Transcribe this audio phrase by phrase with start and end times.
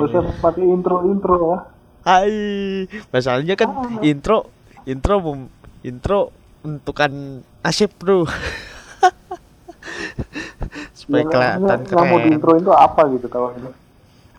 [0.00, 1.58] Gak usah pakai intro intro ya.
[2.00, 2.32] Hai,
[3.10, 3.68] masalahnya kan
[4.00, 4.48] intro
[4.82, 7.12] intro mem- intro untukan
[7.60, 8.24] nasib bro.
[10.94, 12.32] Supaya kelihatan Yang mau di keren.
[12.32, 13.70] intro itu apa gitu kalau ini?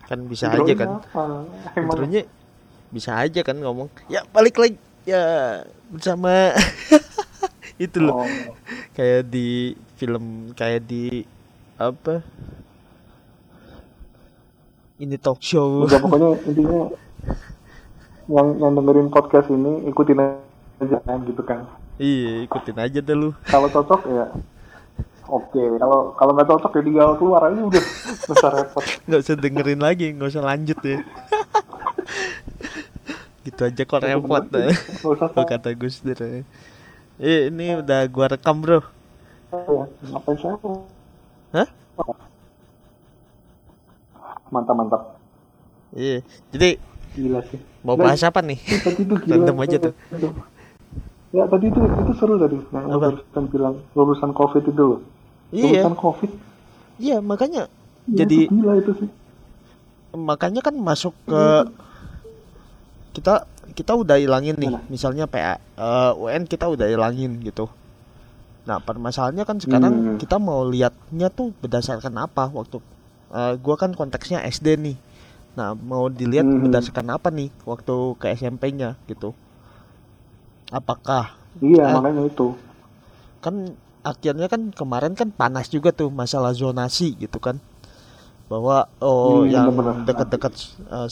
[0.06, 0.88] Kan bisa Intronya aja kan.
[1.76, 2.22] Intronya
[2.90, 3.88] bisa aja kan ngomong.
[4.06, 5.22] Ya balik lagi ya
[5.88, 6.52] bersama
[7.84, 8.22] itu loh.
[8.22, 8.28] oh,
[8.92, 11.22] Kayak di film kayak di
[11.76, 12.22] apa?
[15.02, 15.82] Ini talk show.
[15.82, 16.82] udah pokoknya intinya
[18.30, 20.18] yang yang dengerin podcast ini ikutin
[20.78, 21.66] aja kan gitu kan.
[21.98, 23.30] Iya, ikutin aja deh lu.
[23.44, 24.26] Kalau cocok ya
[25.26, 25.62] oke.
[25.76, 27.84] Kalau kalau nggak cocok ya tinggal keluar aja udah
[28.30, 28.84] besar repot.
[29.10, 30.98] nggak usah dengerin lagi nggak usah lanjut ya
[33.42, 34.70] gitu aja kok repot Nggak
[35.02, 36.46] usah Kalau kata Gus Dur ya.
[37.18, 38.86] eh ini udah gua rekam bro
[39.52, 39.84] ya.
[40.14, 40.68] Apa siapa?
[41.52, 41.68] Hah?
[44.52, 45.02] Mantap mantap.
[45.92, 46.76] iya jadi
[47.12, 47.60] Gila sih.
[47.82, 49.32] mau Nah, bahas apa nih tadi itu gila.
[49.34, 49.92] Random aja tuh.
[51.30, 52.56] Ya tadi itu itu seru tadi.
[52.66, 53.00] Yang Apa?
[53.02, 55.00] barusan bilang lulusan covid itu loh.
[55.50, 56.30] iya Lulusan covid.
[56.98, 57.68] iya makanya
[58.02, 59.08] Iya, Jadi- itu gila itu sih.
[60.12, 61.42] makanya kan masuk ke
[63.12, 64.84] kita kita udah ilangin nih Mana?
[64.86, 67.68] misalnya PA eh, UN kita udah ilangin gitu
[68.62, 70.18] nah permasalahannya kan sekarang Hmm.
[70.18, 72.78] kita mau lihatnya tuh berdasarkan apa waktu
[73.32, 74.96] eh, gua kan konteksnya SD nih
[75.52, 76.64] nah mau dilihat Hmm.
[76.64, 79.36] berdasarkan apa nih waktu ke SMP-nya gitu
[80.72, 82.00] apakah Iya Ah.
[82.00, 82.56] makanya itu.
[83.44, 87.58] kan akhirnya kan kemarin kan panas juga tuh masalah zonasi gitu kan
[88.48, 89.68] bahwa oh Hmm, yang
[90.08, 90.52] dekat-dekat
[90.88, 91.08] uh,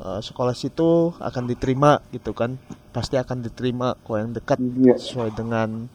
[0.00, 2.56] uh, sekolah situ akan diterima gitu kan
[2.90, 4.94] pasti akan diterima kalau yang dekat Iya.
[4.96, 5.86] sesuai dengan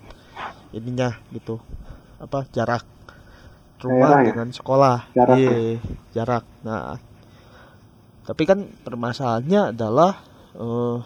[0.71, 1.59] ininya gitu
[2.17, 2.85] apa jarak
[3.81, 4.27] rumah Daerah ya?
[4.33, 5.77] dengan sekolah Jarak iya ya?
[6.13, 6.97] jarak nah
[8.21, 10.11] tapi kan permasalahannya adalah
[10.55, 10.99] eh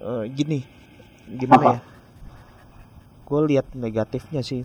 [0.00, 0.60] eh, gini
[1.40, 1.72] gimana Apa?
[1.72, 1.80] ya
[3.24, 4.62] gue lihat negatifnya sih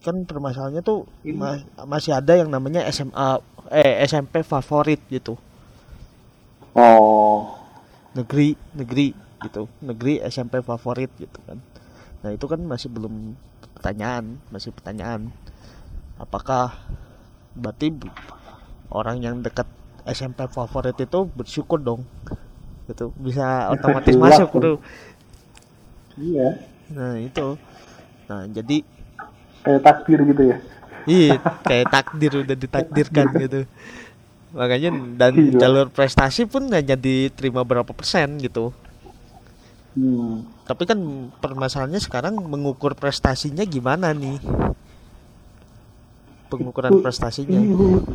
[0.00, 5.36] kan permasalahannya tuh Ini- ma- masih ada yang namanya SMA eh SMP favorit gitu
[6.70, 7.50] Oh.
[8.14, 9.10] negeri negeri
[9.42, 11.58] gitu negeri SMP favorit gitu kan
[12.20, 13.34] nah itu kan masih belum
[13.76, 15.32] pertanyaan masih pertanyaan
[16.20, 16.76] apakah
[17.56, 17.96] berarti
[18.92, 19.64] orang yang dekat
[20.04, 22.04] SMP favorit itu bersyukur dong
[22.88, 24.76] gitu bisa otomatis masuk tuh.
[26.18, 26.58] Iya.
[26.92, 27.56] nah itu
[28.28, 28.82] nah jadi
[29.60, 30.56] Kayak takdir gitu ya.
[31.04, 33.60] iya kayak takdir udah ditakdirkan gitu
[34.50, 35.60] makanya dan Gila.
[35.62, 38.74] jalur prestasi pun hanya diterima berapa persen gitu
[39.90, 40.46] Hmm.
[40.64, 40.98] Tapi kan
[41.36, 44.38] permasalahannya sekarang mengukur prestasinya gimana nih?
[46.46, 47.58] Pengukuran Itu- prestasinya.
[47.58, 48.06] Ini lulu-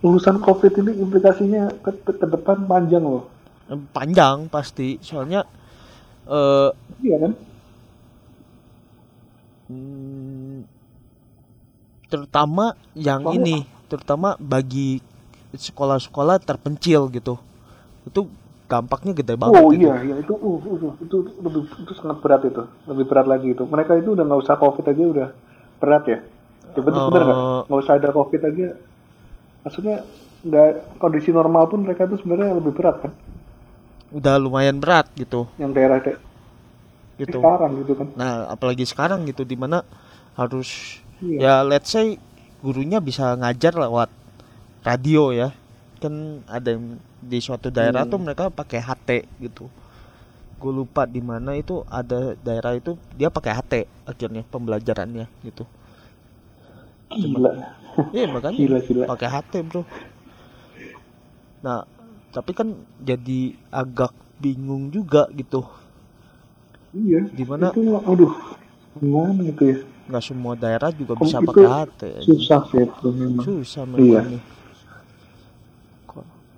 [0.00, 3.28] lulusan covid ini implikasinya ke, ke depan panjang loh.
[3.92, 5.44] Panjang pasti, soalnya
[6.26, 6.68] eh
[7.00, 7.32] Iya kan?
[9.68, 10.56] hmm,
[12.08, 13.56] terutama yang Soalnya- ini,
[13.86, 14.98] terutama bagi
[15.52, 17.38] sekolah-sekolah terpencil gitu.
[18.04, 18.26] Itu
[18.70, 19.58] dampaknya gede banget.
[19.58, 19.82] Oh itu.
[19.82, 23.48] iya, iya itu, uh, uh, uh, itu lebih itu sangat berat itu, lebih berat lagi
[23.50, 23.66] itu.
[23.66, 25.28] Mereka itu udah nggak usah covid aja udah
[25.82, 26.18] berat ya.
[26.78, 27.38] Coba tuh bener nggak?
[27.38, 27.60] Eh.
[27.66, 28.68] Nggak usah ada covid aja.
[29.66, 29.96] Maksudnya
[30.46, 30.68] nggak
[31.02, 33.12] kondisi normal pun mereka itu sebenarnya lebih berat kan?
[34.14, 36.18] Udah lumayan berat gitu, Yang daerah kayak
[37.18, 37.38] gitu.
[37.42, 38.06] sekarang gitu kan?
[38.18, 39.86] Nah, apalagi sekarang gitu di mana
[40.34, 41.38] harus Iya.
[41.38, 42.16] ya let's say
[42.64, 44.08] gurunya bisa ngajar lewat
[44.84, 45.52] radio ya
[46.00, 46.14] kan
[46.48, 48.12] ada yang di suatu daerah Hmm.
[48.12, 49.68] tuh mereka pakai HT gitu
[50.56, 53.72] gue lupa di mana itu ada daerah itu dia pakai HT
[54.04, 55.64] akhirnya pembelajarannya gitu
[57.10, 57.50] Gila,
[58.14, 59.04] iya makanya gila, gila.
[59.08, 59.82] pakai HT bro
[61.60, 61.84] nah
[62.30, 65.60] tapi kan jadi agak bingung juga gitu
[66.90, 67.22] Iya.
[67.30, 68.34] Dimana- Itu, aduh,
[68.98, 69.78] gimana itu ya?
[70.10, 73.42] nggak semua daerah juga Kom- bisa pakai HT Susah sih itu memang.
[73.42, 73.92] susah Iya.
[73.94, 74.42] memang nih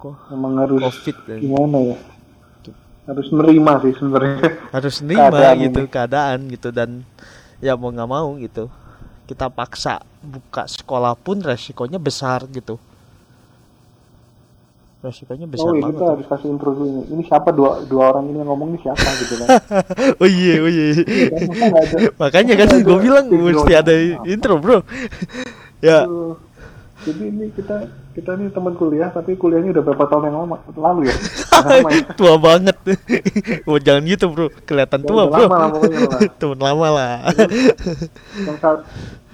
[0.03, 1.97] kok Memang harus covid gimana ya?
[3.03, 4.39] Harus nerima sih sebenarnya.
[4.71, 5.89] harus nerima Keadaan gitu ini.
[5.89, 6.91] keadaan gitu dan
[7.59, 8.67] ya mau nggak mau gitu
[9.23, 12.77] kita paksa buka sekolah pun resikonya besar gitu
[15.01, 17.03] resikonya besar oh iya banget kita harus kasih intro dulu ini.
[17.11, 19.49] Ini siapa dua dua orang ini yang ngomong ini siapa gitu kan?
[20.23, 21.43] oh iya oh iya Iya kan?
[22.23, 24.79] Makanya kan gue ada bilang mesti ada intro bro
[25.83, 26.39] ya Aduh.
[27.03, 27.77] Jadi ini kita
[28.13, 31.17] kita ini teman kuliah tapi kuliahnya udah berapa tahun yang lama lalu ya?
[31.63, 32.03] Ya?
[32.19, 32.75] tua banget
[33.71, 36.21] oh jangan gitu bro kelihatan tua Udah bro lama lah pokoknya lah.
[36.41, 37.13] temen lama lah
[38.35, 38.79] yang saat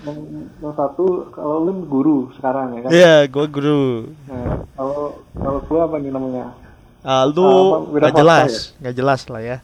[0.05, 0.19] yang,
[0.61, 4.12] yang satu kalau lu guru sekarang ya kan Iya, gua guru.
[4.29, 5.00] nah, kalau
[5.35, 6.53] kalau gua apa nih namanya
[7.00, 7.47] Ah, lu
[7.94, 8.61] wira nggak jelas, ya?
[8.82, 9.56] nggak jelas lah ya.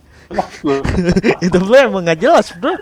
[1.42, 2.72] Itu lu emang nggak jelas, bro.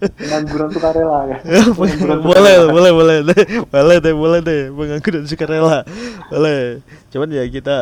[0.00, 1.36] Pengangguran sukarela ya
[1.78, 2.72] Pengangguran boleh, sukarela.
[2.72, 5.78] boleh, boleh, deh, boleh deh, boleh deh, pengangguran sukarela,
[6.26, 6.80] boleh.
[7.08, 7.76] Cuman ya kita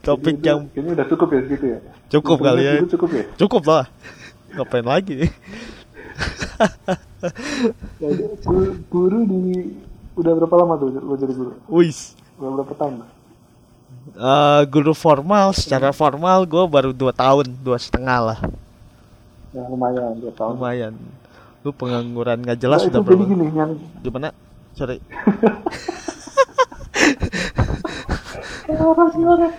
[0.00, 1.78] topik Ini- yang ini udah cukup ya segitu ya
[2.08, 2.72] Cukup kali ya.
[2.76, 3.84] Itu cukup ya cukup lah.
[4.50, 5.30] Ngapain lagi?
[8.00, 9.40] Jadi, guru, guru di
[10.16, 12.16] udah berapa lama tuh lo jadi guru Wis.
[12.36, 12.94] udah berapa tahun
[14.10, 18.38] Eh, guru formal, secara formal gue baru dua tahun, dua setengah lah,
[19.50, 20.92] ya lumayan dua tahun lumayan.
[21.60, 23.24] Lu pengangguran nggak jelas Nah, udah itu jadi berapa?
[23.28, 23.70] gini yang
[24.00, 24.28] Gimana?
[24.72, 24.96] Sorry.
[28.70, 29.54] parah sih orang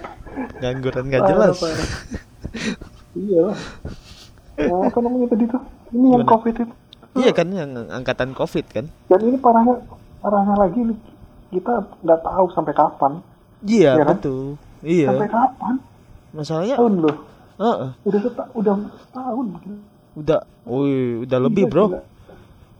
[0.52, 1.56] Pengangguran nggak jelas.
[3.14, 3.60] iya lah
[4.58, 5.62] nah, apa namanya tadi tuh
[5.92, 6.74] ini yang covid itu
[7.12, 8.86] Iya kan yang angkatan covid kan?
[9.06, 9.76] dan ini parahnya
[10.18, 10.98] parahnya lagi nih
[11.52, 13.20] kita nggak tahu sampai kapan
[13.62, 14.16] Iya kan?
[14.16, 14.56] betul.
[14.82, 15.08] Iya.
[15.12, 15.76] sampai kapan
[16.32, 17.16] Masalahnya, tahun loh
[17.54, 19.46] Heeh, udah seta, udah setahun
[20.14, 21.86] udah, wih, udah lebih Iya, bro.
[21.88, 22.02] gila.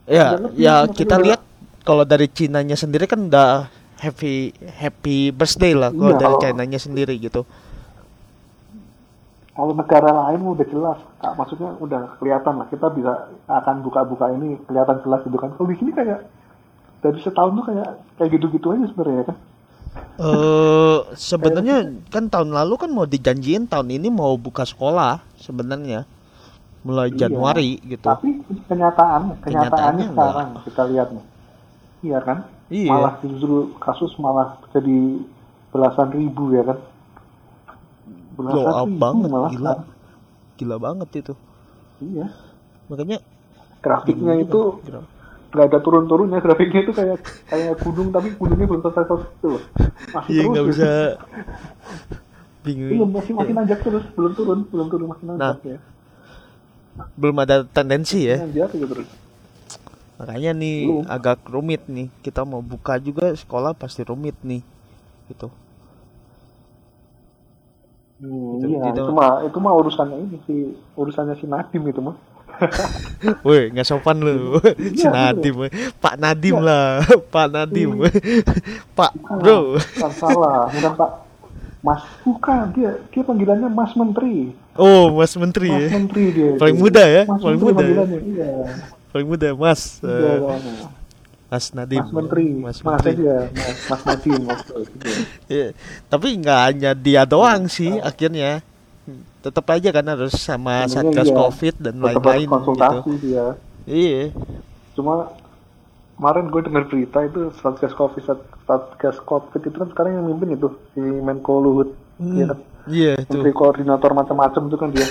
[0.04, 1.40] Ya, Udah lebih, ya kita udah- lihat
[1.82, 3.66] kalau dari Cinanya sendiri kan udah
[3.98, 7.42] happy happy birthday lah kalau Iya, dari Cinanya sendiri gitu.
[9.52, 13.12] kalau negara lain udah jelas Kak, maksudnya udah kelihatan lah kita bisa
[13.46, 16.24] akan buka-buka ini kelihatan jelas gitu kan kalau di sini kayak
[16.98, 19.36] dari setahun tuh kayak kayak gitu-gitu aja sebenarnya kan
[20.16, 20.98] Eh
[21.28, 21.76] sebenarnya
[22.08, 26.08] kan tahun lalu kan mau dijanjiin tahun ini mau buka sekolah sebenarnya
[26.82, 27.18] mulai Iya.
[27.22, 28.02] Januari gitu.
[28.02, 28.28] tapi
[28.64, 30.26] kenyataan Kenyataannya kenyataannya enggak.
[30.28, 31.24] sekarang kita lihat nih
[32.02, 32.38] iya kan
[32.68, 32.88] Iya.
[32.88, 34.98] malah justru kasus malah jadi
[35.68, 36.78] belasan ribu ya kan
[38.32, 39.68] belasan up ribu banget malah gila.
[39.68, 39.78] kan.
[40.52, 41.34] Gila banget itu.
[42.00, 42.26] iya
[42.86, 43.18] Makanya
[43.78, 44.60] grafiknya itu
[45.52, 49.62] nggak ada turun-turunnya grafiknya itu kayak kayak gunung tapi gunungnya belum selesai selesai itu loh
[50.10, 50.72] masih Iya terus nggak gitu.
[50.72, 50.90] bisa
[52.62, 52.90] bingung.
[52.90, 55.78] belum masih masih Ya, nanjak terus belum turun belum turun masih Nah, nanjak ya
[57.16, 58.38] belum ada tendensi ya.
[58.42, 59.08] terus
[60.20, 61.04] Makanya nih Belum.
[61.08, 62.08] agak rumit nih.
[62.22, 64.62] Kita mau buka juga sekolah pasti rumit nih.
[65.30, 65.48] Gitu.
[68.20, 69.02] hmm, Gitu, iya gitu.
[69.02, 70.60] itu mah itu mah urusannya ini sih
[70.94, 72.16] urusannya si Nadim itu mah
[73.46, 74.60] Woi, nggak sopan lu.
[74.98, 75.54] si Iya, Nadim.
[75.66, 75.70] woi.
[75.98, 77.02] Pak Nadim lah.
[77.34, 77.90] Pak Nadim.
[78.94, 79.58] Pak, Bukan, Bro.
[79.96, 81.10] bukan salah bukan Pak
[81.82, 85.88] Mas bukan dia dia panggilannya Mas Menteri Oh, Mas Menteri Mas ya.
[85.92, 86.82] Menteri dia Paling itu.
[86.82, 88.20] muda ya, Mas paling Menteri muda ya.
[88.22, 88.50] iya
[89.10, 89.82] Paling muda Mas.
[90.00, 90.74] Iya, soalnya.
[91.44, 92.00] Mas Nadim.
[92.00, 93.12] Mas Menteri Mas Mas Menteri.
[93.18, 94.74] aja Mas Mas Nadim oke, gitu.
[95.46, 95.68] Iya.
[96.06, 98.62] Tapi nggak hanya dia doang sih akhirnya.
[99.40, 101.36] Tetap aja kan harus sama Sebenarnya Satgas iya.
[101.36, 102.54] Covid dan lain-lain gitu.
[102.54, 103.46] konsultasi dia
[103.82, 104.30] Iya.
[104.92, 105.34] cuma
[106.14, 108.22] kemarin gue dengar berita itu satgas covid
[108.74, 113.12] satgas covid itu kan sekarang yang mimpin itu si Menko Luhut Hmm, ya kan Iya,
[113.20, 113.56] menteri tuh.
[113.56, 115.06] koordinator macam-macam itu kan dia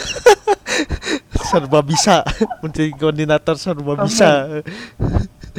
[1.45, 2.23] Serba bisa.
[2.59, 4.47] Menteri koordinator serba bisa.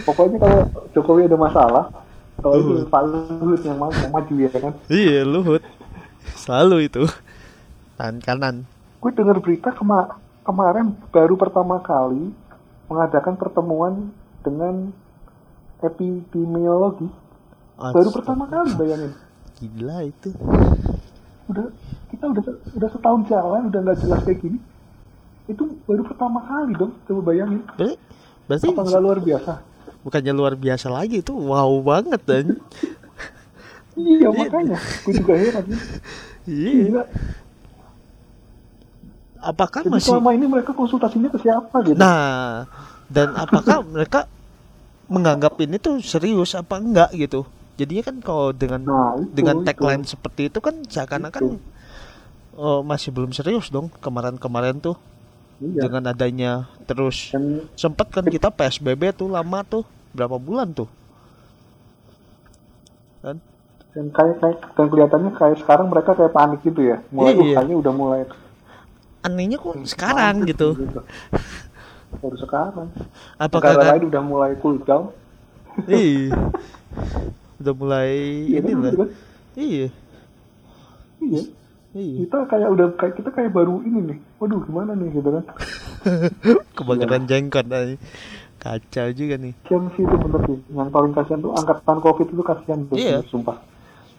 [0.02, 0.60] pokoknya kalau
[0.92, 1.84] Jokowi ada masalah
[2.36, 2.72] kalau itu.
[2.86, 5.60] Pak Luhut yang mau maju ya kan Iya, Luhut.
[6.34, 7.04] Selalu itu.
[7.94, 8.56] Tangan kanan.
[8.98, 12.30] gue dengar berita kema kemarin baru pertama kali
[12.86, 13.94] mengadakan pertemuan
[14.40, 14.94] dengan
[15.80, 17.10] epidemiologi
[17.78, 19.12] baru pertama kali bayangin.
[19.62, 20.30] Gila itu.
[21.50, 21.68] udah
[22.08, 22.42] kita udah
[22.78, 24.58] udah setahun jalan udah nggak jelas kayak gini.
[25.50, 27.62] Itu baru pertama kali dong coba bayangin.
[27.74, 27.96] Berarti,
[28.46, 29.52] berarti apa nggak luar biasa?
[30.02, 32.44] Bukannya luar biasa lagi itu wow banget dan
[33.98, 34.78] iya makanya.
[35.06, 35.64] Gue juga heran.
[36.42, 37.02] Iya.
[39.42, 41.98] Apakah jadi masih selama ini mereka konsultasinya ke siapa gitu?
[41.98, 42.66] Nah
[43.12, 44.30] dan apakah mereka
[45.10, 47.44] menganggap ini tuh serius apa enggak gitu
[47.80, 49.66] jadinya kan kalau dengan nah itu, dengan itu.
[49.66, 51.56] tagline seperti itu kan seakan-akan
[52.54, 54.96] oh, masih belum serius dong kemarin-kemarin tuh.
[55.62, 55.86] Iya.
[55.86, 56.52] dengan adanya
[56.90, 60.90] terus dan sempat kan kita PSBB tuh lama tuh berapa bulan tuh?
[63.22, 63.38] Kan?
[63.94, 66.98] Dan kayak kayak dan kelihatannya kayak sekarang mereka kayak panik gitu ya.
[67.14, 67.62] Mulai Iya.
[67.62, 68.20] kayaknya udah mulai
[69.22, 70.68] anehnya kok sekarang panik gitu.
[72.18, 72.88] baru sekarang.
[73.38, 75.14] Apakah negara kan- lain udah mulai cool down.
[75.86, 76.34] Iya
[77.62, 78.10] udah mulai
[78.44, 78.92] Iya ini lah.
[78.92, 79.08] kan?
[79.54, 79.86] iya.
[81.18, 81.42] Iya.
[81.92, 82.16] Iya.
[82.24, 84.18] Kita kayak udah kayak kita kayak baru ini nih.
[84.36, 85.44] Waduh gimana nih gitu kan?
[86.76, 87.96] Kebakaran jenggot ay.
[88.56, 89.52] kacau juga nih.
[89.60, 90.58] Kasihan sih itu bener sih.
[90.70, 93.18] Yang paling kasihan tuh angkatan covid itu kasihan tuh Iya.
[93.24, 93.58] sumpah.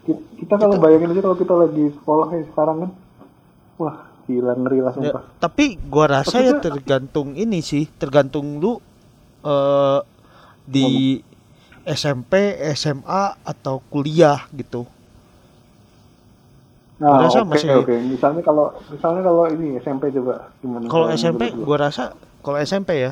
[0.04, 2.92] Kita, kita kalau bayangin aja kalau kita lagi sekolah kayak sekarang kan.
[3.76, 7.88] Wah gila ngeri lah Ya, sumpah tapi gua rasa ya Maksudnya- tergantung ini sih.
[7.90, 8.80] Tergantung lu
[9.42, 10.00] eh
[10.64, 11.20] di
[11.84, 14.88] SMP, SMA atau kuliah gitu.
[17.04, 17.96] Nah, rasa oke masih- oke.
[18.08, 20.88] Misalnya kalau misalnya kalau ini SMP coba gimana?
[20.88, 23.12] Kalau SMP, gua rasa kalau SMP ya,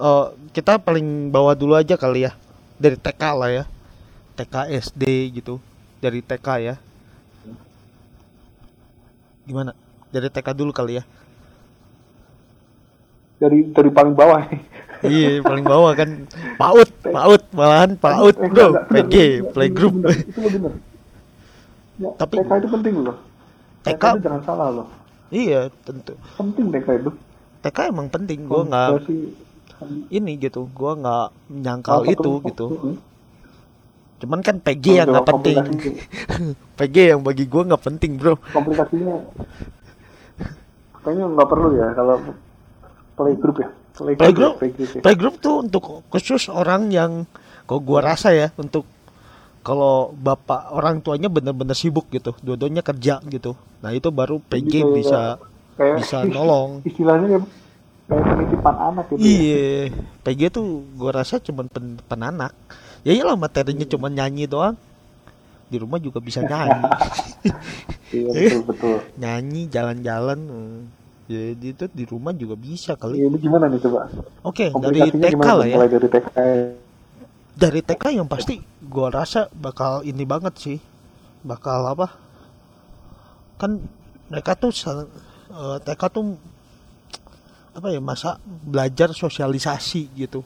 [0.00, 2.32] eh, kita paling bawah dulu aja kali ya,
[2.80, 3.64] dari TK lah ya,
[4.40, 5.04] TK SD
[5.36, 5.60] gitu,
[6.00, 6.74] dari TK ya.
[9.44, 9.76] Gimana?
[10.08, 11.04] Dari TK dulu kali ya.
[13.42, 14.62] dari dari paling bawah nih.
[15.04, 19.14] iya, paling bawah kan PAUD, PAUD, malahan PAUD, Eh, bro, enggak, PG,
[19.50, 19.94] playgroup.
[20.04, 20.72] Itu bener.
[21.98, 23.16] Ya, Tapi- TK itu penting loh.
[23.82, 24.86] TK, TK itu jangan salah loh.
[25.28, 26.14] Iya, tentu.
[26.36, 27.10] Penting TK itu.
[27.62, 28.88] TK emang penting, gua nggak
[30.08, 32.66] ini gitu, gua nggak menyangkal itu gitu.
[34.18, 35.56] Cuman kan PG yang nggak penting.
[36.78, 38.34] PG yang bagi gua nggak penting, bro.
[38.50, 39.18] komplikasinya
[41.02, 42.14] kayaknya nggak perlu ya kalau
[43.18, 45.00] playgroup ya Playgroup, ya, playgroup ya.
[45.04, 47.28] playgroup tuh untuk khusus orang yang,
[47.64, 48.88] kok gua rasa ya, untuk
[49.62, 53.54] kalau bapak orang tuanya bener-bener sibuk gitu, dua-duanya kerja gitu.
[53.78, 55.20] Nah itu baru PG kayak- bisa
[55.76, 56.80] kayak bisa nolong.
[56.88, 57.44] istilahnya kayak,
[58.08, 59.28] kayak penitipan anak gitu ya.
[59.28, 59.68] Iya,
[60.24, 62.52] PG tuh gua rasa cuman pen, penanak.
[63.02, 64.74] Ya iyalah materinya cuma nyanyi doang.
[65.68, 66.84] Di rumah juga bisa nyanyi.
[68.12, 70.38] iya betul betul nyanyi jalan-jalan.
[71.32, 73.16] Jadi itu di rumah juga bisa kali.
[73.18, 74.04] ini gimana nih coba
[74.44, 75.76] Oke, dari komplikasinya TK lah ya.
[75.76, 76.26] mulai dari TK
[77.52, 80.78] Dari TK yang pasti gua rasa bakal ini banget sih.
[81.42, 82.06] Bakal apa?
[83.56, 83.80] Kan
[84.28, 85.08] mereka tuh sel-
[85.48, 86.36] eh, TK tuh
[87.72, 90.44] apa ya masa belajar sosialisasi gitu.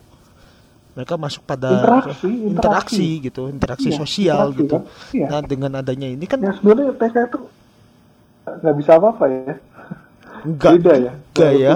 [0.94, 3.06] Mereka masuk pada Interaksi, interaksi, interaksi.
[3.20, 4.72] gitu, interaksi Iya, sosial interaksi gitu.
[4.72, 4.82] kan?
[5.12, 5.26] Iya.
[5.28, 7.38] Nah, dengan adanya ini kan yang sebenarnya TK itu
[8.46, 9.54] nggak bisa apa-apa ya
[10.46, 11.74] enggak beda ya enggak ya.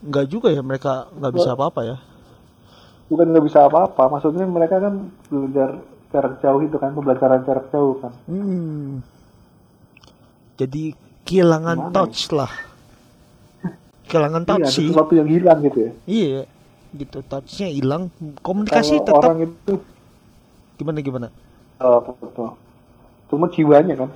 [0.00, 1.96] Enggak juga ya mereka nggak bisa apa-apa ya.
[3.06, 4.94] bukan nggak bisa apa-apa maksudnya mereka kan
[5.26, 9.02] belajar jarak jauh itu kan pembelajaran jarak jauh kan Hmm.
[10.54, 10.92] Jadi
[11.24, 12.52] kehilangan Gimana touch lah.
[14.04, 14.88] Kehilangan touch iya sih.
[14.90, 16.42] sesuatu yang hilang gitu ya Iya.
[16.92, 18.10] Gitu touchnya hilang.
[18.40, 19.74] Komunikasi Kalau tetap orang itu
[20.76, 21.28] gimana gimana?
[21.78, 22.50] oh, betul.
[23.26, 24.10] cuma jiwanya kan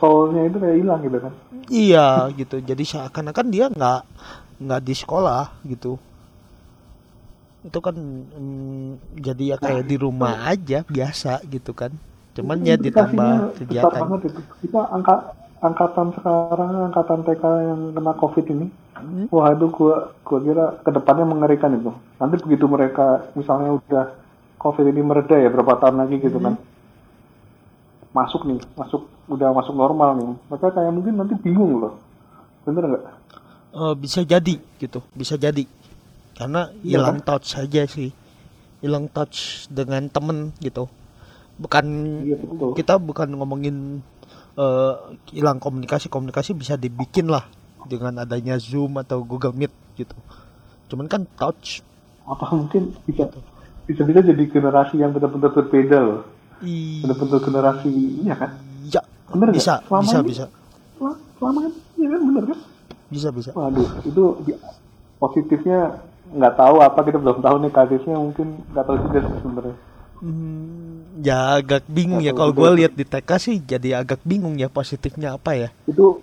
[0.00, 1.34] soulnya itu kayak hilang gitu kan
[1.70, 2.58] Iya gitu.
[2.58, 4.02] Jadi seakan-akan dia nggak
[4.58, 6.02] nggak di sekolah gitu.
[7.62, 11.94] Itu kan mm, jadi ya kayak di rumah aja biasa gitu kan.
[12.34, 14.02] Cuman ya ditambah kegiatan.
[14.02, 15.30] banget itu kita angka
[15.62, 18.68] angkatan sekarang angkatan TK yang kena covid ini
[19.00, 19.32] Hmm.
[19.32, 21.88] wah itu gua gua kira ke depannya mengerikan itu
[22.20, 24.12] nanti begitu mereka misalnya udah
[24.60, 26.60] covid ini mereda ya berapa tahun lagi gitu kan
[28.12, 30.30] masuk nih masuk udah masuk normal nih.
[30.50, 31.94] Mereka kayak mungkin nanti bingung loh.
[32.66, 33.04] Bener nggak?
[33.70, 35.62] Eh, bisa jadi gitu bisa jadi.
[36.34, 38.10] Karena Iya hilang touch saja sih.
[38.82, 40.90] Hilang touch dengan temen gitu.
[41.60, 41.86] Bukan
[42.26, 42.74] iya betul.
[42.74, 44.02] kita bukan ngomongin
[44.58, 44.94] eh,
[45.30, 46.10] hilang komunikasi.
[46.10, 47.46] Komunikasi bisa dibikin lah
[47.86, 50.18] dengan adanya zoom atau google meet gitu.
[50.90, 51.86] Cuman kan touch.
[52.26, 53.30] Apa mungkin bisa
[53.86, 56.20] bisa bisa jadi generasi yang benar-benar berbeda loh.
[56.60, 57.90] Benar-benar generasi
[58.26, 58.69] iya kan
[59.30, 60.44] Bener bisa Selama bisa ini- bisa.
[60.92, 62.58] Selama, selama ini iya kan bener kan?
[63.08, 63.50] Bisa bisa.
[63.52, 64.60] Waduh itu di-
[65.16, 65.78] positifnya
[66.30, 69.76] nggak tahu apa kita belum tahu negatifnya mungkin nggak tahu juga sebenarnya.
[70.20, 72.30] Hmm, ya agak bingung ya.
[72.30, 75.68] Atau kalau gue lihat di TK sih jadi agak bingung ya positifnya apa ya.
[75.84, 76.20] Itu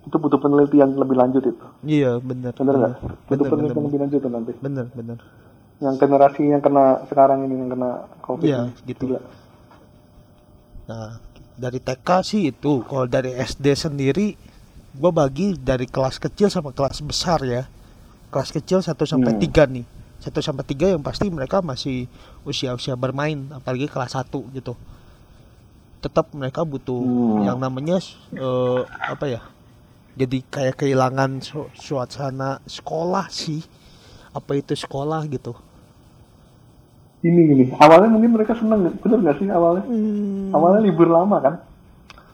[0.00, 1.66] itu butuh penelitian lebih lanjut itu.
[1.82, 2.94] Iya benar bener nggak?
[2.98, 4.52] Benar butuh benar penelitian lebih lanjut nanti.
[4.58, 5.18] Benar benar
[5.80, 8.84] yang generasi yang kena sekarang ini yang kena covid Iya, ini.
[8.84, 9.02] gitu.
[9.08, 9.20] Gila.
[10.90, 11.22] Nah,
[11.54, 12.82] dari TK sih itu.
[12.82, 14.34] Kalau dari SD sendiri,
[14.90, 17.70] gua bagi dari kelas kecil sama kelas besar ya.
[18.34, 19.42] Kelas kecil 1 sampai Hmm.
[19.42, 19.86] 3 nih.
[20.18, 22.10] 1 sampai 3 yang pasti mereka masih
[22.42, 24.74] usia-usia bermain, apalagi kelas 1 gitu.
[26.00, 27.46] Tetap mereka butuh Hmm.
[27.46, 28.02] yang namanya
[28.34, 29.40] eh, apa ya?
[30.18, 33.62] Jadi kayak kehilangan su- suasana sekolah sih.
[34.34, 35.54] Apa itu sekolah gitu.
[37.20, 41.54] Ini gini awalnya mungkin mereka seneng bener nggak sih awalnya Hmm, awalnya libur lama kan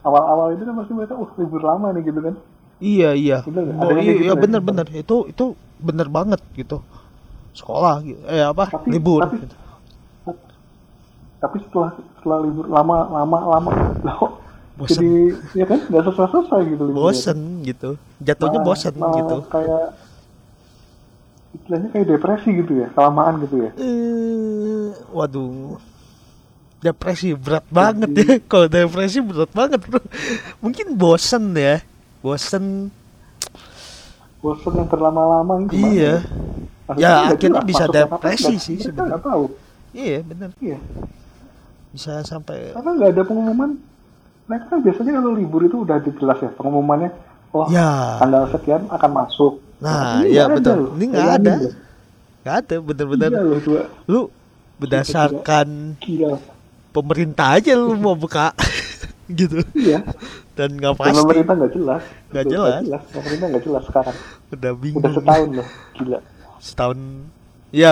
[0.01, 2.37] awal-awal itu kan pasti mereka uh libur lama nih gitu kan
[2.77, 3.39] Iya iya.
[3.41, 3.73] Bener?
[3.75, 5.45] Oh, iya, gitu iya bener bener itu itu
[5.79, 6.85] bener banget gitu.
[7.51, 8.21] Sekolah gitu.
[8.27, 9.25] eh apa Tapi- libur.
[9.25, 9.57] tapi- gitu.
[11.37, 13.71] tapi setelah setelah libur lama lama lama
[14.07, 14.41] loh
[14.77, 15.01] Bosen.
[15.01, 15.13] jadi
[15.55, 16.85] ya kan nggak selesai selesai gitu.
[16.93, 17.91] Bosen gitu.
[18.21, 19.37] Jatuhnya Malah- bosen malah gitu.
[19.49, 19.85] kayak
[21.57, 25.81] istilahnya kayak depresi gitu ya kelamaan gitu ya Eh, waduh.
[26.79, 28.27] Depresi berat banget ya.
[28.51, 29.99] Kalau depresi berat banget, Bro.
[30.61, 31.81] Mungkin bosen ya.
[32.21, 32.93] Bosen.
[34.37, 36.23] bosen yang berlama-lama gitu Iya.
[36.85, 39.19] Maksudnya Ya, akhirnya jelas bisa depresi nggak- sih sebenarnya.
[39.19, 39.45] tahu
[39.91, 40.79] iya bener iya
[41.89, 43.71] bisa sampai karena nggak ada pengumuman
[44.45, 47.11] mereka kan biasanya kalau libur itu udah jelas ya pengumumannya
[47.51, 50.79] oh ya tanggal sekian akan masuk nah Ini iya ada betul.
[50.95, 51.55] ini nggak ada.
[52.41, 53.31] nggak ada bener-bener.
[53.31, 54.21] Iya lu
[54.79, 56.39] berdasarkan gila.
[56.91, 58.53] pemerintah aja lu mau buka.
[59.29, 59.59] Gitu.
[59.75, 60.07] Iya.
[60.55, 61.19] Dan nggak Dan pasti.
[61.19, 62.03] pemerintah nggak jelas.
[62.31, 63.03] Nggak Tuh, jelas.
[63.11, 64.17] pemerintah nggak jelas sekarang.
[64.49, 65.03] Udah bingung.
[65.03, 66.19] udah setahun loh gila.
[66.57, 66.99] Setahun.
[67.69, 67.91] Ya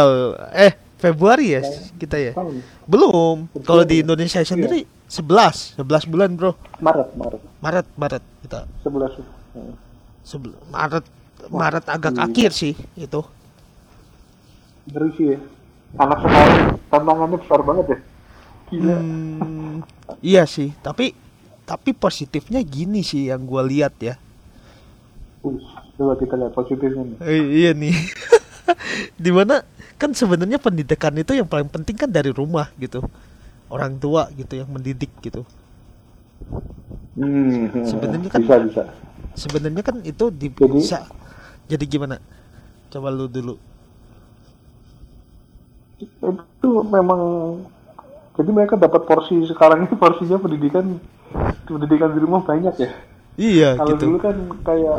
[0.55, 1.61] eh Februari ya
[1.99, 2.33] kita ya?
[2.33, 2.55] Setahun.
[2.87, 3.37] Belum.
[3.61, 4.03] Kalau di Iya.
[4.07, 6.55] Indonesia sendiri 11 11 bulan bro.
[6.79, 7.41] Maret Maret.
[7.59, 8.61] Maret Maret kita.
[8.81, 9.13] Sebelas.
[10.23, 11.05] Sebel- Maret
[11.49, 12.25] Maret agak gila.
[12.25, 13.21] akhir sih itu
[14.87, 15.39] ngeri sih ya.
[15.95, 16.53] Anak sekarang
[16.89, 17.99] tantangannya besar banget ya.
[18.67, 18.97] Gila.
[18.97, 19.77] Hmm,
[20.21, 21.15] iya sih tapi
[21.65, 24.15] tapi positifnya gini sih yang gua lihat ya.
[25.95, 27.17] Coba kita lihat positifnya nih.
[27.23, 27.95] Eh, iya nih.
[29.25, 29.61] Di mana
[29.95, 33.01] kan sebenarnya pendidikan itu yang paling penting kan dari rumah gitu.
[33.69, 35.45] Orang tua gitu yang mendidik gitu.
[37.15, 38.83] Hmm, Sebenarnya kan- bisa bisa.
[39.35, 41.07] sebenarnya kan itu di- Jadi- bisa
[41.65, 42.17] jadi gimana?
[42.93, 43.57] Coba lu dulu.
[45.99, 47.21] Itu memang
[48.35, 50.99] jadi mereka dapat porsi sekarang ini porsinya pendidikan
[51.65, 52.91] pendidikan di rumah banyak ya.
[53.35, 54.05] Iya kalau gitu.
[54.07, 54.99] dulu kan kayak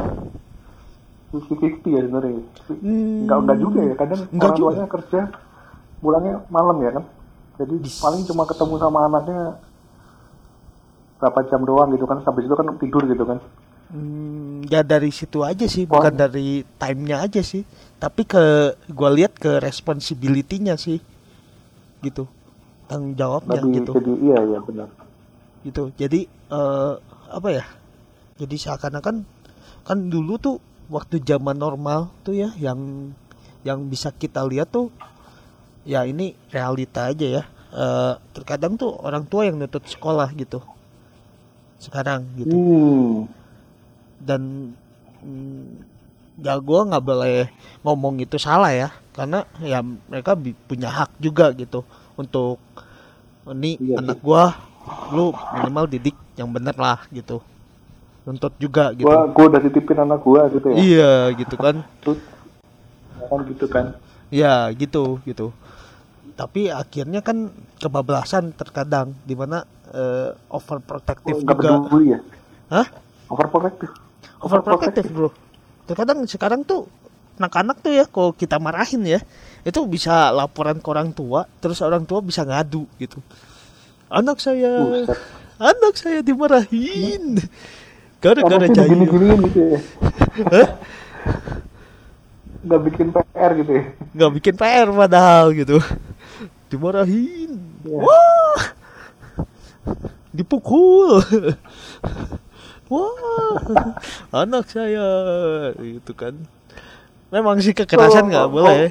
[1.32, 2.42] 50-50 ya sebenarnya.
[2.68, 4.68] Hmm, enggak enggak juga ya kadang enggak orang juga.
[4.72, 5.20] tuanya kerja
[6.02, 7.04] pulangnya malam ya kan.
[7.56, 9.40] Jadi paling cuma ketemu sama anaknya
[11.22, 12.20] berapa jam doang gitu kan.
[12.26, 13.40] Habis itu kan tidur gitu kan
[13.86, 17.62] Hmm, ya dari situ aja sih, bukan dari time-nya aja sih.
[18.02, 20.98] Tapi ke gua lihat ke responsibility-nya sih.
[22.02, 22.26] Gitu.
[22.90, 23.92] Tanggung jawabnya Lebih gitu.
[23.98, 24.90] jadi iya iya benar
[25.66, 25.84] Gitu.
[25.98, 26.94] Jadi eh
[27.30, 27.66] apa ya?
[28.42, 29.16] Jadi seakan-akan
[29.86, 30.58] kan dulu tuh
[30.90, 33.10] waktu zaman normal tuh ya yang
[33.66, 34.94] yang bisa kita lihat tuh
[35.86, 37.44] ya ini realita aja ya.
[37.74, 40.62] Eh terkadang tuh orang tua yang nuntut sekolah gitu.
[41.78, 43.45] Sekarang gitu hmm
[44.20, 44.72] dan
[45.24, 45.66] mm,
[46.44, 47.48] ya gue nggak boleh
[47.84, 48.90] ngomong itu salah ya.
[49.16, 50.36] Karena ya mereka
[50.68, 51.88] punya hak juga gitu
[52.20, 52.60] untuk
[53.48, 54.58] ini Iya anak gua
[55.14, 57.40] lu minimal didik yang bener lah gitu.
[58.26, 59.06] Nuntut juga gitu.
[59.06, 60.76] gua gua udah titipin anak gua gitu ya?
[60.76, 61.76] Iya gitu kan.
[63.30, 63.86] Kan gitu kan?
[64.30, 65.56] Ya gitu gitu.
[66.36, 67.48] Tapi akhirnya kan
[67.80, 69.64] kebablasan terkadang di mana
[69.96, 71.70] eh, overprotective nggak juga.
[71.80, 72.20] peduli ya?
[72.70, 72.88] Hah?
[73.30, 74.05] overprotective
[74.42, 75.30] overprotective bro.
[75.86, 76.90] Terkadang sekarang tuh
[77.36, 79.20] anak-anak tuh ya kalau kita marahin ya
[79.68, 83.20] itu bisa laporan ke orang tua terus orang tua bisa ngadu gitu.
[84.08, 85.18] Anak saya Buset.
[85.60, 87.42] anak saya dimarahin.
[88.24, 88.90] Gara-gara jahil.
[88.90, 89.80] digini-giniin gitu ya?
[90.54, 90.70] Hah?
[92.66, 93.84] nggak bikin PR gitu ya?
[94.18, 95.78] Nggak bikin PR padahal gitu.
[96.72, 97.52] Dimarahin.
[97.86, 98.02] Iya.
[98.02, 98.62] wah!
[100.34, 101.22] Dipukul
[102.88, 103.56] wah
[104.42, 105.08] anak saya.
[105.78, 106.36] Itu kan.
[107.30, 108.90] Memang sih kekerasan Oh, nggak oh, boleh.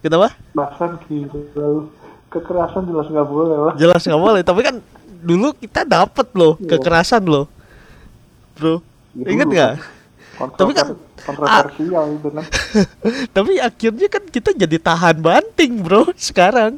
[0.00, 0.34] kenapa?
[0.52, 1.88] Bahkan gitu
[2.26, 4.76] kekerasan jelas nggak boleh lah jelas nggak boleh tapi kan
[5.22, 6.76] dulu kita dapat loh Iya.
[6.76, 7.46] kekerasan loh.
[8.54, 8.82] Bro
[9.14, 9.72] Ya, inget dulu nggak?
[10.52, 12.44] Tapi kan- kontroversial itu kan.
[13.36, 16.76] Tapi akhirnya kan kita jadi tahan banting bro sekarang.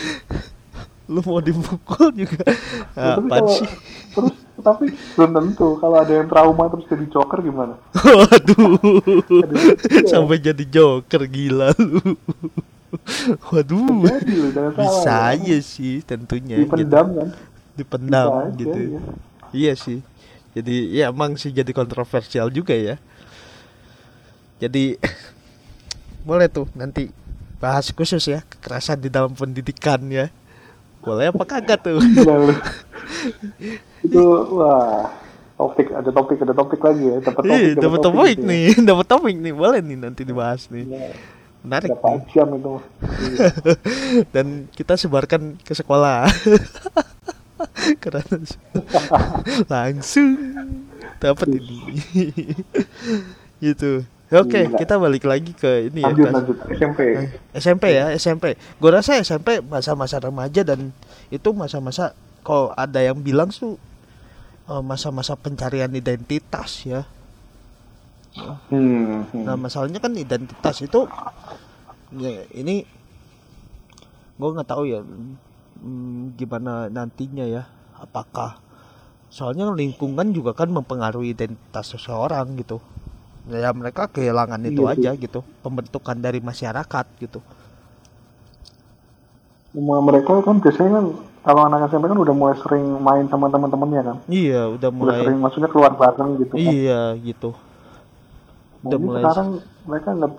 [1.12, 2.48] Lu mau dipukul juga?
[2.96, 3.68] Ya, tapi kalau sih?
[4.10, 5.78] terus tapi belum tentu.
[5.82, 7.74] Kalau ada yang trauma terus jadi joker gimana?
[7.94, 8.78] Waduh.
[9.90, 10.06] Iya.
[10.06, 12.00] sampai jadi joker gila lu.
[13.50, 14.06] Waduh.
[14.06, 15.34] Jadi salah bisa ya.
[15.34, 16.70] aja sih tentunya gitu.
[16.70, 17.28] dipendam kan?
[17.74, 18.78] Dipendam Bisa aja, gitu.
[18.78, 19.00] iya.
[19.50, 19.98] iya sih.
[20.54, 22.94] Jadi ya emang sih jadi kontroversial juga ya.
[24.62, 24.94] Jadi
[26.28, 27.10] boleh tuh nanti
[27.58, 30.30] bahas khusus ya kekerasan di dalam pendidikan ya
[31.04, 32.00] boleh apa kagak tuh?
[32.26, 32.52] Lu.
[34.04, 35.08] itu wah
[35.56, 37.16] topik ada topik ada topik lagi ya.
[37.20, 38.48] Dapat topik Ih, dapat topik gitu ya.
[38.48, 39.52] nih dapat topik nih.
[39.54, 40.84] Boleh nih nanti dibahas nih.
[40.88, 41.08] Iya,
[41.60, 42.22] menarik berapa nih.
[42.32, 42.74] jam itu?
[43.04, 43.48] Iya.
[44.34, 46.24] dan kita sebarkan ke sekolah.
[48.02, 48.20] Karena
[49.68, 50.28] langsung.
[51.20, 51.80] Dapat ini.
[53.60, 54.04] Gitu
[54.34, 54.78] oke Gila.
[54.78, 56.56] kita balik lagi ke ini ya lanjut kelas- lanjut.
[56.74, 57.00] SMP
[57.54, 60.90] SMP ya SMP gue rasa SMP masa-masa remaja dan
[61.30, 63.78] itu masa-masa kalau ada yang bilang tuh
[64.68, 67.08] eh, masa-masa pencarian identitas ya.
[68.66, 69.46] Hmm, hmm.
[69.46, 71.06] Nah masalahnya kan identitas itu
[72.18, 72.82] ya, ini
[74.34, 78.58] gue nggak tahu ya hmm, gimana nantinya ya apakah
[79.30, 82.82] soalnya lingkungan juga kan mempengaruhi identitas seseorang gitu
[83.48, 85.04] ya mereka kehilangan itu Iya sih.
[85.04, 87.40] aja gitu pembentukan dari masyarakat gitu
[89.74, 91.06] Cuma mereka kan biasanya kan
[91.46, 94.18] kalau anak SMP kan udah mulai sering main sama teman-temannya kan.
[94.30, 96.76] iya udah Udah mulai sering maksudnya keluar bareng gitu kan.
[96.76, 97.48] iya gitu
[98.84, 99.48] Nah, udah mulai sekarang
[99.88, 100.32] mereka nggak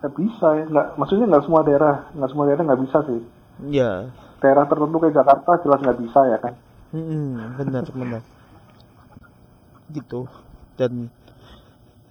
[0.00, 3.20] nggak bisa ya, nggak maksudnya nggak semua daerah nggak semua daerah nggak bisa sih.
[3.70, 4.10] iya
[4.42, 6.54] Daerah tertentu kayak Jakarta jelas nggak bisa ya kan.
[6.94, 8.22] Mm-mm, benar benar
[9.90, 10.24] gitu
[10.78, 11.10] dan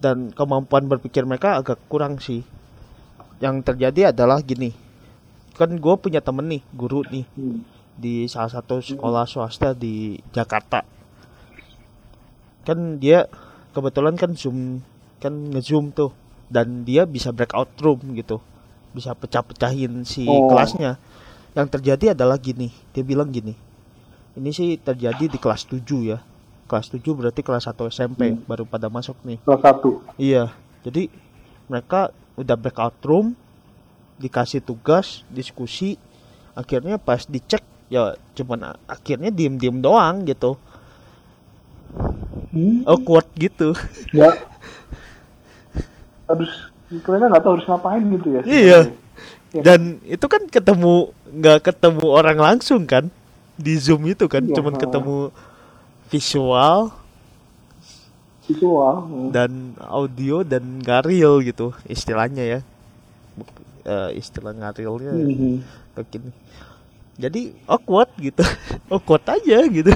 [0.00, 2.42] dan kemampuan berpikir mereka agak kurang sih.
[3.40, 4.72] Yang terjadi adalah gini.
[5.56, 7.60] Kan gue punya temen nih guru nih Hmm.
[8.00, 10.80] di salah satu sekolah swasta di Jakarta.
[12.64, 13.28] Kan dia
[13.76, 14.80] kebetulan kan zoom
[15.20, 16.16] kan ngezoom tuh
[16.48, 18.40] dan dia bisa breakout room gitu.
[18.96, 20.48] Bisa pecah-pecahin si Oh.
[20.48, 20.96] kelasnya.
[21.52, 23.52] Yang terjadi adalah gini dia bilang gini
[24.38, 26.18] ini sih terjadi di kelas 7 ya
[26.70, 28.46] kelas 7 berarti kelas 1 SMP Hmm.
[28.46, 29.98] baru pada masuk nih Salah satu.
[30.14, 30.54] Iya,
[30.86, 31.10] jadi
[31.66, 33.34] mereka udah breakout room,
[34.16, 35.98] dikasih tugas, diskusi,
[36.54, 40.54] akhirnya pas dicek ya cuman akhirnya diem-diem doang gitu,
[42.54, 42.86] Hmm.
[42.86, 43.74] awkward gitu.
[44.14, 44.30] Ya.
[46.30, 46.50] Harus
[46.90, 48.42] mereka nggak tahu harus ngapain gitu ya.
[48.46, 48.80] Iya.
[49.50, 49.62] Iya.
[49.66, 53.10] Dan itu kan ketemu nggak ketemu orang langsung kan
[53.58, 54.54] di zoom itu kan, Iya.
[54.58, 55.34] cuman ketemu
[56.10, 56.90] visual
[58.42, 58.94] Visual.
[59.06, 59.30] Hmm.
[59.30, 62.60] dan audio dan nggak real gitu istilahnya ya.
[63.80, 65.62] Eh, istilah realnya Mhm.
[65.94, 66.30] begini
[67.16, 68.44] jadi awkward gitu
[68.92, 69.88] awkward aja gitu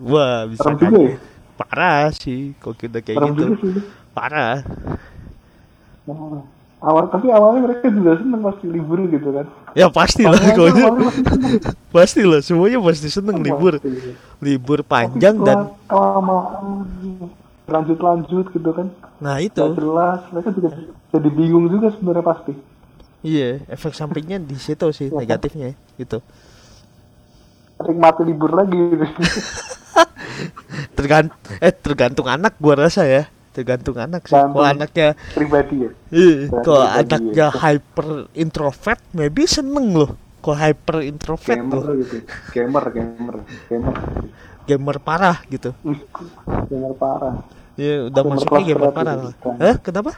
[0.00, 1.06] wah bisa juga kaget.
[1.06, 1.18] ya.
[1.54, 4.56] parah sih kok kita kayak Serem gitu juga parah
[6.06, 6.38] Nah,
[6.80, 9.46] awal tapi awalnya mereka juga seneng pasti libur gitu kan.
[9.76, 10.96] Ya pasti lah seneng.
[11.92, 13.92] pasti lah semuanya pasti seneng libur Pasti.
[14.40, 16.88] libur Tapi panjang dan kelamaan
[17.66, 18.86] lanjut-lanjut gitu kan.
[19.18, 20.68] nah Gak itu jelas, mereka juga
[21.10, 22.52] jadi bingung juga sebenarnya pasti.
[23.20, 25.18] iya efek sampingnya di situ sih Iya.
[25.18, 26.18] negatifnya gitu
[27.76, 28.76] Nikmati libur lagi.
[30.96, 35.90] tergant eh tergantung anak gua rasa ya tergantung anak sih kalau anaknya Pribadi ya.
[36.12, 37.56] Iya, kalau bagi anaknya ya.
[37.56, 40.12] hyper introvert, maybe seneng loh.
[40.44, 42.16] Kalau hyper introvert Gamer tuh, gitu.
[42.52, 43.36] Gamer, gamer,
[43.72, 43.94] gamer.
[44.68, 45.72] gamer parah gitu.
[46.68, 47.34] Gamer parah.
[47.80, 49.48] Ya udah Gamer masuknya gamer parah gitu.
[49.56, 50.12] Hah, kenapa?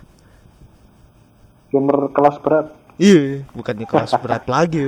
[1.71, 2.67] Gamer kelas berat.
[2.99, 4.83] Iya, bukannya kelas berat lagi.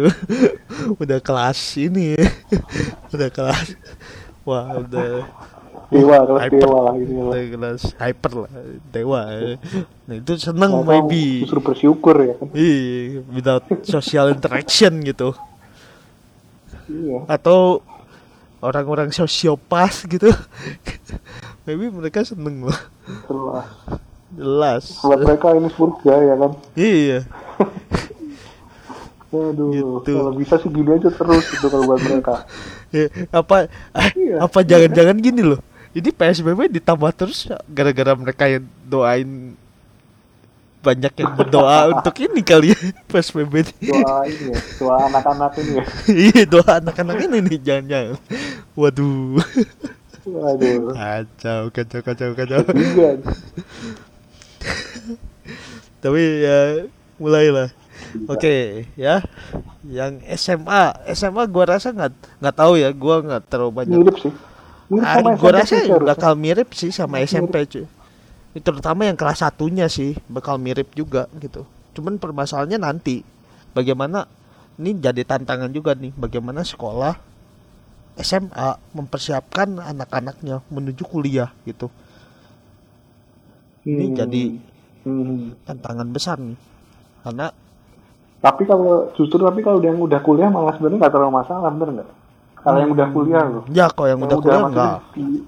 [0.99, 2.19] udah kelas ini.
[3.15, 3.79] udah kelas.
[4.43, 5.31] Wah, udah
[5.91, 6.61] Dewa, kelas hyper.
[6.61, 7.13] dewa lah gitu.
[7.21, 8.51] Udah kelas hyper lah,
[8.89, 9.21] dewa.
[10.07, 11.43] Nah, itu seneng tahu, maybe.
[11.43, 12.47] Justru bersyukur ya kan.
[12.53, 15.35] Iya, without social interaction gitu.
[16.87, 17.23] Iya.
[17.29, 17.87] atau
[18.59, 20.27] orang-orang sosiopas gitu
[21.63, 22.75] maybe mereka seneng loh
[23.25, 23.67] Jelas.
[24.35, 26.51] jelas Buat mereka ini surga ya kan.
[26.75, 27.19] iya
[29.31, 30.11] Aduh, Gitu.
[30.11, 32.43] kalau bisa sih gini aja terus gitu kalau buat mereka.
[32.91, 34.43] Ya, apa eh, Iya.
[34.43, 39.59] apa jangan-jangan gini loh ini PSBB ditambah terus gara-gara mereka yang doain
[40.81, 43.75] banyak yang berdoa untuk ini kali ya PSBB ini.
[43.93, 44.49] Doa ini.
[44.49, 45.85] Ya, doa anak-anak ini ya.
[46.31, 48.17] iya doa anak-anak ini nih jangan-jangan.
[48.73, 49.45] Waduh.
[50.25, 50.81] Waduh.
[50.97, 52.61] kacau kacau kacau kacau.
[56.01, 56.59] Tapi ya
[57.21, 57.69] mulailah.
[58.25, 59.21] Oke ya.
[59.85, 62.89] Yang SMA SMA gua rasa nggak nggak tahu ya.
[62.97, 64.33] Gua nggak terlalu banyak Mirip sih.
[64.91, 67.31] Mirip Ah, sama gua SMP rasa sih bakal mirip sih sama Mirip.
[67.31, 67.87] SMP cuy
[68.67, 71.63] terutama yang kelas satunya sih bakal mirip juga gitu
[71.97, 73.17] cuman permasalahannya nanti
[73.77, 74.27] bagaimana
[74.81, 77.15] ini jadi tantangan juga nih bagaimana sekolah
[78.21, 81.89] SMA mempersiapkan anak-anaknya menuju kuliah gitu
[83.95, 84.15] ini Hmm.
[84.15, 84.43] jadi
[85.05, 85.55] Hmm.
[85.67, 86.59] tantangan besar nih
[87.25, 87.47] karena
[88.45, 92.09] Tapi kalau justru tapi kalau yang udah kuliah malah sebenarnya nggak terlalu masalah, bener nggak?
[92.61, 93.65] Kalau yang udah kuliah loh.
[93.73, 95.45] ya kalau yang, udah kuliah enggak di-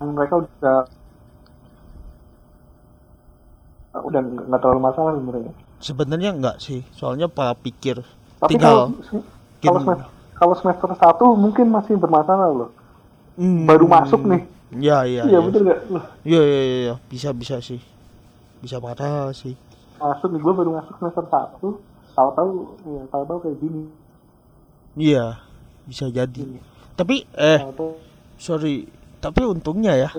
[0.00, 0.78] yang mereka udah
[3.94, 5.52] udah nggak terlalu masalah sebenarnya.
[5.78, 8.02] sebenarnya enggak sih soalnya pola pikir
[8.42, 8.98] Tapi tinggal kalau
[9.62, 12.70] kalau semester kalau semester satu mungkin masih bermasalah loh.
[13.38, 14.42] Hmm, Baru masuk nih.
[14.74, 15.46] ya ya Iya ya.
[15.46, 15.80] bener nggak?
[16.26, 16.94] Iya iya iya iya.
[17.08, 17.80] bisa bisa sih.
[18.60, 19.54] Bisa marah sih.
[20.00, 21.68] Masuk nih gue baru masuk semester satu.
[22.14, 22.50] Tahu-tahu
[22.98, 23.82] ya tahu-tahu kayak gini.
[24.94, 25.38] Iya,
[25.84, 26.42] bisa jadi.
[26.94, 27.98] Tapi eh Tahu-tahu
[28.38, 28.86] sorry,
[29.18, 30.10] tapi untungnya ya.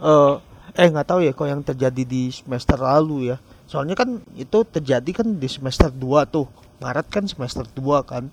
[0.00, 0.34] Eh
[0.76, 3.36] eh nggak tahu ya kok yang terjadi di semester lalu ya.
[3.66, 6.46] Soalnya kan itu terjadi kan di semester 2 tuh.
[6.80, 8.28] Maret kan semester 2 kan.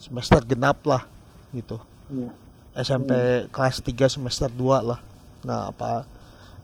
[0.00, 1.06] Semester genap lah
[1.54, 1.78] gitu.
[2.10, 2.30] Iya.
[2.72, 3.12] SMP
[3.52, 5.00] kelas 3 semester 2 lah.
[5.44, 6.08] Nah, apa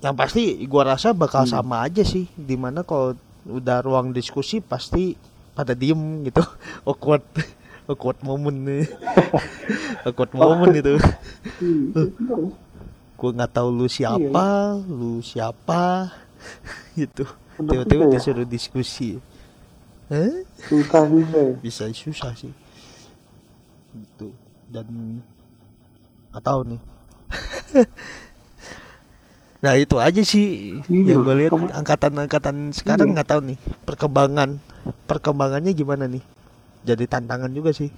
[0.00, 1.52] yang pasti gua rasa bakal Hmm.
[1.58, 5.18] sama aja sih di mana kalau udah ruang diskusi pasti
[5.52, 6.38] pada diem gitu
[6.88, 7.24] awkward
[7.88, 8.84] awkward moment nih.
[10.06, 10.94] Awkward moment itu.
[11.58, 12.02] Iya.
[13.18, 16.12] gua nggak tahu lu siapa lu siapa
[17.00, 17.26] gitu.
[17.58, 18.12] Tiba-tiba ya.
[18.14, 19.18] disuruh diskusi.
[20.06, 20.30] Hah?
[20.70, 21.54] Susah juga ya.
[21.58, 22.52] bisa susah sih.
[23.96, 24.30] Gitu.
[24.70, 25.18] Dan
[26.30, 26.80] nggak tahu nih.
[29.58, 31.50] Nah itu aja sih Iya, yang gue lihat.
[31.74, 33.14] angkatan-angkatan sekarang Iya.
[33.18, 33.58] nggak tahu nih.
[33.82, 34.62] Perkembangan
[35.10, 36.22] perkembangannya gimana nih
[36.84, 37.90] jadi tantangan juga sih.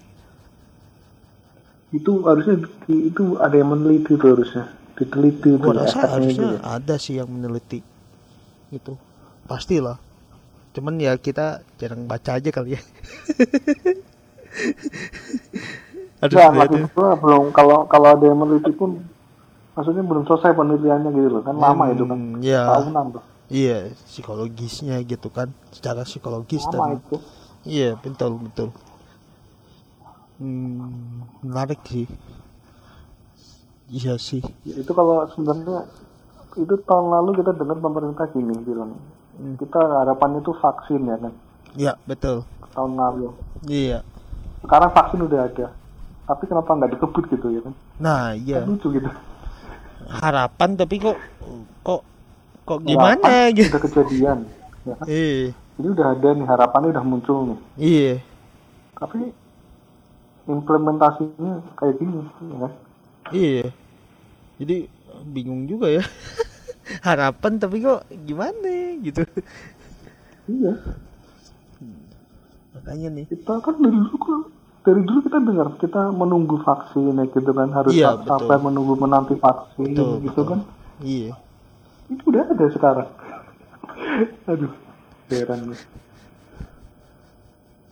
[1.91, 4.65] Itu harusnya itu ada yang meneliti tuh harusnya.
[4.95, 6.59] Diteliti itu gua rasa efeknya harusnya gitu.
[6.61, 7.81] ada sih yang meneliti
[8.71, 8.95] gitu
[9.51, 9.99] pastilah
[10.71, 12.81] cuman ya kita jarang baca aja kali ya.
[16.21, 17.17] Harus Nah, maksud ya.
[17.17, 17.45] belum.
[17.51, 19.03] Kalau kalau ada yang meneliti pun
[19.75, 21.43] maksudnya belum selesai penelitiannya gitu loh.
[21.43, 22.19] Kan lama itu kan.
[22.19, 22.63] Hmm, ya.
[22.71, 23.23] tahunan tuh.
[23.51, 27.19] Iya, psikologisnya gitu kan, secara psikologis lama dan itu
[27.65, 28.69] iya betul betul.
[30.41, 32.09] Hmm, menarik sih.
[33.91, 34.41] Iya sih.
[34.65, 35.85] Itu kalau sebenarnya
[36.57, 38.95] itu tahun lalu kita dengar pemerintah gini bilang
[39.31, 39.57] Hmm.
[39.57, 41.33] kita harapannya itu vaksin ya kan
[41.73, 42.45] Iya betul.
[42.77, 43.33] tahun lalu
[43.65, 44.05] Iya.
[44.61, 45.67] sekarang vaksin udah ada
[46.27, 49.09] tapi kenapa nggak dikebut gitu ya kan Nah iya Kan lucu gitu
[50.13, 51.17] harapan tapi kok
[51.81, 52.03] kok
[52.69, 53.71] kok Harapan gimana gitu.
[53.73, 54.39] udah kejadian
[54.85, 58.13] ya kan Iya jadi udah ada nih harapannya udah muncul nih iya
[59.01, 59.33] tapi
[60.45, 62.21] implementasinya kayak gini
[62.53, 62.73] ya kan
[63.33, 63.67] iya.
[64.61, 64.93] Jadi
[65.33, 66.05] bingung juga ya.
[67.09, 69.25] harapan tapi kok gimana gitu.
[70.51, 70.77] iya
[72.77, 73.27] Makanya nih.
[73.31, 74.41] kita kan dari dulu kan
[74.85, 78.65] dari dulu kita dengar kita menunggu vaksin ya gitu kan harus Iya, sa- sampai betul.
[78.69, 80.45] menunggu menanti vaksin Betul, gitu betul.
[80.45, 80.61] kan
[81.01, 81.33] Iya.
[82.11, 83.09] itu udah ada sekarang
[84.51, 84.73] aduh
[85.39, 85.81] heran nih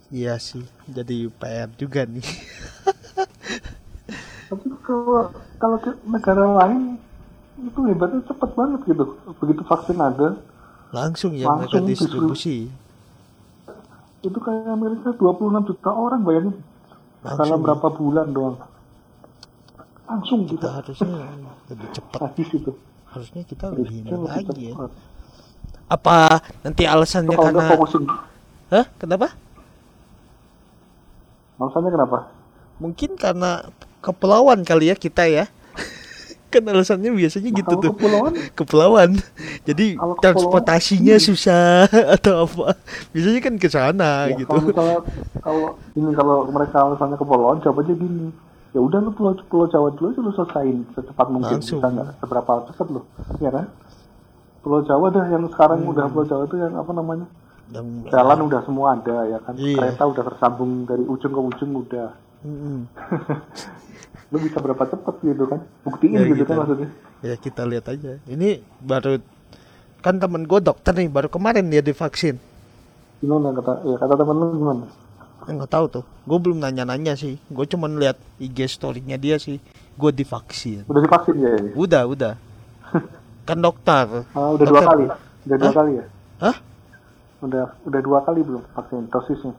[0.09, 2.25] Iya sih, jadi PR juga nih.
[4.49, 5.29] tapi kalau
[5.61, 6.97] kalau ke negara lain
[7.61, 9.05] itu hebatnya cepet banget gitu
[9.41, 10.29] begitu vaksin ada
[10.97, 12.57] Langsung ya mereka Langsung distribusi.
[14.23, 16.55] itu kayak Amerika 26 juta orang bayangin
[17.39, 17.63] dalam Langsung.
[17.65, 18.57] berapa bulan doang
[20.09, 21.17] langsung Kita kita harusnya
[21.71, 22.23] lebih cepat.
[22.23, 22.73] habis itu
[23.13, 24.77] Harusnya kita lebih harusnya ini lebih lagi ya.
[25.89, 28.05] Apa nanti alasannya kalau karena fokusin
[28.69, 28.85] Hah?
[29.01, 29.33] Kenapa?
[31.59, 32.19] alasannya kenapa
[32.79, 33.67] Mungkin karena
[33.99, 35.51] kepulauan kali ya kita ya.
[36.55, 37.93] kan alasannya biasanya gitu kalau tuh.
[37.99, 39.11] kepulauan Kepulauan.
[39.67, 41.21] Jadi Kalau kepulauan, transportasinya iya.
[41.21, 42.79] susah atau apa.
[43.11, 44.47] Biasanya kan ke sana Ya, gitu.
[44.47, 44.99] Kalau misalnya
[45.43, 48.31] kalau ini kalau mereka misalnya ke Pulauan coba aja gini.
[48.71, 51.81] Ya udah lu pulau pulau Jawa dulu aja lu selesain secepat mungkin Langsung.
[51.81, 53.01] bisa nggak seberapa cepat lu,
[53.41, 53.67] ya kan?
[54.69, 55.91] Pulau Jawa dah yang sekarang Hmm.
[55.91, 57.25] udah Pulau Jawa itu yang apa namanya?
[57.69, 59.57] Dan Jalan udah semua ada ya kan?
[59.57, 59.81] Iya.
[59.81, 62.09] Kereta udah tersambung dari ujung ke ujung udah.
[62.41, 62.85] Mm-mm.
[64.31, 65.65] Lu bisa berapa cepat gitu kan?
[65.83, 66.45] Buktiin Ya, gitu, gitu.
[66.47, 66.89] kan maksudnya.
[67.21, 68.21] Ya kita lihat aja.
[68.23, 69.25] Ini baru
[69.99, 72.37] kan temen gue dokter nih baru kemarin dia divaksin.
[73.19, 74.85] Gimana kata ya kata temen lu gimana?
[75.45, 76.05] Eh, nggak tahu tuh.
[76.25, 77.41] Gue belum nanya-nanya sih.
[77.49, 79.59] Gue cuman lihat IG story-nya dia sih.
[79.93, 80.85] Gue divaksin.
[80.85, 81.53] Udah divaksin ya?
[81.73, 82.33] Udah, udah.
[83.49, 84.07] Kan dokter.
[84.29, 85.05] Ah, udah dua Dokter- kali.
[85.43, 85.75] Udah dua Hah?
[85.75, 86.05] kali ya?
[86.39, 86.57] Hah?
[87.41, 89.55] Udah udah dua kali belum vaksin dosisnya?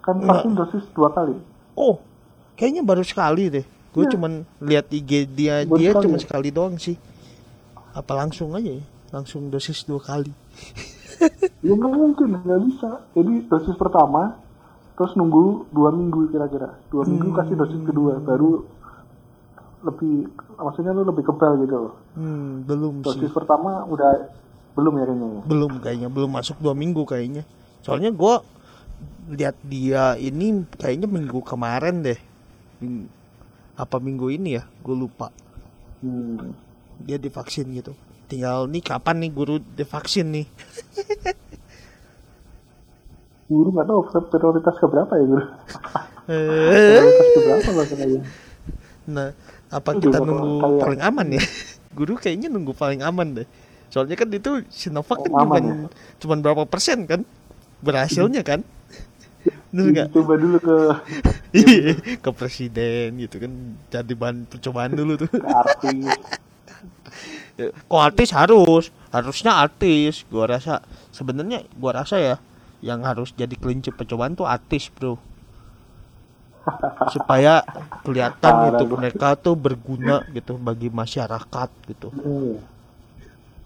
[0.00, 0.42] Kan Enggak.
[0.42, 1.36] vaksin dosis dua kali.
[1.72, 2.02] Oh,
[2.54, 3.64] kayaknya baru sekali deh.
[3.92, 4.10] Gue Iya.
[4.10, 6.22] cuman lihat IG dia Baru dia sekali cuma ya?
[6.24, 6.96] sekali doang sih.
[7.92, 8.84] Apa langsung aja ya?
[9.10, 10.32] Langsung dosis dua kali.
[11.62, 12.98] Ya nggak mungkin, nggak bisa.
[13.14, 14.34] Jadi dosis pertama,
[14.92, 16.74] terus nunggu dua minggu kira-kira.
[16.90, 17.38] Dua minggu Hmm.
[17.38, 18.66] kasih dosis kedua, baru
[19.82, 21.94] lebih, maksudnya lu lebih kebal gitu loh.
[22.14, 23.18] Hmm, belum sih.
[23.18, 24.30] Dosis pertama udah
[24.72, 25.28] belum ya kayaknya.
[25.28, 25.42] ya?
[25.44, 27.44] belum kayaknya belum masuk dua minggu kayaknya
[27.84, 28.40] soalnya gua
[29.28, 32.16] lihat dia ini kayaknya minggu kemarin deh
[33.76, 35.28] apa minggu ini ya gue lupa
[36.00, 36.56] Hmm.
[36.98, 37.92] dia divaksin gitu
[38.26, 40.46] tinggal nih kapan nih guru divaksin nih
[43.52, 44.00] Guru nggak tahu
[44.32, 45.44] prioritas ke berapa ya guru?
[46.32, 48.20] Eh, Prioritas ke berapa loh katanya?
[49.02, 49.28] nah
[49.72, 51.42] apa kita nunggu kayak- paling aman ya
[51.98, 53.48] guru kayaknya nunggu paling aman deh
[53.88, 55.74] soalnya kan itu Sinovac kan cuman ya?
[56.20, 57.24] cuman berapa persen kan
[57.80, 58.60] berhasilnya kan
[59.72, 60.08] Bener nggak?
[60.14, 60.76] Coba dulu ke,
[61.58, 63.50] Iya, ke presiden gitu kan
[63.90, 65.26] jadi bahan percobaan dulu tuh.
[65.32, 66.14] ke artis.
[67.90, 70.22] Kok artis harus, harusnya artis.
[70.28, 70.78] Gua rasa
[71.10, 72.36] sebenarnya gua rasa ya
[72.82, 75.18] yang harus jadi kelinci percobaan tuh artis, Bro.
[77.10, 77.62] Supaya
[78.06, 78.96] kelihatan Parah gua.
[78.98, 82.08] mereka tuh berguna gitu bagi masyarakat gitu.
[82.14, 82.58] Hmm.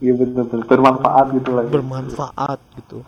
[0.00, 0.64] Iya bener-bener.
[0.68, 1.62] Bermanfaat gitu lah.
[1.64, 1.70] ya.
[1.72, 2.98] bermanfaat gitu.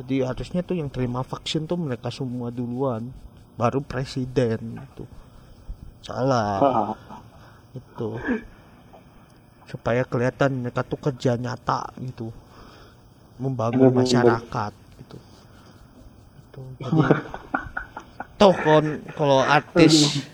[0.00, 3.08] Jadi harusnya tuh yang terima vaksin tuh mereka semua duluan
[3.56, 5.04] baru presiden gitu.
[6.04, 6.60] Salah.
[6.60, 6.92] Ah,
[7.78, 8.16] itu
[9.70, 12.32] supaya kelihatan mereka tuh kerja nyata gitu.
[13.40, 15.18] Membangun masyarakat gitu.
[16.36, 17.00] Itu jadi
[18.40, 20.24] toh kon kalau artis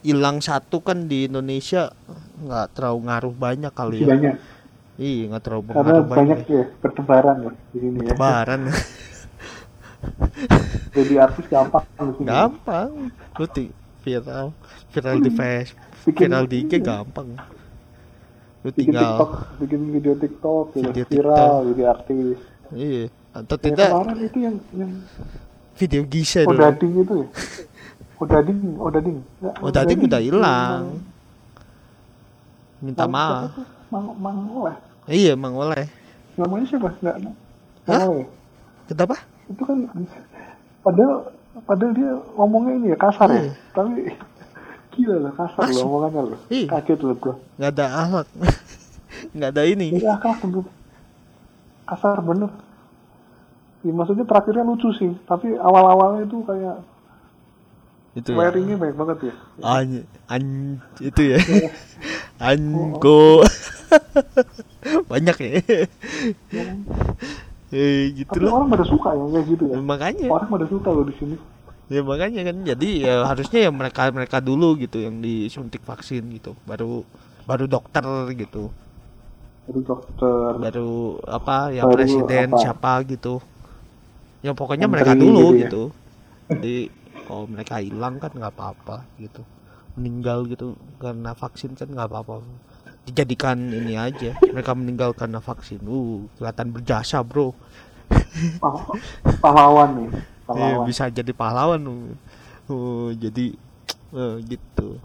[0.00, 1.92] hilang satu kan di Indonesia
[2.40, 4.34] nggak terlalu ngaruh banyak kali ya banyak.
[4.96, 6.56] iya nggak terlalu Karena ngaruh banyak banyak ya.
[6.56, 8.08] ya bertebaran ya di sini ya.
[8.10, 8.60] Lebaran
[10.92, 12.26] Jadi artis gampang di sini.
[12.26, 12.90] gampang
[13.32, 13.46] lu
[14.02, 14.46] viral
[14.90, 17.28] viral di Facebook Bikin- viral di IG gampang
[18.58, 22.38] lu Bikin tinggal TikTok, bikin video TikTok, Video viral, jadi artis.
[22.72, 24.92] iya atau tidak kemarin itu yang yang
[25.76, 27.26] video Gisa dulu Odading itu ya.
[28.22, 29.18] Odading, Odading.
[29.42, 30.84] Nggak, Odading udah hilang
[32.78, 33.50] minta Mang- maaf?
[33.90, 34.76] Mang, Mang Oleh.
[35.06, 35.86] iya mang oleh
[36.34, 36.88] Namanya siapa?
[37.02, 37.16] Enggak.
[37.86, 38.06] Hah?
[38.08, 38.26] Oleh.
[38.88, 39.16] kenapa
[39.50, 39.78] Itu kan
[40.82, 41.14] padahal
[41.62, 43.42] padahal dia ngomongnya ini ya kasar ya.
[43.42, 43.52] Iya.
[43.76, 43.92] Tapi
[44.92, 45.76] gila lah kasar Masuk.
[45.76, 46.40] loh omongannya loh.
[46.48, 46.66] Iya.
[46.72, 47.34] Kaget loh gua.
[47.58, 48.26] nggak ada alat
[49.36, 50.64] nggak ada ini bener.
[51.86, 52.50] Kasar bener.
[53.82, 56.76] Ya, maksudnya terakhirnya lucu sih, tapi awal-awalnya itu kayak
[58.12, 58.38] itu ya?
[58.38, 59.34] swearingnya banyak banget ya.
[59.62, 59.88] an,
[60.28, 60.44] an
[61.00, 61.38] itu ya?
[62.42, 63.42] Ango
[65.10, 65.50] banyak ya?
[67.72, 68.54] Eh gitu Tapi loh.
[68.56, 69.78] orang pada suka ya kayak gitu ya.
[69.90, 70.28] makanya.
[70.34, 71.36] Orang pada suka loh di sini.
[71.92, 72.56] ya makanya kan.
[72.70, 76.52] Jadi ya harusnya ya mereka mereka dulu gitu yang disuntik vaksin gitu.
[76.68, 77.04] Baru
[77.48, 78.04] baru dokter
[78.42, 78.72] gitu.
[79.68, 80.52] Itu dokter.
[80.62, 82.56] baru apa yang Baru presiden apa?
[82.60, 83.40] siapa gitu
[84.42, 85.60] ya pokoknya Menteri mereka dulu gitu ya.
[85.66, 85.82] gitu
[86.52, 86.76] jadi
[87.22, 89.42] kalau mereka hilang kan nggak apa-apa gitu
[89.94, 92.42] meninggal gitu karena vaksin kan nggak apa-apa
[93.06, 97.54] dijadikan ini aja mereka meninggal karena vaksin uh kelihatan berjasa bro
[98.60, 98.92] Pah-
[99.40, 100.08] pahlawan nih.
[100.12, 100.84] Iya, Pahlawan.
[100.84, 102.12] bisa jadi pahlawan uh.
[102.70, 103.56] Uh, jadi
[104.12, 105.00] uh, gitu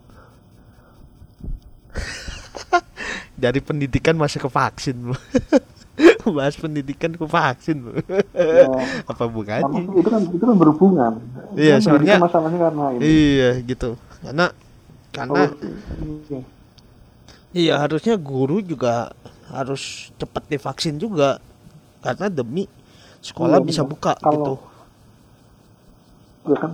[3.42, 4.98] dari pendidikan masuk ke vaksin.
[6.38, 7.78] bahas pendidikan ke vaksin.
[8.36, 8.68] Ya,
[9.10, 11.14] apa karena bukannya itu kan itu kan berhubungan.
[11.54, 13.02] Iya, kan soalnya- masalahnya karena ini.
[13.02, 14.46] iya gitu karena
[15.10, 15.50] karena Oh,
[16.30, 16.42] iya.
[17.52, 19.14] iya harusnya guru juga
[19.48, 21.40] harus cepat divaksin juga
[22.02, 22.66] karena demi
[23.20, 24.54] sekolah Iya, bisa buka Kalau- gitu
[26.48, 26.72] ya kan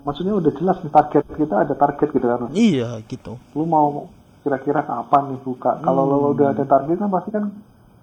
[0.00, 4.08] maksudnya udah jelas nih target kita ada target gitu kan iya gitu lu mau
[4.40, 6.32] kira-kira kapan nih buka kalau lo Hmm.
[6.32, 7.44] udah ada target kan pasti kan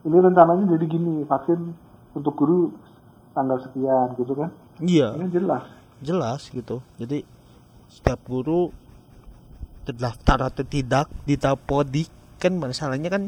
[0.08, 1.76] ini rencananya jadi gini vaksin
[2.15, 2.72] untuk guru
[3.36, 4.50] tanggal sekian gitu kan?
[4.80, 5.20] Iya.
[5.20, 5.63] Ini jelas.
[6.00, 6.80] Jelas gitu.
[6.96, 7.28] Jadi
[7.91, 8.72] setiap guru
[9.84, 13.24] terdaftar atau tidak di Tapodik kan masalahnya kan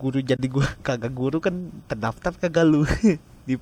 [0.00, 2.88] guru jadi gua kagak guru kan terdaftar kagak lu
[3.48, 3.54] di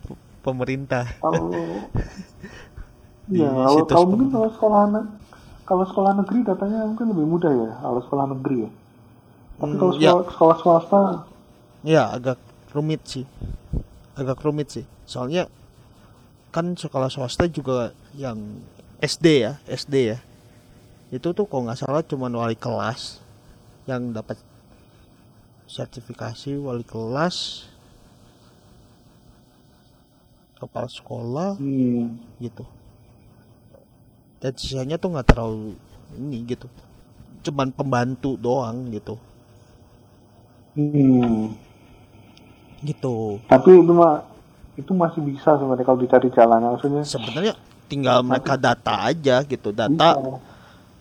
[0.47, 1.07] pemerintah.
[1.19, 1.51] Kalau
[3.31, 3.55] Di ya
[3.87, 4.83] kalau, mungkin kalau sekolah
[5.63, 8.71] kalau sekolah negeri datanya mungkin lebih mudah ya kalau sekolah negeri ya.
[9.61, 10.11] Tapi Hmm, kalau ya.
[10.11, 11.01] sekolah, sekolah swasta
[11.87, 12.39] ya agak
[12.73, 13.25] rumit sih.
[14.17, 14.85] Agak rumit sih.
[15.09, 15.49] Soalnya
[16.51, 18.39] kan sekolah swasta juga yang
[19.01, 20.19] SD ya SD ya.
[21.11, 23.19] Itu tuh kalau nggak salah cuma wali kelas
[23.89, 24.39] yang dapat
[25.71, 27.67] sertifikasi wali kelas
[30.61, 32.69] kepala sekolah hmm, gitu.
[34.41, 35.75] Dan sisanya tuh nggak terlalu
[36.21, 36.69] ini gitu.
[37.41, 39.17] Cuman pembantu doang gitu.
[40.77, 41.57] Hmm.
[42.85, 43.41] Gitu.
[43.47, 44.25] Tapi itu mah
[44.79, 47.03] itu masih bisa sebenarnya kalau dicari jalan maksudnya.
[47.05, 47.55] Sebenarnya
[47.91, 50.15] tinggal mereka data aja gitu data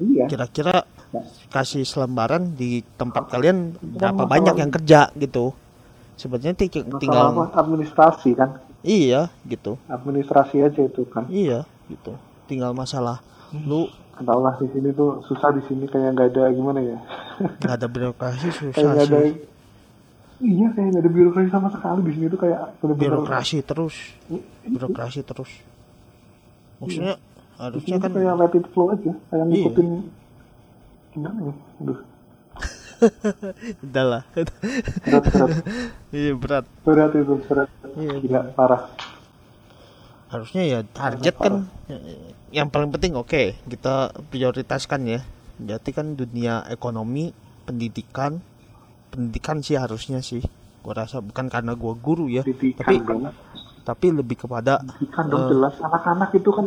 [0.01, 0.25] iya.
[0.25, 0.81] kira-kira
[1.53, 5.53] kasih selembaran di tempat kalian berapa banyak yang kerja gitu.
[6.19, 6.57] Sebenarnya
[6.99, 8.59] tinggal administrasi kan?
[8.83, 9.79] Iya gitu.
[9.87, 11.25] Administrasi aja itu kan?
[11.31, 12.19] Iya gitu.
[12.49, 13.89] Tinggal masalah lu
[14.19, 16.99] Entah lah di sini tuh susah di sini kayak nggak ada gimana ya?
[17.39, 19.31] Nggak ada birokrasi kayak susah ada sih
[20.39, 21.99] iya kayak nggak ada birokrasi sama sekali.
[22.07, 23.95] Di sini tuh kayak bener-bener birokrasi terus.
[24.63, 25.51] Birokrasi terus.
[26.79, 29.51] Maksudnya di harusnya kan kayak let it flow aja kayak Iya.
[29.51, 29.87] ngikutin
[31.11, 31.53] gimana ya?
[31.83, 31.99] Aduh,
[33.89, 34.23] udah lah.
[35.03, 35.49] Berat berat.
[36.11, 36.65] Iya berat.
[36.87, 37.69] Berat itu berat.
[37.99, 38.81] Iya, gila parah.
[40.29, 41.67] Harusnya ya target kan
[42.53, 45.19] yang paling penting oke kita prioritaskan ya.
[45.59, 47.35] Berarti kan dunia ekonomi
[47.67, 48.39] pendidikan
[49.09, 50.41] pendidikan sih harusnya sih.
[50.79, 53.21] Gua rasa bukan karena gua guru ya pendidikan tapi dong.
[53.81, 55.49] tapi lebih kepada pendidikan dong Eh.
[55.49, 56.65] jelas anak-anak itu kan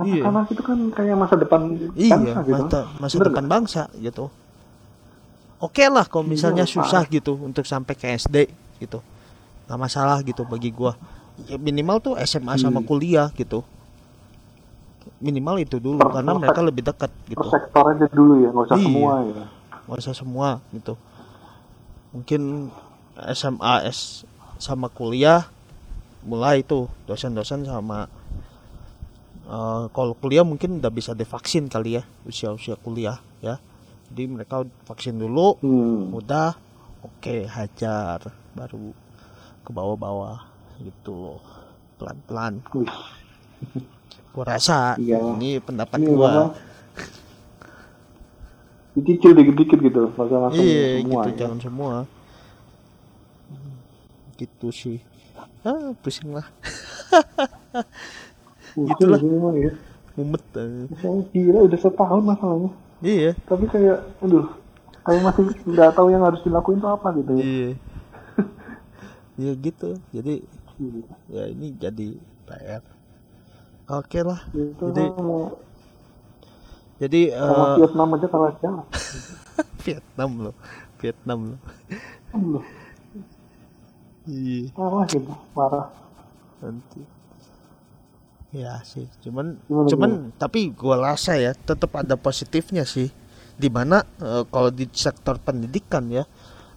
[0.00, 0.24] Iya.
[0.24, 1.60] anak-anak itu kan kayak masa depan
[1.94, 2.52] iya bangsa gitu.
[2.58, 4.24] masa, masa Bener depan bangsa gitu.
[5.58, 6.72] Oke lah kalau Iya, misalnya Pak.
[6.72, 9.04] susah gitu untuk sampai ke SD gitu.
[9.64, 10.96] Nggak masalah gitu bagi gua.
[11.42, 12.86] Ya, minimal tuh SMA sama Hmm.
[12.86, 13.60] kuliah gitu.
[15.18, 17.36] Minimal itu dulu Per- karena per- mereka lebih dekat gitu.
[17.38, 18.84] per sektor aja dulu ya nggak usah Iya.
[18.86, 19.42] semua gitu
[19.80, 20.94] nggak usah semua gitu
[22.10, 22.72] mungkin
[23.34, 24.24] SMA S
[24.60, 25.48] sama kuliah
[26.26, 28.10] mulai tuh dosen-dosen sama
[29.48, 33.56] eh, kalau kuliah mungkin udah bisa divaksin kali ya usia-usia kuliah ya.
[34.10, 36.10] Jadi mereka vaksin dulu hmm.
[36.18, 36.58] udah
[37.06, 38.18] oke hajar
[38.58, 38.90] baru
[39.62, 40.42] ke bawah-bawah
[40.82, 41.14] gitu.
[41.14, 41.60] Loh
[42.00, 42.64] pelan-pelan
[44.32, 45.20] gua rasa Iya.
[45.36, 46.56] ini pendapat ini gua
[49.00, 51.38] dicicil dikit-dikit gitu nggak usah langsung iya semua gitu ya.
[51.40, 51.92] jangan semua.
[54.36, 54.98] Gitu sih.
[55.64, 56.46] Ah pusing lah.
[58.88, 59.20] Gitulah.
[59.56, 59.72] ya.
[60.18, 60.86] Mumet eh.
[61.00, 62.70] saya kira udah setahun masalahnya.
[63.00, 63.32] Iya.
[63.48, 64.46] Tapi kayak aduh
[65.00, 67.42] kayak masih nggak tahu yang harus dilakuin tuh apa gitu ya.
[67.44, 67.70] Iya.
[69.40, 69.90] Iya gitu.
[70.12, 70.34] Jadi
[70.80, 71.04] Hmm.
[71.28, 72.16] ya ini jadi
[72.48, 72.80] PR
[73.86, 74.40] oke lah.
[74.48, 75.52] Itu Jadi- mau
[77.00, 78.84] jadi sama eh, Vietnam aja kalah jauh
[79.84, 80.54] Vietnam loh
[81.00, 81.60] Vietnam loh.
[82.36, 82.64] Aduh,
[84.28, 84.68] iya.
[84.76, 85.88] Kalah gitu parah.
[86.60, 87.00] Nanti.
[88.52, 89.08] Ya sih.
[89.24, 93.08] Cuman Gimana, cuman tapi gua rasa ya tetap ada positifnya sih.
[93.56, 96.28] Di mana eh, kalau di sektor pendidikan ya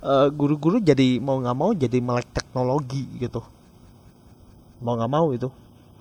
[0.02, 3.44] eh, guru-guru jadi mau nggak mau jadi melek teknologi gitu.
[4.80, 5.52] Mau nggak mau itu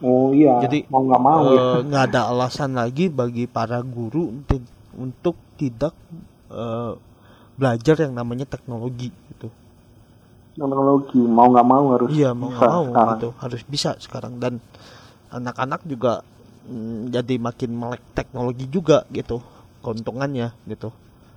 [0.03, 0.61] oh iya.
[0.67, 1.63] Jadi, mau nggak mau ya.
[1.63, 4.63] Eh, nggak ada alasan lagi bagi para guru untuk
[4.99, 5.95] untuk tidak
[6.53, 6.93] eh,
[7.57, 9.49] belajar yang namanya teknologi gitu.
[10.53, 13.11] Teknologi mau nggak mau harus Iya mau bisa nggak mau sekarang.
[13.17, 13.29] gitu.
[13.41, 14.33] Harus bisa sekarang.
[14.37, 14.53] Dan
[15.33, 16.21] anak-anak juga
[16.69, 19.41] mm, jadi makin melek teknologi juga gitu.
[19.83, 20.93] Keuntungannya gitu.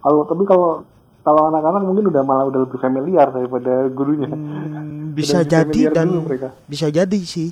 [0.06, 0.86] kalau tapi kalau
[1.26, 4.30] kalau anak-anak mungkin udah malah udah lebih familiar daripada gurunya.
[4.30, 6.54] Hmm, bisa jadi dan dulu mereka.
[6.70, 7.50] bisa jadi sih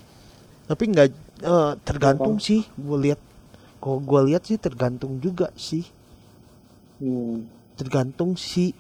[0.73, 1.09] tapi nggak
[1.45, 2.65] eh, tergantung sih.
[2.73, 3.21] Gue lihat
[3.77, 5.85] kalau gue lihat sih tergantung juga sih.
[7.03, 7.49] Hmm.
[7.73, 8.71] tergantung sih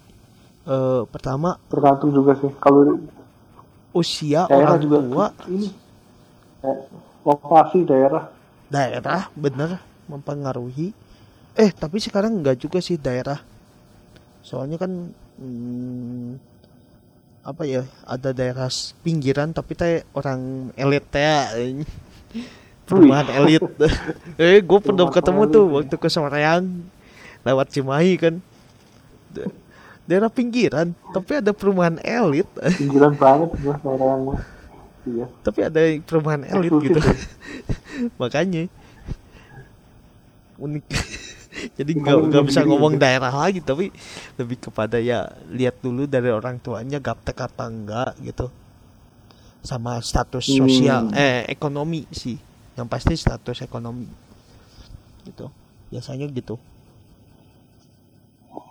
[0.63, 2.49] eh, pertama tergantung juga sih.
[2.57, 2.97] Kalau
[3.93, 5.27] usia daerah orang juga tua.
[5.53, 5.69] ini.
[6.65, 6.77] Eh,
[7.21, 8.33] lokasi daerah.
[8.73, 9.77] Daerah bener
[10.09, 10.97] mempengaruhi.
[11.53, 13.37] Eh tapi sekarang nggak juga sih daerah.
[14.41, 16.52] Soalnya kan hmm,
[17.43, 18.71] apa ya ada daerah
[19.03, 21.19] pinggiran tapi teh orang elit teh
[21.59, 21.83] eh,
[22.87, 23.63] perumahan elit.
[24.39, 25.73] Eh gue pernah ketemu tuh ya.
[25.79, 26.63] waktu ke Soreang
[27.43, 28.35] lewat Cimahi kan.
[29.31, 29.51] Da-
[30.03, 32.47] daerah pinggiran tapi ada perumahan elit.
[32.81, 34.23] Pinggiran banget gua daerah yang
[35.03, 35.25] iya.
[35.43, 36.99] Tapi ada perumahan elit gitu.
[36.99, 37.15] ya.
[38.19, 38.71] makanya.
[40.59, 40.83] Unik
[41.77, 43.03] jadi nggak nggak bisa sendiri ngomong gitu?
[43.03, 43.93] daerah lagi tapi
[44.39, 48.49] lebih kepada ya lihat dulu dari orang tuanya gaptek apa enggak gitu.
[49.63, 50.57] Sama status Hmm.
[50.65, 52.35] sosial eh ekonomi sih.
[52.75, 54.09] Yang pasti status ekonomi.
[55.23, 55.47] Gitu.
[55.93, 56.57] Biasanya gitu.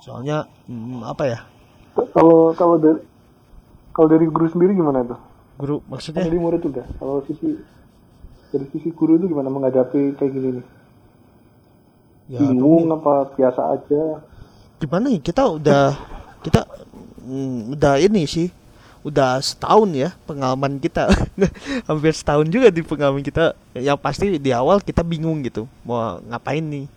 [0.02, 1.38] Soalnya hmm, apa ya?
[2.12, 2.98] Kalau kalau dari
[3.92, 5.20] kalau dari guru sendiri gimana tuh
[5.60, 7.60] guru kan maksudnya dari murid udah kalau sisi
[8.50, 10.66] dari sisi guru itu gimana menghadapi kayak gini nih
[12.32, 14.24] ya bingung apa biasa aja.
[14.80, 15.20] Gimana ya?
[15.20, 15.92] Kita udah
[16.40, 16.64] kita
[17.20, 18.48] mm, udah ini sih
[19.04, 21.12] udah setahun ya pengalaman kita.
[21.88, 23.52] Hampir setahun juga di pengalaman kita.
[23.76, 26.88] Yang pasti di awal kita bingung gitu mau ngapain nih?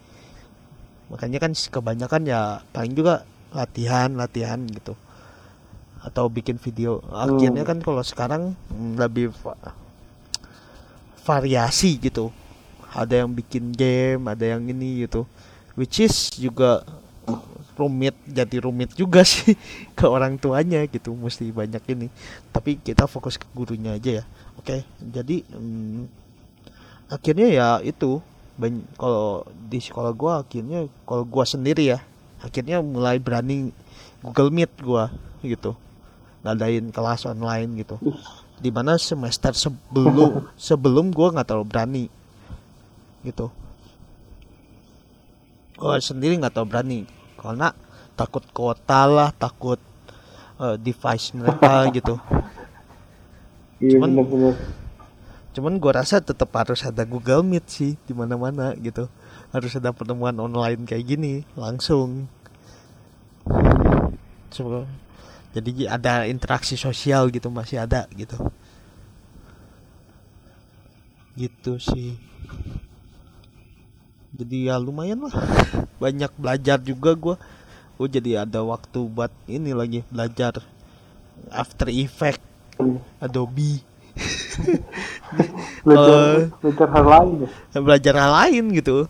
[1.11, 4.95] Makanya kan kebanyakan ya paling juga latihan latihan gitu.
[5.99, 7.03] Atau bikin video.
[7.11, 8.55] Akhirnya kan kalau sekarang
[8.95, 9.75] lebih va-
[11.25, 12.29] variasi gitu
[12.95, 15.27] ada yang bikin game ada yang ini gitu.
[15.75, 16.87] Which is juga
[17.75, 19.59] rumit jadi rumit juga sih
[19.91, 22.07] ke orang tuanya gitu mesti banyak ini.
[22.55, 24.25] Tapi kita fokus ke gurunya aja ya
[24.55, 24.81] oke?
[25.03, 26.01] Jadi mm,
[27.11, 28.23] akhirnya ya itu
[28.95, 31.99] kalau di sekolah gua akhirnya kalau gua sendiri ya
[32.39, 33.75] akhirnya mulai berani
[34.23, 35.11] Google Meet gua
[35.43, 35.75] gitu.
[36.47, 37.99] Ngadain kelas online gitu.
[38.55, 42.03] Di mana semester sebelum sebelum gua nggak terlalu berani
[43.25, 43.49] gitu.
[45.75, 46.99] Gua sendiri nggak terlalu berani.
[47.35, 47.73] Karena
[48.15, 49.81] takut kuota lah takut
[50.61, 52.15] eh, device mereka gitu.
[53.83, 54.15] Iya Cuman-
[55.55, 59.07] cuman gua rasa tetap harus ada Google Meet sih di mana-mana gitu.
[59.51, 62.27] Harus ada pertemuan online kayak gini langsung.
[64.51, 64.87] So,
[65.51, 68.35] jadi ada interaksi sosial gitu masih ada gitu.
[71.35, 72.15] Gitu sih
[74.35, 75.33] jadi ya lumayan lah.
[76.03, 77.35] Banyak belajar juga gua.
[77.95, 80.59] Oh jadi ada waktu buat ini lagi belajar
[81.47, 82.43] After Effect
[83.23, 83.79] Adobe.
[85.83, 87.79] Belajar belajar hal lain ya?
[87.79, 89.07] belajar hal lain gitu.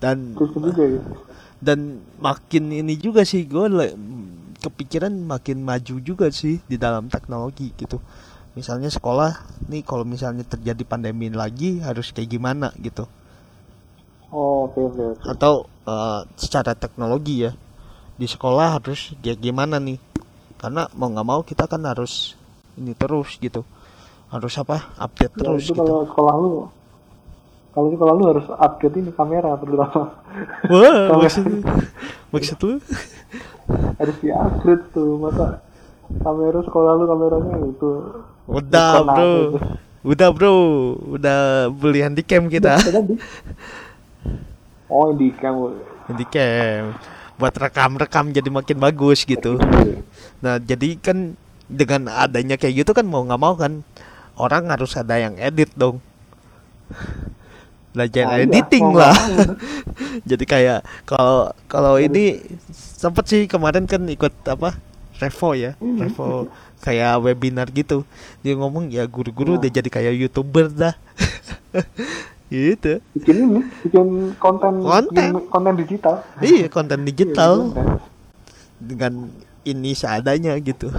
[0.00, 1.24] Dan juga gitu
[1.64, 3.64] dan makin ini juga sih gue
[4.60, 7.96] kepikiran makin maju juga sih di dalam teknologi gitu.
[8.52, 13.08] Misalnya sekolah nih kalau misalnya terjadi pandemi lagi harus kayak gimana gitu
[14.34, 15.22] oh oke oke oke.
[15.30, 15.54] atau
[15.86, 17.54] eh, secara teknologi ya
[18.14, 19.98] di sekolah harus kayak gimana nih?
[20.58, 22.34] Karena mau nggak mau kita kan harus
[22.74, 23.62] ini terus gitu.
[24.30, 24.90] Harus apa?
[24.98, 25.78] Update Ya, terus itu gitu.
[25.78, 26.50] kalau sekolah lu
[27.70, 30.14] kalau kalau lu harus upgrade ini kamera terutama
[30.70, 31.44] wah Kalau- maksud
[32.30, 32.74] maksud lu?
[33.98, 35.58] Harus di upgrade tuh masa
[36.20, 37.90] kamera sekolah lu kameranya itu.
[38.46, 39.14] Udah bro.
[39.16, 39.32] itu.
[40.04, 40.54] udah bro.
[41.16, 41.38] Udah
[41.72, 42.76] beli handycam kita.
[44.88, 45.54] oh yang di cam
[46.06, 46.92] handycam
[47.34, 49.58] buat rekam-rekam jadi makin bagus gitu.
[50.38, 51.34] Nah jadi kan
[51.66, 53.82] dengan adanya kayak gitu kan mau nggak mau kan
[54.36, 55.98] orang harus ada yang edit dong.
[57.94, 59.14] Belajar Nah, iya, editing mau lah.
[60.30, 62.42] jadi kayak kalau kalau ini
[62.74, 64.74] sempet sih kemarin kan ikut apa
[65.18, 66.02] Revo ya Hmm.
[66.02, 66.50] Revo
[66.82, 68.02] kayak webinar gitu.
[68.42, 69.58] Dia ngomong ya guru-guru Nah.
[69.62, 70.94] udah jadi kayak youtuber dah
[72.48, 73.00] gitu.
[73.12, 75.10] Bikin ini bikin konten Konten.
[75.10, 76.14] bikin konten digital.
[76.38, 77.52] Iya konten Iya, digital.
[78.76, 79.12] dengan
[79.62, 80.92] ini seadanya gitu.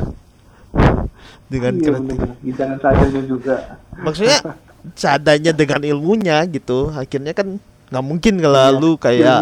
[1.46, 2.18] Dengan Iya, kreatif.
[2.58, 3.56] jangan seadanya juga.
[3.96, 4.38] Maksudnya
[5.02, 7.58] seadanya dengan ilmunya gitu akhirnya kan
[7.90, 9.38] nggak mungkin kalau lu kayak ya.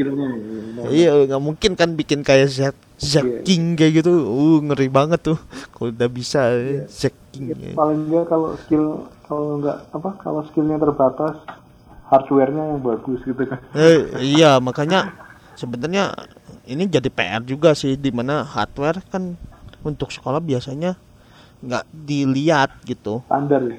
[0.00, 0.88] Ya, bener.
[0.88, 3.40] iya nggak mungkin kan bikin kayak Zack Zack Iya.
[3.44, 4.12] King kayak gitu.
[4.24, 5.38] Uh ngeri banget tuh.
[5.70, 6.88] Kalau udah bisa Iya.
[6.88, 11.38] Zack King Ya, paling dia kalau skill kalau nggak apa kalau skillnya terbatas
[12.10, 13.62] hardwarenya yang bagus gitu kan.
[13.78, 15.14] Eh, iya makanya
[15.54, 16.10] sebenarnya
[16.66, 19.38] ini jadi PR juga sih di mana hardware kan
[19.86, 20.98] untuk sekolah biasanya
[21.62, 23.22] nggak dilihat gitu.
[23.30, 23.78] Standar ya?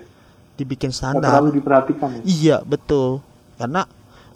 [0.56, 1.43] Dibikin standar.
[1.43, 2.22] terlalu diperhatikan ya?
[2.24, 3.20] Iya betul.
[3.60, 3.84] Karena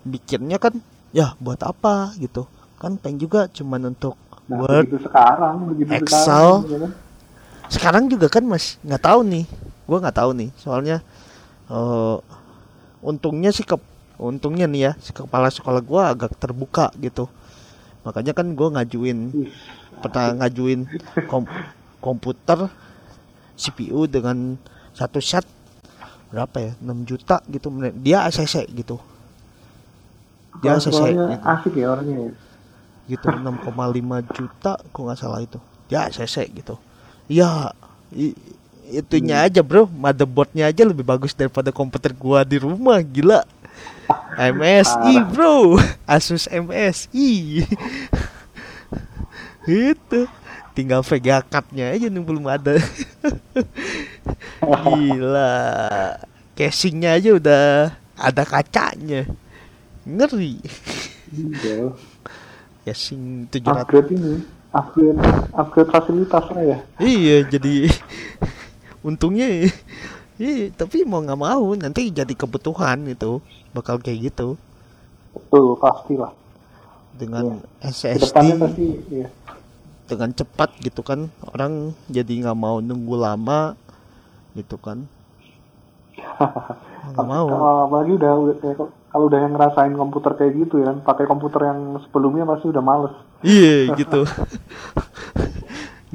[0.03, 0.75] bikinnya kan
[1.15, 2.43] ya buat apa gitu.
[2.75, 6.21] Kan pengen juga cuman untuk nah Word begitu sekarang begitu Excel.
[6.21, 6.91] sekarang gitu kan.
[7.65, 9.45] sekarang juga kan mas nggak tahu nih
[9.85, 11.01] gua nggak tahu nih soalnya
[11.69, 12.17] eh
[13.05, 13.77] untungnya sih ke
[14.17, 17.29] untungnya nih ya si kepala sekolah gua agak terbuka gitu.
[18.05, 19.33] Makanya kan gua ngajuin
[20.01, 20.85] pernah ngajuin
[21.25, 21.49] kom-
[22.03, 22.69] komputer
[23.55, 24.59] CPU dengan
[24.93, 25.47] satu set
[26.31, 27.71] berapa ya 6 juta gitu
[28.03, 28.99] dia ACC gitu.
[30.59, 32.31] Dia ACC gitu, asik ya orangnya ya?
[33.05, 35.59] Gitu 6,5 juta kok nggak salah itu.
[35.87, 36.75] Dia ACC gitu.
[37.27, 37.71] Ya
[38.89, 39.45] itunya Hmm.
[39.47, 39.87] aja bro.
[39.87, 43.41] Motherboardnya aja lebih bagus daripada komputer gua di rumah gila.
[44.37, 45.79] MSI bro.
[46.05, 47.65] Asus MSI
[49.65, 50.19] itu.
[50.75, 52.75] Tinggal VGA card-nya aja nih belum ada.
[54.83, 55.55] Gila.
[56.51, 57.63] Casingnya aja udah
[58.15, 59.23] ada kacanya.
[60.03, 60.59] Ngeri.
[61.31, 61.95] Iya.
[62.85, 65.17] casing 700 upgrade ini upgrade
[65.57, 66.77] upgrade fasilitas lah ya?
[67.01, 67.89] Iya jadi
[69.05, 69.69] untungnya
[70.41, 73.37] iya tapi mau nggak mau nanti jadi kebutuhan itu
[73.71, 74.57] bakal kayak gitu.
[75.31, 76.33] Betul pasti lah
[77.15, 77.87] dengan ke
[78.19, 79.27] depannya SSD pasti ya
[80.05, 83.77] dengan cepat gitu kan orang jadi nggak mau nunggu lama
[84.57, 85.05] gitu kan.
[87.05, 87.45] Nggak mau.
[87.85, 92.01] Apalagi udah, udah kayak- kalau udah yang ngerasain komputer kayak gitu ya pakai komputer yang
[92.03, 93.15] sebelumnya pasti udah males.
[93.45, 94.25] Iya gitu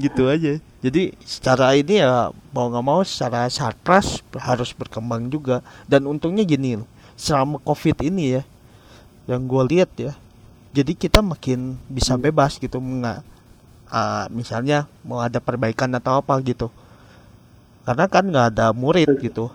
[0.00, 0.56] gitu aja.
[0.80, 5.60] Jadi secara ini ya mau nggak mau secara sarpras harus berkembang juga.
[5.84, 8.42] Dan untungnya gini loh selama covid ini ya
[9.28, 10.16] yang gue lihat ya
[10.72, 12.24] jadi kita makin bisa Hmm.
[12.24, 13.20] bebas gitu nggak
[13.92, 16.72] ah, misalnya mau ada perbaikan atau apa gitu.
[17.84, 19.50] Karena kan nggak ada murid gitu.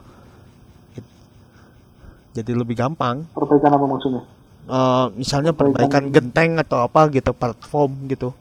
[2.35, 3.23] Jadi lebih gampang.
[3.31, 4.21] Perbaikan apa maksudnya?
[4.65, 8.33] Eh, misalnya Perbaikan- perbaikan genteng atau apa gitu platform gitu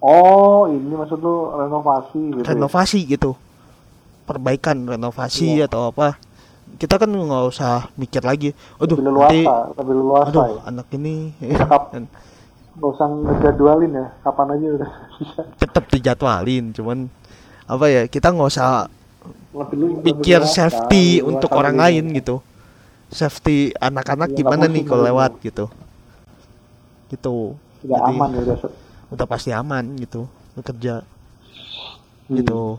[0.00, 2.46] oh ini maksud lu renovasi gitu ya?
[2.54, 3.30] renovasi gitu.
[4.24, 5.66] Perbaikan renovasi Iya.
[5.66, 6.20] atau apa.
[6.76, 8.52] Kita kan nggak usah mikir lagi.
[8.76, 10.60] Aduh lebih nanti leluasa lebih leluasa aduh ya.
[10.68, 11.14] anak ini.
[11.40, 11.82] Tetap.
[12.78, 15.40] nggak usah ngejadwalin ya kapan aja udah bisa.
[15.58, 16.98] Tetap dijadwalin cuman
[17.66, 18.86] apa ya kita nggak usah
[19.50, 22.38] lebih lebih pikir leluasa, safety lebih untuk orang lain gitu.
[23.08, 25.66] Safety anak-anak nggak gimana nih kalau lewat gitu
[27.08, 27.56] gitu.
[27.80, 28.58] Udah Jadi, aman ya udah
[29.08, 31.02] udah pasti aman gitu bekerja
[32.28, 32.36] Hmm.
[32.36, 32.76] gitu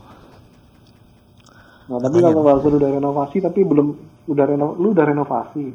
[1.84, 2.38] Nah, tapi Makanya.
[2.38, 3.86] kalau usah udah renovasi tapi belum
[4.24, 5.74] udah reno, lu udah renovasi.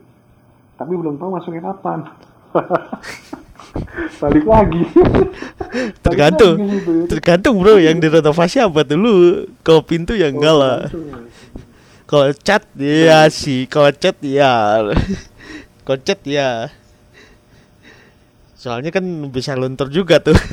[0.76, 2.08] tapi belum tahu masuknya kapan
[4.22, 4.84] balik lagi
[6.06, 7.06] tergantung Balik lagi gitu ya.
[7.10, 9.16] tergantung bro yang direnovasi apa dulu
[9.60, 10.80] kalau pintu ya enggak lah
[12.06, 14.84] kalau cat ya sih kalau cat ya
[15.84, 16.72] kalau cat ya
[18.56, 20.36] soalnya kan bisa luntur juga tuh.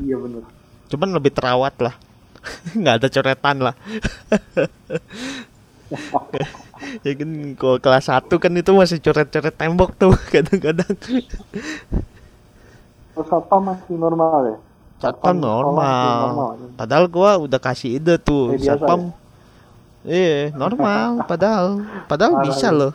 [0.00, 0.40] Iya bener.
[0.88, 1.92] Cuman lebih terawat lah.
[2.80, 3.74] Nggak ada coretan lah.
[7.04, 10.88] Ya kan kalau kelas 1 kan itu masih coret-coret tembok tuh kadang-kadang.
[13.12, 14.56] Terus apa masih normal ya?
[15.02, 16.16] Satpam masih normal.
[16.78, 19.12] padahal gua udah kasih ide tuh biasa satpam
[20.06, 21.84] iya normal padahal.
[22.08, 22.78] Padahal Parah bisa lu.
[22.88, 22.92] loh.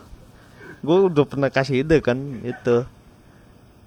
[0.82, 2.76] Gua udah pernah kasih ide kan itu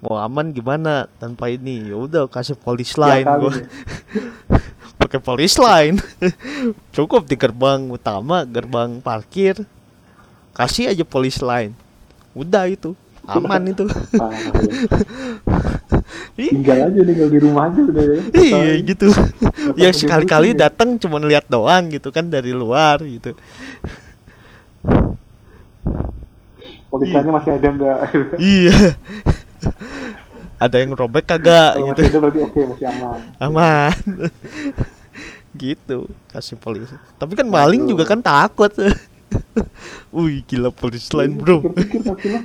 [0.00, 1.92] mau aman gimana tanpa ini?
[1.92, 3.52] Ya udah kasih polis line gua.
[3.52, 3.64] Ya.
[5.00, 5.96] pakai polis line
[6.96, 9.64] cukup di gerbang utama gerbang parkir.
[10.52, 11.72] Kasih aja polis line
[12.36, 12.96] udah itu.
[13.28, 13.84] Aman itu.
[13.86, 14.28] Ya.
[16.40, 18.16] Ih, tinggal aja tinggal di rumah aja udah ya.
[18.32, 19.08] Iya gitu.
[19.76, 20.66] Yang pakai sekali-kali ya.
[20.66, 23.36] datang cuma lihat doang gitu kan dari luar gitu.
[26.90, 27.98] Polisanya masih ada enggak
[28.42, 28.98] iya
[30.60, 32.00] ada yang robek kagak kalau gitu.
[32.04, 33.18] masih ada berarti oke masih aman.
[33.40, 33.96] Aman.
[35.56, 35.96] Gitu
[36.28, 36.94] kasih polisi.
[37.16, 38.68] Tapi kan maling juga kan takut.
[40.14, 41.64] Wih gila polis lain bro.
[41.64, 42.44] pikir-pikir pasti lah.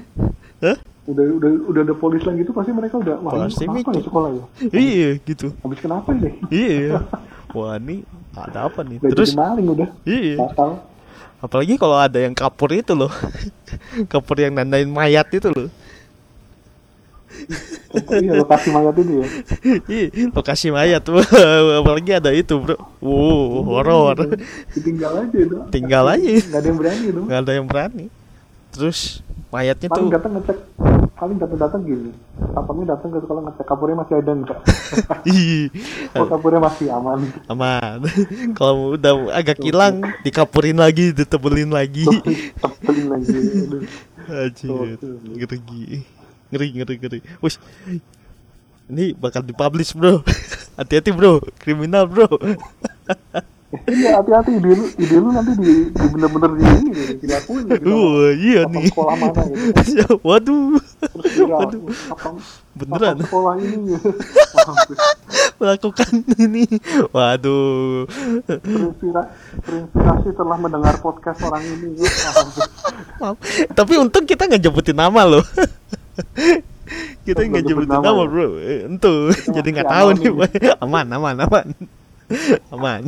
[0.64, 0.78] Hah?
[1.06, 3.94] udah udah udah ada polis lain gitu pasti mereka udah wah Pasti kenapa mikir.
[3.94, 4.44] ya sekolah ya?
[4.74, 5.48] Iya gitu.
[5.62, 6.32] Habis kenapa ini?
[6.50, 7.04] Iya.
[7.56, 8.04] Wah ini
[8.34, 8.98] ada apa nih?
[9.00, 9.90] Udah Terus maling udah.
[10.02, 10.36] Iya.
[10.42, 10.72] Batal
[11.46, 13.12] Apalagi kalau ada yang kapur itu loh.
[14.12, 15.70] Kapur yang nandain mayat itu loh
[18.20, 19.28] iya lokasi mayat ini ya?
[19.88, 20.06] Iya,
[20.36, 21.04] lokasi mayat
[21.80, 22.76] apalagi ada itu bro.
[23.00, 24.36] Wow horor.
[24.74, 26.28] Ditinggal aja itu tinggal aja.
[26.28, 28.06] Nggak ada yang berani itu nggak ada yang berani.
[28.76, 29.24] Terus
[29.54, 30.58] mayatnya paling tuh datang ngecek
[31.16, 32.12] paling datang datang gini.
[32.36, 34.60] Satpamnya datang ke sekolah ngecek kapurnya masih ada enggak
[35.32, 35.72] ih.
[36.20, 37.20] Oh kapurnya masih aman?
[37.48, 38.00] Aman.
[38.60, 42.04] Kalau udah agak hilang dikapurin lagi ditebelin lagi.
[42.60, 43.32] Tebelin lagi.
[44.28, 44.98] Aduh.
[45.00, 46.02] Anjir,
[46.56, 47.56] ngeri ngeri ngeri Wih,
[48.88, 50.24] ini bakal dipublish bro
[50.80, 52.32] hati-hati bro kriminal bro
[53.76, 56.90] Iya hati-hati ide lu, ide lu nanti di, di bener-bener di ini
[57.20, 57.92] dilakuin gitu.
[57.92, 58.88] Wah, iya Apa nih.
[58.88, 60.16] sekolah mana gitu.
[60.28, 60.80] waduh
[61.28, 61.82] kira, Waduh.
[62.08, 62.28] apa,
[62.72, 63.16] Beneran?
[63.18, 64.10] apa sekolah ini gitu.
[65.60, 66.64] melakukan ini
[67.12, 68.08] waduh
[68.48, 69.30] Terinspira-
[69.60, 72.00] terinspirasi telah mendengar podcast orang ini.
[73.20, 73.36] Maaf.
[73.76, 75.44] tapi untung kita nggak nyebutin nama loh
[77.26, 78.26] kita nggak nggak nyebut nyebutin nama ya?
[78.30, 78.48] bro.
[78.62, 79.22] Eh, entuh
[79.56, 80.32] jadi nggak tahu nih
[80.82, 81.68] aman aman aman.
[82.74, 83.06] Aman.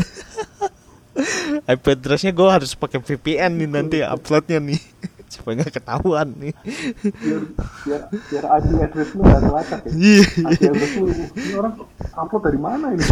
[1.65, 4.77] IP addressnya gue harus pakai VPN nih nanti uploadnya nih.
[5.25, 6.53] Supaya nggak ketahuan nih.
[7.01, 7.41] Biar,
[7.81, 9.91] biar, biar IP address lu gak kelacak ya.
[9.97, 10.25] Iya.
[10.53, 11.73] IP address lu, ini orang
[12.13, 13.05] upload dari mana ini?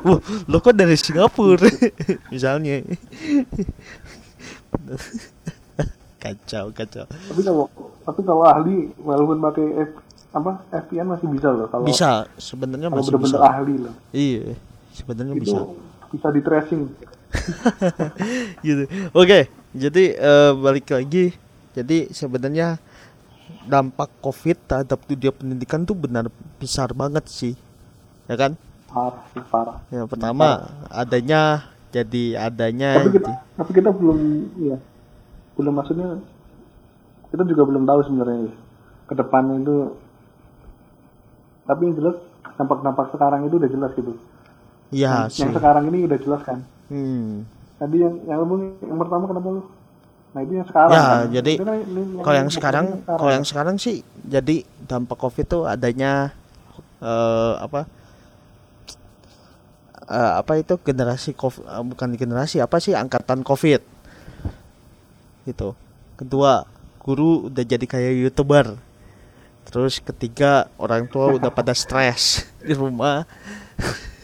[0.00, 1.68] Wah, lo kok dari Singapura?
[2.32, 2.80] Misalnya
[6.18, 7.04] kacau kacau.
[7.06, 7.66] Tapi kalau
[8.02, 9.90] tapi kalau ahli walaupun pakai F,
[10.34, 13.48] apa VPN masih bisa loh kalau bisa sebenarnya masih bener-bener bisa.
[13.48, 13.94] ahli loh.
[14.12, 14.44] Iya
[14.92, 15.58] sebenarnya bisa.
[16.10, 16.82] bisa di tracing.
[18.66, 18.84] Gitu.
[19.14, 21.32] Oke jadi eh, balik lagi.
[21.76, 22.82] Jadi sebenarnya
[23.68, 26.26] dampak covid terhadap dunia pendidikan tuh benar
[26.58, 27.54] besar banget sih.
[28.26, 28.58] Ya kan?
[28.90, 29.78] Parah parah.
[29.92, 34.18] Yang pertama adanya jadi adanya tapi kita tapi kita belum
[34.60, 34.76] ya
[35.58, 36.22] belum maksudnya
[37.28, 38.54] kita juga belum tahu sebenarnya ya,
[39.04, 39.76] ke depannya itu
[41.68, 42.16] tapi yang jelas
[42.56, 44.12] dampak-dampak sekarang itu udah jelas gitu.
[44.88, 45.44] Ya yang, sih.
[45.44, 46.64] yang sekarang ini udah jelas kan.
[46.88, 47.44] Hmm.
[47.76, 48.40] tadi yang yang,
[48.80, 49.62] yang pertama kenapa lu?
[50.32, 51.20] Nah itu yang sekarang Ya, kan?
[51.30, 51.76] jadi Itu kan
[52.24, 52.86] kalau yang yang sekarang.
[53.04, 54.56] kalau yang sekarang sih jadi
[54.88, 56.32] dampak covid tuh adanya
[56.98, 57.84] eh apa?
[60.08, 63.84] Eh, apa itu generasi covid bukan generasi apa sih angkatan covid
[65.48, 65.72] gitu.
[66.14, 66.68] Kedua
[67.00, 68.76] guru udah jadi kayak youtuber.
[69.64, 73.24] Terus ketiga orang tua udah pada stres di rumah.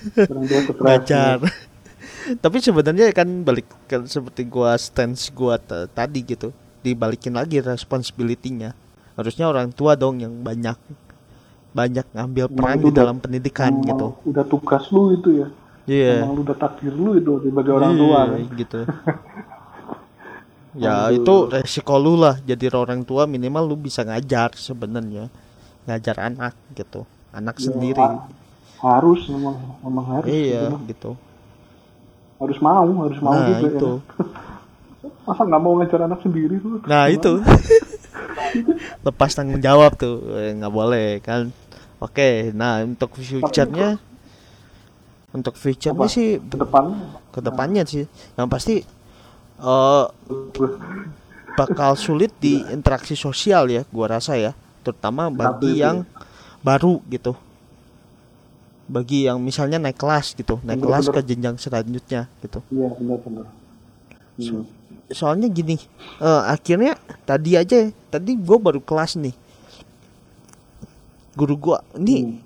[0.05, 1.41] Tua ngajar
[2.45, 8.77] tapi sebenarnya kan balik kan seperti gua stance gua tadi gitu dibalikin lagi responsibility-nya.
[9.16, 10.77] Harusnya orang tua dong yang banyak
[11.75, 14.07] banyak ngambil peran di dalam pendidikan Emang gitu.
[14.31, 15.49] udah tugas lu itu ya.
[15.85, 16.25] Iya.
[16.25, 18.57] Emang lu udah takdir lu itu sebagai orang tua Iya, kan?
[18.57, 18.81] gitu
[20.75, 21.16] ya Aduh.
[21.16, 25.31] itu resiko lu lah jadi orang tua minimal lu bisa ngajar sebenarnya
[25.85, 28.27] ngajar anak gitu anak Ya, sendiri ha-
[28.81, 30.77] harus memang memang harus iya gitu.
[30.87, 31.11] gitu
[32.37, 34.03] harus mau harus mau nah juga itu ya.
[35.27, 37.14] masa nggak mau ngajar anak sendiri tuh nah Gimana?
[37.14, 37.33] itu
[39.07, 41.51] lepas tanggung jawab tuh Eh, nggak boleh kan
[41.99, 43.97] oke nah untuk future-nya
[45.31, 46.85] untuk future-nya sih ke depan
[47.31, 48.05] ke depannya sih
[48.35, 48.83] yang pasti
[49.59, 50.07] eh
[51.55, 54.52] bakal sulit di interaksi sosial ya gua rasa ya.
[54.82, 56.02] Terutama bagi yang
[56.61, 57.32] baru gitu.
[58.84, 61.28] Bagi yang misalnya naik kelas gitu naik kelas ke Bener-bener.
[61.28, 62.61] jenjang selanjutnya gitu.
[62.70, 63.46] Iya benar-benar
[64.34, 64.66] Hmm.
[65.14, 65.78] soalnya gini
[66.18, 69.30] eh, akhirnya tadi aja tadi gue baru kelas nih.
[71.38, 72.42] Guru gua ini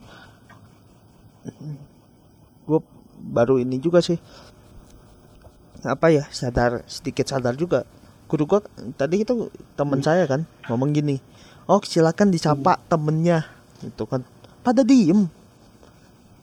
[2.68, 2.80] gue
[3.18, 4.20] baru ini juga sih
[5.85, 7.85] apa ya sadar sedikit sadar juga.
[8.29, 8.61] Guru gua
[9.01, 11.16] tadi itu teman saya kan ngomong gini
[11.68, 13.45] oh silakan disapa temennya.
[13.85, 14.24] Itu kan.
[14.64, 15.29] Pada diem.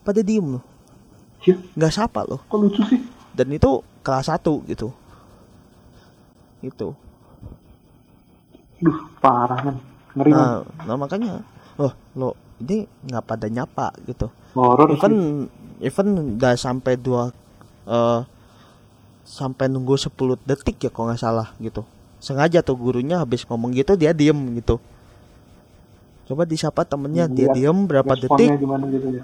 [0.06, 0.64] Pada diem loh.
[1.44, 2.42] Ya, nggak sapa loh.
[2.48, 3.02] Kok lucu sih?
[3.36, 4.94] Dan itu kelas 1 gitu.
[6.64, 6.96] Itu
[8.76, 9.80] Duh, parah men
[10.16, 11.44] ngeri nah, nah makanya
[11.80, 14.28] oh lo ini nggak pada nyapa gitu.
[14.56, 15.00] Horor sih.
[15.00, 15.14] even
[15.80, 16.08] even
[16.40, 17.32] udah sampai dua
[17.88, 18.20] eh
[19.26, 20.14] sampai nunggu 10
[20.46, 21.82] detik ya kalau nggak salah gitu.
[22.22, 24.78] Sengaja tuh gurunya habis ngomong gitu dia diem gitu.
[26.30, 28.62] Coba disapa temennya dia diem berapa detik?
[28.62, 29.24] gimana gitu ya?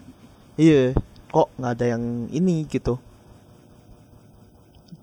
[0.57, 0.83] Iya
[1.31, 2.99] kok nggak ada yang ini gitu.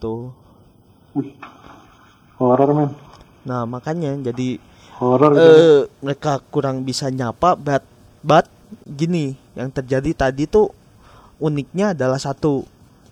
[0.02, 0.30] Tuh
[1.16, 1.32] Wih,
[2.36, 2.90] horor men.
[3.48, 4.60] Nah makanya jadi
[5.00, 7.82] horor gitu eh mereka kurang bisa nyapa but
[8.20, 8.46] but
[8.84, 10.70] gini yang terjadi tadi tuh
[11.40, 12.66] uniknya adalah satu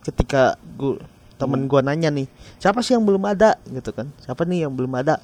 [0.05, 1.01] ketika gua
[1.37, 2.26] temen gua nanya nih
[2.57, 3.61] siapa sih yang belum ada?
[3.68, 4.09] Gitu kan.
[4.24, 5.20] Siapa nih yang belum ada?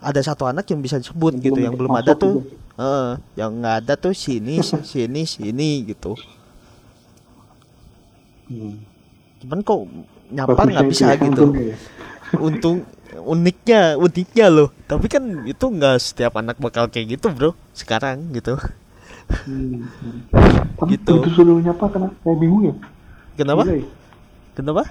[0.00, 1.60] Ada satu anak yang bisa disebut Yang gitu.
[1.60, 2.40] yang belum ada tuh
[2.80, 4.58] eh, yang nggak ada tuh sini
[4.90, 6.16] sini sini gitu.
[8.50, 8.82] Hmm.
[9.40, 9.86] cuman kok
[10.34, 11.44] nyapa nggak itu bisa ya, gitu.
[11.70, 11.76] ya.
[12.42, 12.82] untung
[13.22, 14.68] uniknya uniknya loh.
[14.90, 17.52] Tapi kan itu nggak setiap anak bakal kayak gitu bro.
[17.76, 18.58] Sekarang gitu.
[19.46, 19.86] Hmm.
[20.90, 21.12] Gitu.
[21.12, 22.74] begitu suruh nyapa kena kayak bingung ya.
[23.36, 23.68] kenapa?
[23.68, 23.86] Gila ya.
[24.56, 24.82] kenapa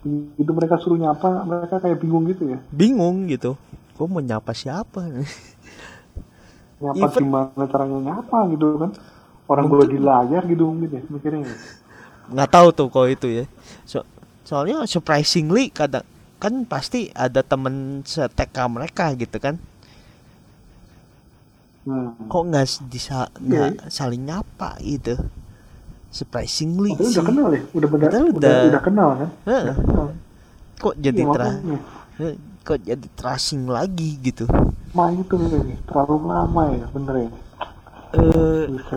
[0.00, 2.58] Begitu mereka suruh nyapa, mereka kayak bingung gitu ya.
[2.72, 3.56] bingung gitu
[3.94, 5.04] gue mau nyapa siapa
[6.80, 8.90] Nyapa Even- gimana caranya nyapa gitu kan.
[9.44, 11.44] Orang gue di layar gitu mungkin ya mikirnya.
[11.44, 11.56] ya.
[12.30, 13.44] nggak tahu tuh kalau itu ya
[13.82, 14.06] so,
[14.46, 16.06] soalnya surprisingly kadang
[16.38, 19.58] kan pasti ada temen se-TK mereka gitu kan
[21.80, 25.16] Nah, kok nggak bisa nggak saling nyapa gitu
[26.10, 29.28] surprisingly padahal sih udah kenal ya, udah benar, udah, udah- udah kenal kan.
[29.46, 29.64] Heeh.
[29.64, 30.06] Udah kenal.
[30.80, 31.20] kok jadi
[32.20, 34.44] eh, kok jadi tracing lagi gitu
[34.90, 37.30] Ma itu nih, terlalu lama ya, bener ya.
[38.10, 38.94] eh bisa.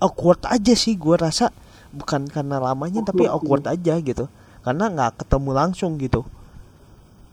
[0.00, 1.52] awkward aja sih gua rasa
[1.92, 4.30] bukan karena lamanya tapi Awkward, aja gitu
[4.62, 6.24] karena nggak ketemu langsung gitu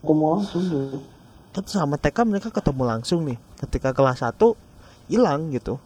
[0.04, 1.00] mau langsung deh.
[1.54, 4.52] kan sama TK mereka ketemu langsung nih ketika kelas 1
[5.08, 5.80] hilang gitu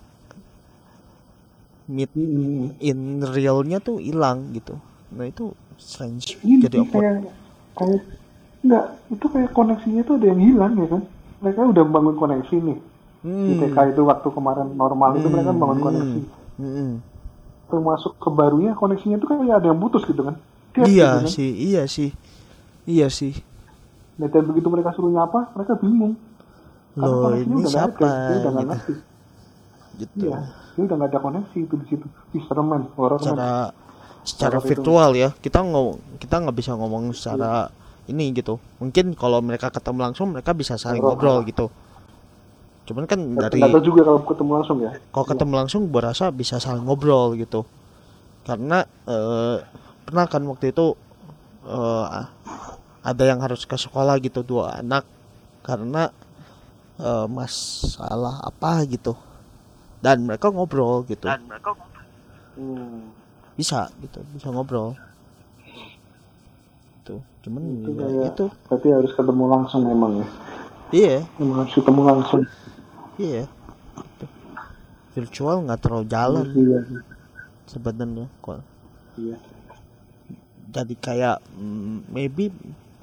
[1.87, 2.73] meet Hmm.
[2.79, 4.79] in realnya tuh hilang gitu
[5.11, 7.17] nah itu strange Ini jadi awkward kayak
[7.75, 8.01] kayak
[8.63, 11.03] enggak, itu kayak koneksinya tuh ada yang hilang ya kan.
[11.43, 12.79] Mereka udah membangun koneksi nih.
[13.23, 15.85] Di TK itu waktu kemarin normal itu mereka membangun Hmm.
[15.85, 16.21] koneksi.
[16.57, 16.93] Hmm.
[17.67, 20.39] Termasuk ke barunya koneksinya tuh kayak ada yang putus gitu kan.
[20.71, 21.27] Tiap iya gitu kan.
[21.29, 22.11] sih iya sih
[22.85, 23.35] iya sih
[24.13, 26.15] Nah, dan begitu mereka suruh nyapa, mereka bingung.
[26.95, 27.97] Loh, ini siapa?
[28.31, 28.93] Gitu.
[29.97, 30.39] Gitu Iya,
[30.75, 32.07] dia udah nggak ada koneksi itu di situ.
[32.49, 32.67] Serem
[32.97, 33.23] horor men.
[33.23, 33.51] secara
[34.23, 34.69] secara itu.
[34.71, 37.69] virtual ya kita ngomong kita nggak bisa ngomong secara
[38.07, 41.19] ini gitu mungkin kalau mereka ketemu langsung mereka bisa saling Horor.
[41.19, 41.67] ngobrol gitu
[42.83, 44.91] cuman kan dari Nggak tahu juga kalau ketemu langsung ya.
[45.11, 47.63] kalau ketemu langsung gua rasa bisa saling ngobrol gitu
[48.43, 49.57] karena eh,
[50.03, 50.95] pernah kan waktu itu
[51.67, 52.07] eh,
[53.03, 55.03] ada yang harus ke sekolah gitu dua anak
[55.63, 56.11] karena
[56.99, 59.15] eh, masalah apa gitu
[60.03, 61.31] dan mereka ngobrol gitu.
[62.53, 63.09] Hmm.
[63.55, 64.21] bisa gitu.
[64.35, 64.93] Bisa ngobrol.
[67.03, 68.45] Tuh cuman Itu ya kayak- itu.
[68.69, 70.27] Berarti harus ketemu langsung memang ya.
[70.93, 71.17] iya.
[71.39, 72.43] Memang harus ketemu langsung.
[73.17, 73.47] iya.
[73.93, 74.27] Gitu.
[75.13, 76.47] virtual nggak terlalu jalan.
[76.51, 76.79] Iya,
[77.69, 78.65] sebenarnya kok.
[79.15, 79.37] Iya.
[80.73, 82.49] jadi kayak mm, maybe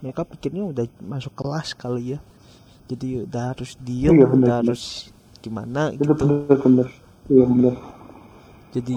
[0.01, 2.19] mereka pikirnya udah masuk kelas kali ya.
[2.89, 6.87] Jadi udah harus diem Iya, udah harus gimana gitu bener, bener.
[7.29, 7.75] Iya, bener.
[8.75, 8.95] jadi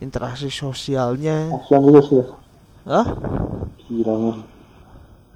[0.00, 2.26] interaksi sosialnya Kasihan juga sih ya.
[2.88, 3.06] ah
[3.90, 4.16] Gila.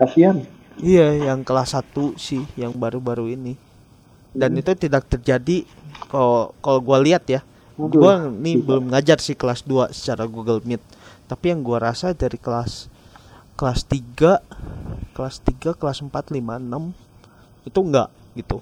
[0.00, 0.36] Kasihan.
[0.82, 3.54] iya yang kelas 1 sih yang baru-baru ini
[4.34, 5.62] dan itu tidak terjadi
[6.10, 7.40] kalau kalau gua lihat ya
[7.78, 8.66] gua nih tidak.
[8.66, 10.82] belum ngajar sih kelas 2 secara Google Meet
[11.30, 12.90] tapi yang gua rasa dari kelas
[13.54, 18.58] kelas 3 kelas 3 kelas 4 5 6 itu enggak gitu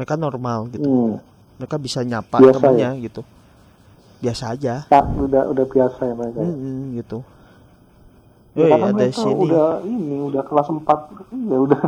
[0.00, 0.88] mereka normal gitu.
[0.88, 1.20] Hmm.
[1.60, 3.20] mereka bisa nyapa Biasa temennya gitu.
[4.24, 4.74] Biasa aja.
[4.88, 6.40] Tak, udah udah biasa ya mereka.
[6.40, 6.48] ya.
[6.48, 7.18] Mm-mm, gitu.
[8.56, 9.44] Ya, karena ada mereka sini.
[9.44, 10.88] udah ini udah kelas 4
[11.52, 11.82] ya udah.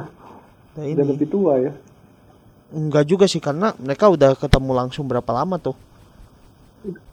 [0.77, 1.01] Udah ini.
[1.09, 1.73] lebih tua ya.
[2.73, 5.77] enggak juga sih karena mereka udah ketemu langsung berapa lama tuh?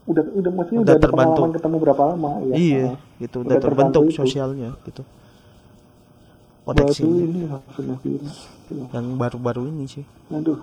[0.03, 2.55] Udah udah maksudnya Udah udah, pengalaman ketemu berapa lama ya.
[2.55, 3.37] iya Nah, gitu.
[3.43, 4.19] Udah udah terbentuk terbantu itu.
[4.19, 5.03] sosialnya gitu
[6.69, 7.95] Waduh koneksinya ini maksudnya
[8.91, 10.61] yang baru-baru ini sih Aduh.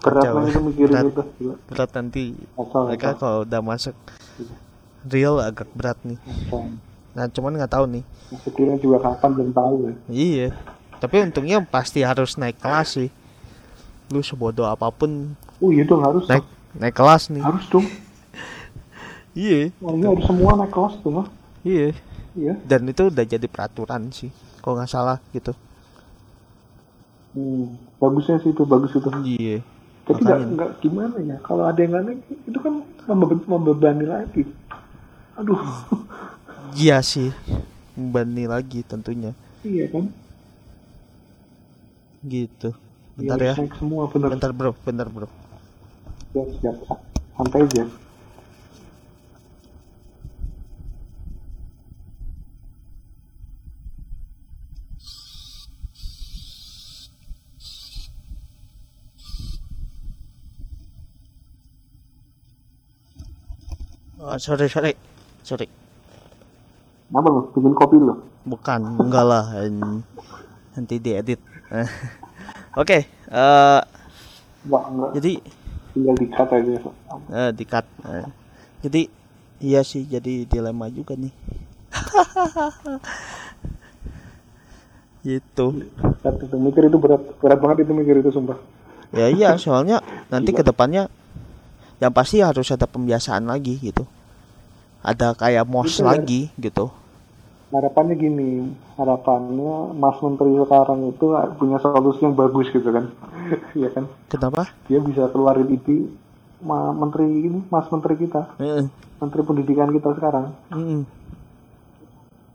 [0.00, 1.04] Berat banget itu mikirin Berat.
[1.06, 1.22] itu.
[1.38, 1.54] Gila.
[1.64, 2.22] berat nanti
[2.52, 3.16] Asal, mereka asal.
[3.16, 3.94] kalau udah masuk
[5.04, 6.66] real agak berat nih Asal.
[7.10, 9.92] nah cuman nggak tahu nih Maksudnya juga kapan belum tahu ya.
[10.08, 10.46] iya
[10.98, 13.10] tapi untungnya pasti harus naik kelas sih
[14.08, 17.86] lu sebodoh apa pun Oh iya dong harus naik naik kelas nih harus dong.
[19.36, 21.26] iya Oh, harus semua naik kelas tuh mah.
[21.62, 21.94] iya
[22.30, 22.54] Iya.
[22.62, 24.30] dan itu udah jadi peraturan sih
[24.62, 25.52] kalau nggak salah gitu
[27.30, 27.78] Hmm.
[28.02, 29.06] Bagusnya sih itu bagus itu.
[29.22, 29.62] iya
[30.02, 34.42] Tapi nggak gimana ya kalau ada yang aneh itu kan membe- membebani lagi.
[35.38, 35.60] Aduh.
[36.82, 37.30] iya sih
[37.98, 39.32] membani lagi tentunya
[39.62, 40.04] iya kan.
[42.24, 42.70] gitu
[43.20, 44.28] Iya, bentar ya naik semua bener.
[44.32, 45.28] bentar bro bentar bro
[46.32, 46.76] Siap, siap.
[47.36, 47.84] Santai aja.
[64.20, 64.92] Oh, sorry sorry
[65.42, 65.68] sorry
[67.10, 67.40] Kenapa lu?
[67.56, 68.14] Bikin kopi lu?
[68.40, 69.44] bukan enggak lah
[70.72, 71.36] nanti diedit
[72.80, 72.98] oke
[73.28, 73.80] eh
[74.64, 75.10] Enggak, enggak.
[75.20, 75.32] jadi
[75.90, 76.72] Tinggal di-cut aja.
[77.34, 78.26] eh di cut Eh,
[78.80, 79.00] jadi
[79.60, 81.34] iya sih jadi dilema juga nih
[85.20, 86.56] gitu itu.
[86.56, 87.20] Mikir itu berat.
[87.42, 88.56] Berat banget itu mikir itu sumpah.
[89.10, 89.98] ya iya soalnya
[90.30, 91.10] nanti ke depannya
[92.00, 94.08] yang pasti harus ada pembiasaan lagi gitu
[95.00, 96.06] ada kayak mos Gitu ya.
[96.10, 96.88] lagi gitu
[97.70, 98.66] Harapannya gini.
[98.98, 103.14] Harapannya Mas Menteri sekarang itu punya solusi yang bagus gitu kan.
[103.78, 104.04] Iya kan?
[104.26, 106.10] kenapa Dia bisa keluarin ide
[106.60, 108.90] Ma menteri ini, Mas Menteri kita, Heeh.
[109.16, 110.50] Menteri Pendidikan kita sekarang.
[110.68, 111.06] Mm-mm.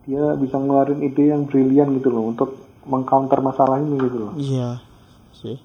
[0.04, 4.32] dia bisa ngeluarin ide yang brilian gitu loh untuk mengcounter masalah ini gitu loh.
[4.36, 4.78] iya
[5.34, 5.58] sih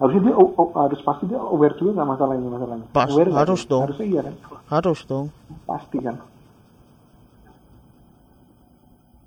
[0.00, 2.86] Harusnya dia oh, oh, harus pasti dia aware juga nggak masalah ini masalahnya.
[2.90, 3.82] Pas, aware harus dong.
[3.84, 4.34] Harusnya iya kan.
[4.70, 5.26] harus dong
[5.68, 6.16] Pasti kan.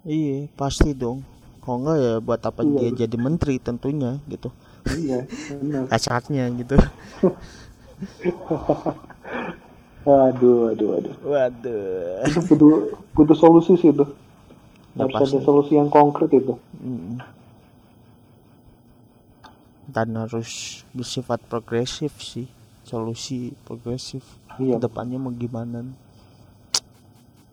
[0.04, 1.24] iya pasti dong
[1.64, 2.92] kalau enggak ya buat apa Iya.
[2.92, 4.52] dia jadi menteri tentunya gitu
[5.00, 5.24] iya.
[5.48, 5.88] Benar.
[5.88, 6.76] kasarnya gitu
[10.04, 11.16] Aduh, aduh, aduh.
[11.24, 12.72] waduh Itu butuh
[13.16, 14.04] butuh solusi sih itu.
[14.94, 15.40] Ya, harus pasti.
[15.40, 16.60] ada solusi yang konkret itu.
[16.76, 17.24] Mm.
[19.86, 20.50] Dan harus
[20.92, 22.48] bersifat progresif sih
[22.84, 24.24] solusi progresif
[24.54, 24.78] Iya.
[24.78, 25.82] ke depannya mau gimana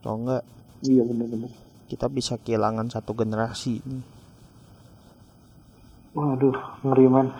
[0.01, 0.45] kalau enggak
[0.81, 1.49] Iya benar-benar.
[1.87, 4.05] kita bisa kehilangan satu generasi nih
[6.11, 7.31] Waduh, ngeri man.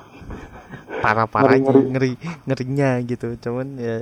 [1.03, 2.11] parah parahnya Ngeri, ngeri
[2.47, 3.97] ngerinya gitu cuman ya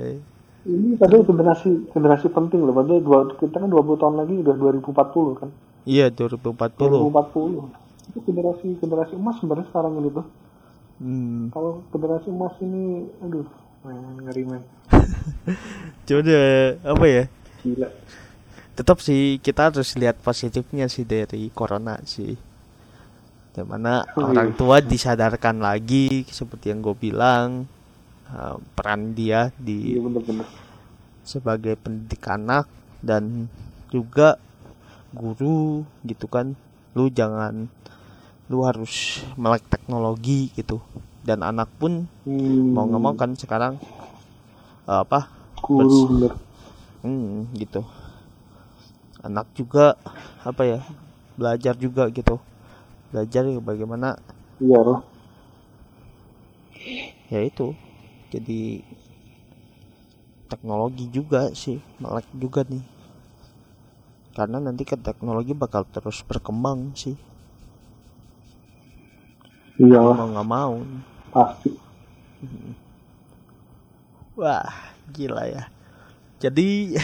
[0.61, 2.75] Ini padahal generasi generasi penting loh.
[2.75, 5.49] Padahal dua, kita kan 20 tahun lagi udah 2040 kan.
[5.83, 7.65] iya 2040 2040.
[8.05, 10.25] Itu generasi generasi emas sebenarnya sekarang ini tuh.
[10.99, 11.51] Hmm.
[11.51, 13.47] Kalau generasi emas ini, aduh,
[13.81, 14.61] man, ngeri man.
[16.09, 16.45] cuman ya
[16.81, 17.23] apa ya
[17.61, 17.87] Gila.
[18.73, 22.33] tetap sih kita harus lihat positifnya sih dari corona sih
[23.49, 27.69] di mana Oh, orang tua disadarkan lagi seperti yang gue bilang
[28.29, 30.47] eh, peran dia di Iya bener-bener.
[31.21, 32.65] sebagai pendidik anak
[33.05, 33.45] dan
[33.89, 34.37] juga
[35.13, 36.53] guru gitu kan
[36.93, 37.69] lu jangan
[38.49, 38.93] lu harus
[39.37, 40.77] melek teknologi gitu
[41.27, 43.73] dan anak pun Hmm, mau nggak mau kan sekarang
[44.87, 45.19] eh, apa
[45.63, 46.29] Guru.
[47.03, 47.83] Hmm, gitu.
[49.23, 49.99] Anak juga
[50.43, 50.79] apa ya?
[51.39, 52.39] Belajar juga gitu.
[53.11, 54.19] Belajar ya bagaimana
[54.59, 54.99] Iya loh.
[57.29, 57.73] ya itu.
[58.33, 58.83] Jadi
[60.51, 62.83] teknologi juga sih, melek juga nih.
[64.37, 67.13] Karena nanti kan teknologi bakal terus berkembang sih.
[69.79, 70.73] Iya Mau nggak mau.
[71.31, 71.69] pasti.
[74.35, 74.67] Wah,
[75.11, 75.63] gila ya.
[76.39, 76.95] Jadi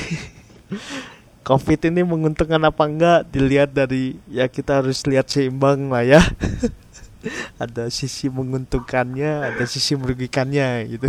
[1.48, 6.22] COVID ini menguntungkan apa enggak dilihat dari ya kita harus lihat seimbang lah ya.
[7.64, 11.08] ada sisi menguntungkannya, ada sisi merugikannya gitu.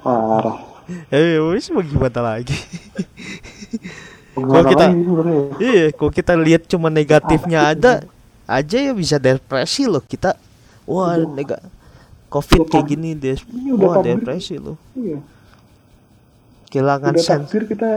[0.00, 0.58] Parah.
[1.08, 2.52] Eh, wis mau gimana lagi?
[4.36, 4.92] Gimana kita-
[5.56, 7.92] iya, kalau kita lihat cuma negatifnya ada,
[8.44, 10.36] aja ya bisa depresi loh kita.
[10.84, 11.32] Wah, Udah.
[11.32, 11.58] nega
[12.28, 14.16] covid Udah kayak gini des udah wah takdir.
[14.20, 14.76] depresi loh.
[14.92, 15.18] Iya.
[16.68, 17.40] Kehilangan Udah sen.
[17.46, 17.90] kita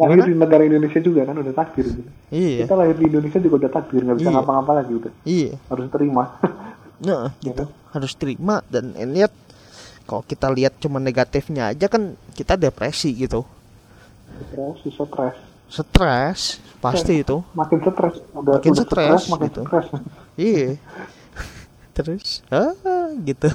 [0.00, 0.28] lahir Gimana?
[0.30, 2.08] di negara Indonesia juga kan udah takdir gitu.
[2.32, 4.36] Iya, Kita lahir di Indonesia juga udah takdir nggak bisa Iya.
[4.38, 5.52] ngapa-ngapa lagi udah iya.
[5.68, 6.24] harus terima.
[7.00, 7.64] Nah, gitu.
[7.64, 7.68] kan?
[7.96, 9.32] Harus terima dan eh, lihat
[10.04, 13.40] kalau kita lihat cuma negatifnya aja kan kita depresi gitu.
[14.52, 15.36] Stres, stres.
[15.70, 17.46] Stres pasti itu.
[17.54, 19.62] Makin stres, udah Makin udah stres, makin gitu.
[19.64, 19.86] stres.
[20.34, 20.68] Iya.
[21.96, 22.74] Terus ah
[23.22, 23.48] gitu.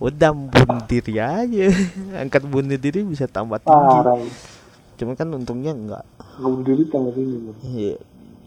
[0.00, 1.66] Udah bunuh diri aja.
[2.16, 3.96] Angkat bunuh diri bisa tambah tinggi.
[4.00, 4.16] Parah.
[4.94, 6.04] Cuma kan untungnya enggak.
[6.40, 7.52] Bunuh diri tambah tinggi.
[7.60, 7.96] Iya.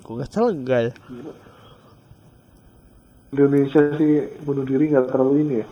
[0.01, 0.93] Gua nggak salah enggak ya.
[3.27, 5.67] Indonesia sih bunuh diri nggak terlalu ini ya.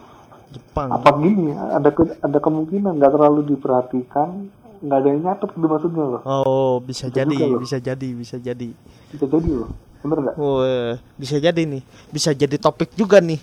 [0.52, 0.90] Jepang.
[0.92, 1.56] Apa gini?
[1.56, 6.22] Ada ke- ada kemungkinan nggak terlalu diperhatikan, nggak ada yang nyatet gitu maksudnya loh.
[6.24, 8.70] Oh, bisa Bisa jadi, juga bisa jadi, bisa jadi.
[9.08, 9.70] Bisa jadi loh,
[10.00, 10.36] bener nggak?
[10.36, 11.82] Oh, eh, bisa jadi nih.
[12.10, 13.40] Bisa jadi topik juga nih.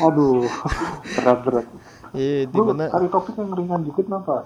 [0.00, 0.46] Aduh,
[1.16, 1.66] berat-berat.
[2.12, 2.88] Eh, di Lu mana?
[2.88, 4.44] cari topik yang ringan dikit kenapa?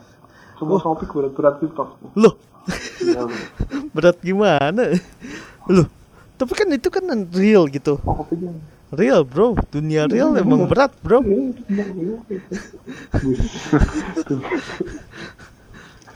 [0.56, 1.88] Semua topik berat-berat TikTok.
[2.14, 2.34] Loh,
[2.98, 3.42] Ya, udah.
[3.94, 4.90] berat gimana?
[5.66, 5.86] Loh,
[6.34, 7.98] tapi kan itu kan real gitu.
[8.02, 8.26] Oh.
[8.94, 9.58] Real, bro.
[9.74, 11.18] Dunia real emang berat, bro.
[11.26, 12.14] Iya, iya.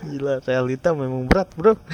[0.01, 1.75] Gila, realita memang berat, bro.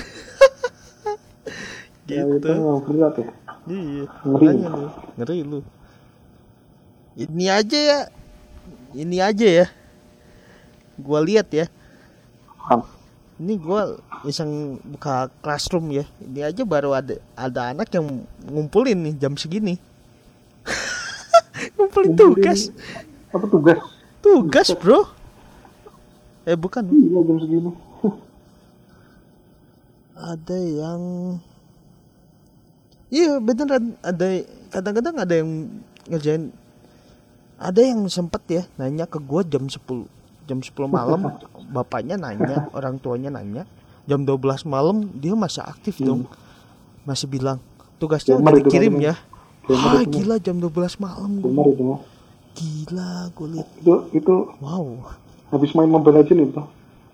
[2.06, 2.50] Itu gitu.
[2.86, 3.26] berat ya.
[3.66, 4.46] Iya, Ngeri.
[4.46, 4.86] makanya lu,
[5.18, 5.58] ngeri lu.
[7.18, 8.00] Ini aja ya.
[8.94, 9.66] Ini aja ya.
[11.00, 11.66] Gua lihat ya.
[13.42, 16.06] Ini gua iseng buka classroom ya.
[16.22, 19.80] Ini aja baru ada ada anak yang ngumpulin nih jam segini.
[21.76, 22.70] ngumpulin tugas.
[23.30, 23.78] Apa tugas?
[24.20, 25.06] Tugas, Bro.
[26.46, 26.86] Eh bukan.
[26.86, 27.70] Iya, jam segini.
[30.30, 31.02] Ada yang
[33.06, 34.26] Iya beneran ada
[34.74, 35.70] kadang-kadang ada yang
[36.10, 36.50] ngerjain
[37.54, 39.78] ada yang sempet ya nanya ke gua jam 10
[40.50, 41.22] jam 10 malam
[41.74, 43.62] bapaknya nanya orang tuanya nanya
[44.10, 46.26] jam 12 malam dia masih aktif dong
[47.06, 47.62] masih bilang
[48.02, 49.14] tugasnya udah dikirim ya
[49.66, 51.42] Itu gila jam 12 malam.
[51.42, 51.98] Benar itu.
[52.56, 55.04] Gila gue liat Itu itu Wow
[55.50, 56.62] habis main Mobile Legends itu.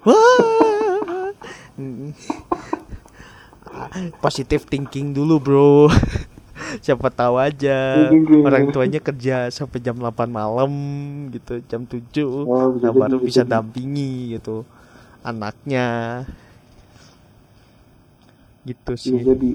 [4.24, 5.88] Positive thinking dulu, Bro.
[6.84, 8.09] Siapa tahu aja
[8.44, 10.70] orang tuanya kerja sampai jam 8 malam
[11.28, 12.00] gitu, jam 7.
[12.24, 14.64] Oh, bisa nah, baru bisa dampingi gitu
[15.20, 16.24] anaknya.
[18.62, 19.20] Gitu Iya, sih.
[19.26, 19.50] jadi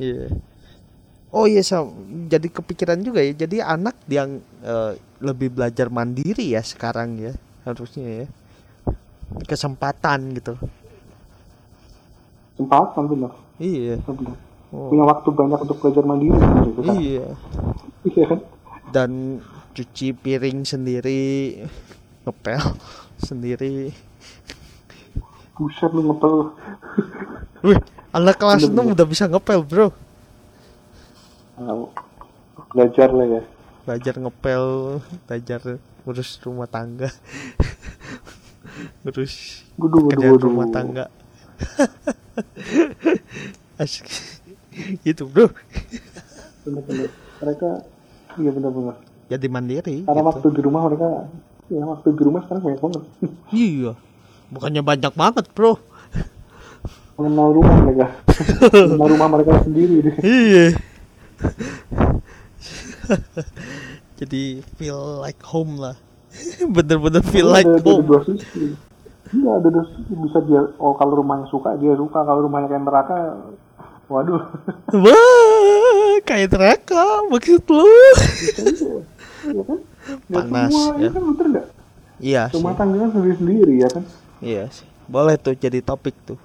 [0.00, 0.26] Iya.
[1.30, 1.94] Oh iya, Sam.
[2.26, 3.30] jadi kepikiran juga ya.
[3.34, 8.26] Jadi anak yang eh, lebih belajar mandiri ya sekarang ya, harusnya ya.
[9.46, 10.58] Kesempatan gitu.
[12.58, 13.32] kesempatan benar.
[13.56, 13.96] Iya.
[14.04, 14.36] benar.
[14.70, 16.94] Oh, Punya waktu banyak untuk belajar mandiri gitu kan.
[16.98, 17.26] iya.
[18.04, 18.40] Iya kan?
[18.90, 19.10] Dan
[19.72, 21.62] cuci piring sendiri,
[22.26, 22.58] ngepel
[23.22, 23.94] sendiri.
[25.54, 26.34] Buset lu ngepel.
[27.60, 27.78] Wih,
[28.10, 29.88] anak kelas Bener, 6 udah bisa ngepel, Bro.
[32.72, 33.42] Belajar lah ya.
[33.84, 34.64] Belajar ngepel,
[35.28, 35.60] belajar
[36.08, 37.12] urus rumah tangga.
[39.08, 41.04] urus Waduh, waduh, kerjaan rumah tangga.
[43.80, 44.08] Asik.
[45.04, 45.52] gitu, Bro.
[46.64, 47.12] Benar-benar.
[47.44, 47.70] Mereka
[48.40, 48.96] iya benar-benar.
[49.28, 49.96] Jadi mandiri.
[50.08, 50.30] Karena gitu.
[50.32, 51.08] waktu di rumah mereka
[51.70, 53.02] ya waktu di rumah sekarang banyak banget.
[53.52, 53.92] Iya.
[54.50, 55.76] Bukannya banyak banget, Bro.
[57.20, 58.06] Mengenal rumah mereka.
[58.72, 60.16] Mengenal rumah mereka sendiri deh.
[60.24, 60.64] Iya.
[64.20, 65.96] Jadi feel like home lah.
[66.76, 68.06] Bener-bener feel like ada, ada home.
[68.06, 68.76] dua sisi.
[69.32, 70.12] Iya ada dua sisi.
[70.14, 73.16] Bisa dia, oh kalau rumahnya suka dia suka, kalau rumahnya kayak neraka,
[74.06, 74.44] waduh.
[75.02, 77.88] Wah, kayak neraka maksud lu.
[79.40, 79.78] Iya kan?
[80.28, 81.08] Panas, semua, ya.
[81.08, 81.66] ya kan bener nggak?
[82.20, 82.54] Iya sih.
[82.60, 84.04] Rumah tangga kan sendiri-sendiri ya kan?
[84.44, 84.86] Iya sih.
[85.08, 86.38] Boleh tuh jadi topik tuh.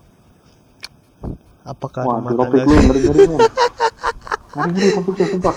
[1.67, 3.39] Apakah Wah, rumah topik tangga lu ngeri-ngeri men.
[4.55, 5.53] Ngeri-ngeri topiknya sumpah.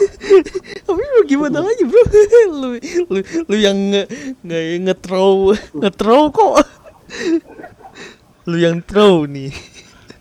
[0.83, 2.03] Tapi mau gimana lagi bro?
[2.61, 2.69] lu,
[3.09, 4.03] lu, lu yang nge,
[4.43, 6.55] nge, nge-throw, nge-throw kok.
[8.45, 9.55] lu yang throw nih.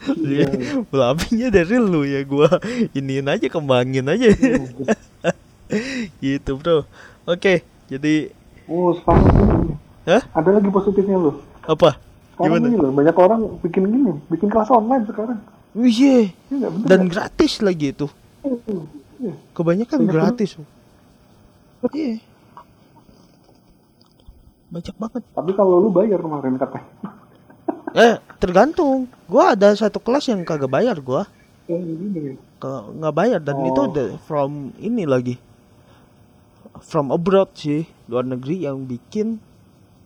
[0.07, 0.47] Lu Iya.
[0.87, 2.47] Belabingnya dari lu ya gua
[2.93, 4.29] iniin aja kembangin aja.
[6.19, 6.87] gitu bro.
[7.25, 8.31] Oke, jadi
[8.67, 9.73] Oh, sekarang ini.
[10.05, 10.23] Hah?
[10.33, 11.39] Ada lagi positifnya lu.
[11.61, 11.99] apa?
[12.31, 12.67] Sekarang Gimana?
[12.67, 15.39] ini loh, banyak orang bikin gini, bikin kelas online sekarang.
[15.71, 16.17] Wih, iya.
[16.47, 17.11] Iya bener Dan nggak?
[17.11, 18.07] gratis lagi itu.
[19.51, 20.51] Kebanyakan Banyak gratis.
[21.89, 22.21] Iya.
[24.67, 25.23] Banyak banget.
[25.31, 26.85] Tapi kalau lu bayar kemarin katanya.
[27.97, 29.09] Eh, tergantung.
[29.25, 31.25] Gua ada satu kelas yang kagak bayar gua.
[31.65, 32.33] Ini ya.
[32.57, 33.89] Ke- nggak bayar dan itu Oh.
[33.89, 35.41] the- from ini lagi
[36.79, 39.41] from abroad sih luar negeri yang bikin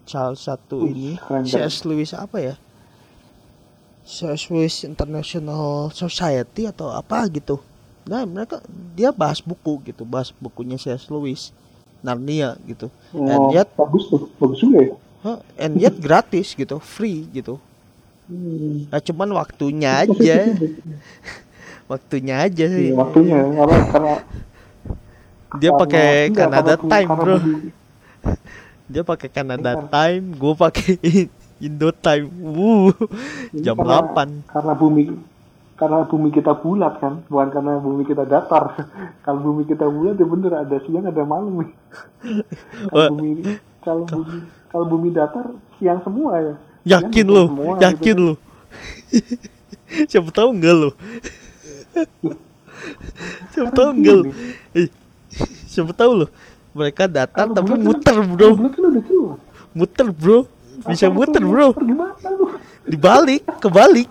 [0.03, 1.43] salah satu Wih, ini.
[1.43, 1.83] C.S.
[1.83, 2.55] Lewis apa ya
[4.03, 4.47] C.S.
[4.47, 7.59] Lewis International Society atau apa gitu
[8.03, 8.59] nah mereka
[8.91, 11.05] dia bahas buku gitu bahas bukunya C.S.
[11.07, 11.53] Lewis
[11.99, 14.93] Narnia gitu Oh, and yet bagus tuh, bagus juga ya.
[15.21, 17.61] huh, and yet gratis gitu free gitu
[18.23, 18.87] Hmm.
[18.87, 20.55] nah, cuman waktunya aja
[21.91, 24.13] waktunya aja sih Iya, waktunya karena karena
[25.53, 27.71] dia pakai Canada karena- Time karena bro bumi-
[28.87, 29.89] dia pakai Canada Bentar.
[29.89, 30.91] Time gue pakai
[31.59, 32.95] Indo Time Wuh,
[33.53, 35.03] jam karena- 8 Karena bumi
[35.81, 38.77] karena bumi kita bulat kan, bukan karena bumi kita datar.
[39.25, 41.65] kalau bumi kita bulat ya bener ada siang ada malam.
[41.65, 41.71] Nih.
[42.91, 43.29] Kalau bumi
[43.81, 44.37] kalau bumi
[44.69, 46.53] kalau bumi datar siang semua ya.
[46.85, 48.21] yakin Siang semua yakin gitu.
[48.21, 48.33] lu.
[50.11, 50.89] Siapa tahu enggak lu.
[53.51, 54.31] Siapa tahu enggak gini,
[54.71, 54.87] Eh,
[55.65, 56.27] siapa tahu lu.
[56.71, 58.49] Mereka datar kalau tapi kan- muter kalau bro.
[58.53, 58.61] kan
[59.73, 60.37] muter bro.
[60.85, 61.73] Bisa muter bro.
[62.81, 64.09] dibalik kebalik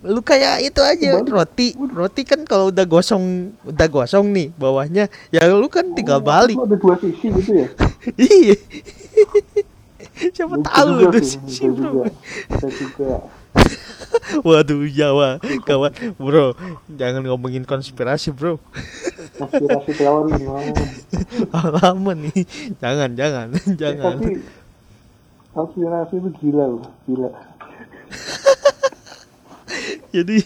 [0.00, 1.26] lu kayak itu aja Kebalik.
[1.28, 6.24] roti roti kan kalau udah gosong udah gosong nih bawahnya ya lu kan tinggal Oh,
[6.24, 7.66] balik itu Ada dua sisi gitu ya.
[8.30, 8.56] iya
[10.34, 12.04] siapa Bisa tahu sih, sisi bro juga.
[12.46, 13.10] Bisa juga.
[14.46, 16.54] waduh Jawa kawan bro
[16.88, 18.62] jangan ngomongin konspirasi bro
[19.34, 20.30] Konspirasi teori
[21.50, 22.42] lama nih
[22.78, 24.32] jangan jangan Eh, jangan Tapi
[25.50, 27.30] konspirasi itu gila loh, gila.
[30.10, 30.36] Jadi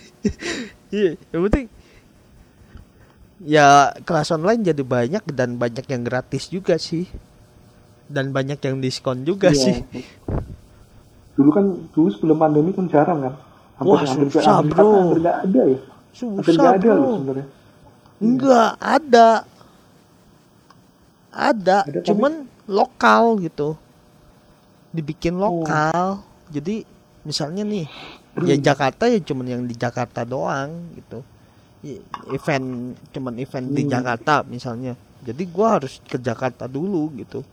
[0.94, 1.66] iya yang penting
[3.40, 3.66] ya
[4.00, 7.10] kelas online jadi banyak dan banyak yang gratis juga sih
[8.06, 9.58] dan banyak yang diskon juga Iya.
[9.58, 9.76] sih
[11.32, 13.34] Dulu kan dulu sebelum pandemi kan jarang kan.
[13.80, 14.92] Wah, hampir, susah, hampir, bro.
[14.92, 15.78] Hampir nggak ada ya.
[16.12, 17.46] Hampir susah ada loh bro sebenarnya.
[18.20, 19.28] enggak ada
[21.32, 22.32] ada, Ada, tapi- cuman
[22.68, 23.80] lokal gitu
[24.92, 25.64] dibikin Oh.
[25.64, 26.84] lokal jadi
[27.24, 27.88] misalnya nih
[28.40, 31.20] ya Jakarta ya cuman yang di Jakarta doang gitu
[32.28, 32.66] event
[33.10, 33.92] cuman event di Hmm.
[33.92, 37.44] Jakarta misalnya jadi gua harus ke Jakarta dulu gitu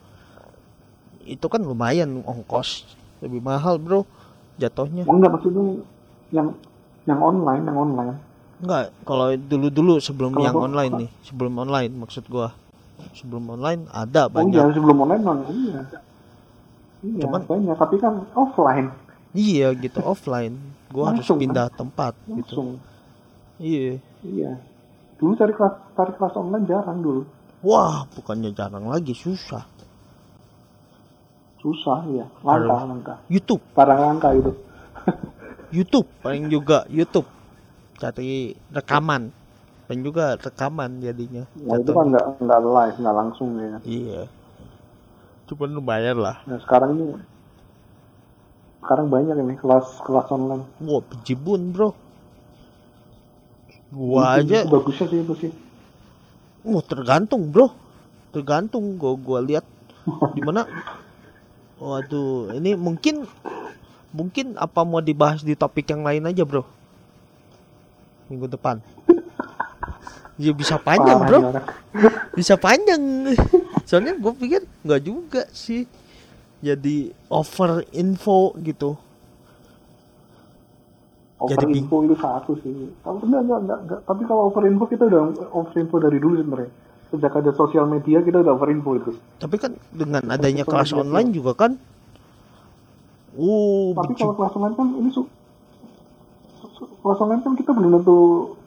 [1.21, 2.87] itu kan lumayan ongkos
[3.19, 4.07] lebih mahal bro
[4.55, 5.83] jatuhnya Oh, enggak maksudnya
[6.29, 6.53] yang
[7.03, 8.15] yang online, yang online.
[8.59, 12.53] Enggak, kalau dulu-dulu sebelum Kalau yang gua- online nih, sebelum online maksud gua.
[13.15, 14.53] Sebelum online ada Oh banyak.
[14.53, 15.79] iya, sebelum online non iya.
[17.01, 18.93] Iya, Cuman- banyak, tapi kan offline
[19.33, 20.57] Iya gitu, offline.
[20.89, 21.37] Gua harus kan?
[21.37, 22.33] pindah tempat gitu.
[22.41, 22.69] langsung.
[23.61, 24.01] Iya.
[24.25, 24.51] Iya.
[25.21, 27.21] Dulu cari kelas cari kelas online jarang dulu.
[27.59, 29.67] Wah, bukannya jarang lagi, susah.
[31.59, 32.25] Susah ya.
[32.39, 32.87] Langka, Harus.
[32.87, 33.15] langka.
[33.27, 34.51] YouTube, Barang langka itu.
[35.75, 37.27] YouTube paling juga YouTube.
[37.99, 39.27] Cari rekaman.
[39.85, 41.43] Paling juga rekaman jadinya.
[41.67, 43.77] Nah, itu kan nggak nggak live, nggak langsung ya.
[43.83, 44.21] Iya.
[45.51, 46.39] Cuman lu bayar lah.
[46.47, 47.05] Nah, sekarang ini
[48.79, 50.65] sekarang banyak ini kelas kelas online.
[50.83, 52.09] Wah, pejibun, Bro.
[53.89, 55.51] Gua aja bagusnya sih itu sih.
[56.61, 57.73] Oh tergantung bro,
[58.29, 59.65] tergantung gua gua lihat
[60.37, 60.69] di mana.
[61.81, 63.25] Waduh, ini mungkin
[64.13, 66.63] mungkin apa mau dibahas di topik yang lain aja bro?
[68.29, 68.81] Minggu depan.
[70.39, 71.51] Ya bisa panjang Parah bro,
[72.31, 73.27] bisa panjang.
[73.83, 75.83] Soalnya gue pikir nggak juga sih.
[76.59, 78.99] Jadi over info gitu.
[81.39, 82.91] Over Jadi info itu satu sih.
[82.99, 83.99] Kalau enggak, enggak, enggak, enggak.
[84.03, 85.21] Tapi kalau over info kita udah
[85.55, 86.71] over info dari dulu sebenarnya.
[87.09, 89.11] Sejak ada sosial media kita udah over info itu.
[89.39, 91.01] Tapi kan dengan adanya kelas betul.
[91.07, 91.71] online juga kan.
[93.39, 95.21] Uh, Tapi kalau kelas online kan ini su,
[96.59, 98.17] su- su- kelas online kan kita belum tentu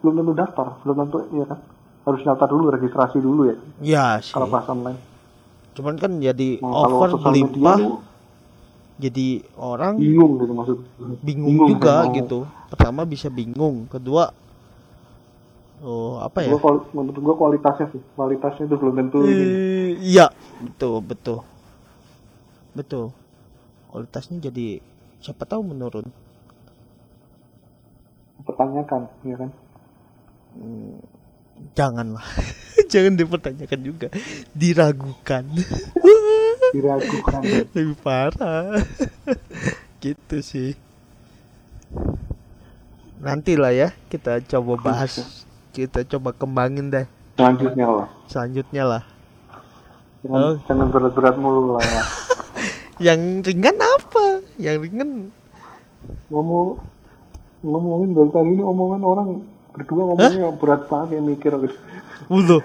[0.01, 1.61] belum tentu daftar, belum tentu ya kan.
[2.09, 3.57] Harus daftar dulu, registrasi dulu ya.
[3.85, 4.33] ya sih.
[4.33, 5.12] Kalau kelas online.
[5.73, 7.79] Cuman kan jadi Nah, over melimpah
[9.01, 10.79] jadi orang bingung gitu maksud.
[11.25, 12.39] bingung, juga gitu.
[12.71, 14.31] Pertama bisa bingung, kedua
[15.83, 16.51] oh apa ya?
[16.55, 19.21] Gua, kual- menurut gua kualitasnya sih, kualitasnya itu belum tentu.
[19.27, 20.27] Eh, Iya,
[20.61, 21.39] betul, betul.
[22.77, 23.13] Betul.
[23.93, 24.81] Kualitasnya jadi
[25.21, 26.07] siapa tahu menurun.
[28.47, 29.51] Pertanyakan, ya kan.
[31.73, 32.27] Janganlah.
[32.93, 34.09] Jangan dipertanyakan juga.
[34.53, 35.45] Diragukan.
[36.73, 37.41] Diragukan.
[37.75, 38.83] Lebih parah.
[40.03, 40.75] gitu sih.
[43.23, 45.47] Nanti lah ya kita coba bahas.
[45.73, 48.09] Kita coba kembangin deh Selanjutnya lah.
[48.29, 49.03] selanjutnya lah.
[50.21, 50.55] Jangan, Oh.
[50.69, 52.03] jangan berat-berat mulu lah ya.
[53.01, 54.45] Yang ringan apa?
[54.61, 55.11] Yang ringan
[56.29, 56.77] Ngomong
[57.63, 59.29] ngomongin dari tadi ini omongan orang
[59.73, 61.53] berdua ngomongnya berat banget kayak mikir.
[62.29, 62.63] Udah.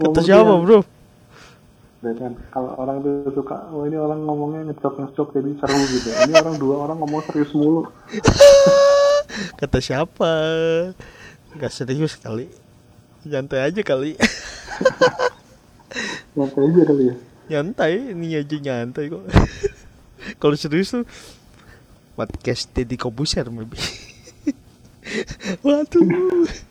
[0.00, 0.52] Kata siapa.
[0.60, 0.80] Bro?
[2.00, 6.08] Dan kan kalau orang tuh suka, oh ini orang ngomongnya ngecok ngecok jadi seru gitu.
[6.08, 7.84] Ini orang dua orang ngomong serius mulu.
[9.60, 10.32] Kata siapa?
[11.60, 12.48] Gak serius kali.
[13.28, 14.16] Nyantai aja kali.
[16.40, 17.14] Nyantai aja kali ya.
[17.50, 19.26] nyantai, ini aja nyantai kok.
[20.40, 21.04] Kalau serius tuh
[22.16, 23.76] podcast Deddy Kobuser maybe.
[25.60, 26.00] Waduh.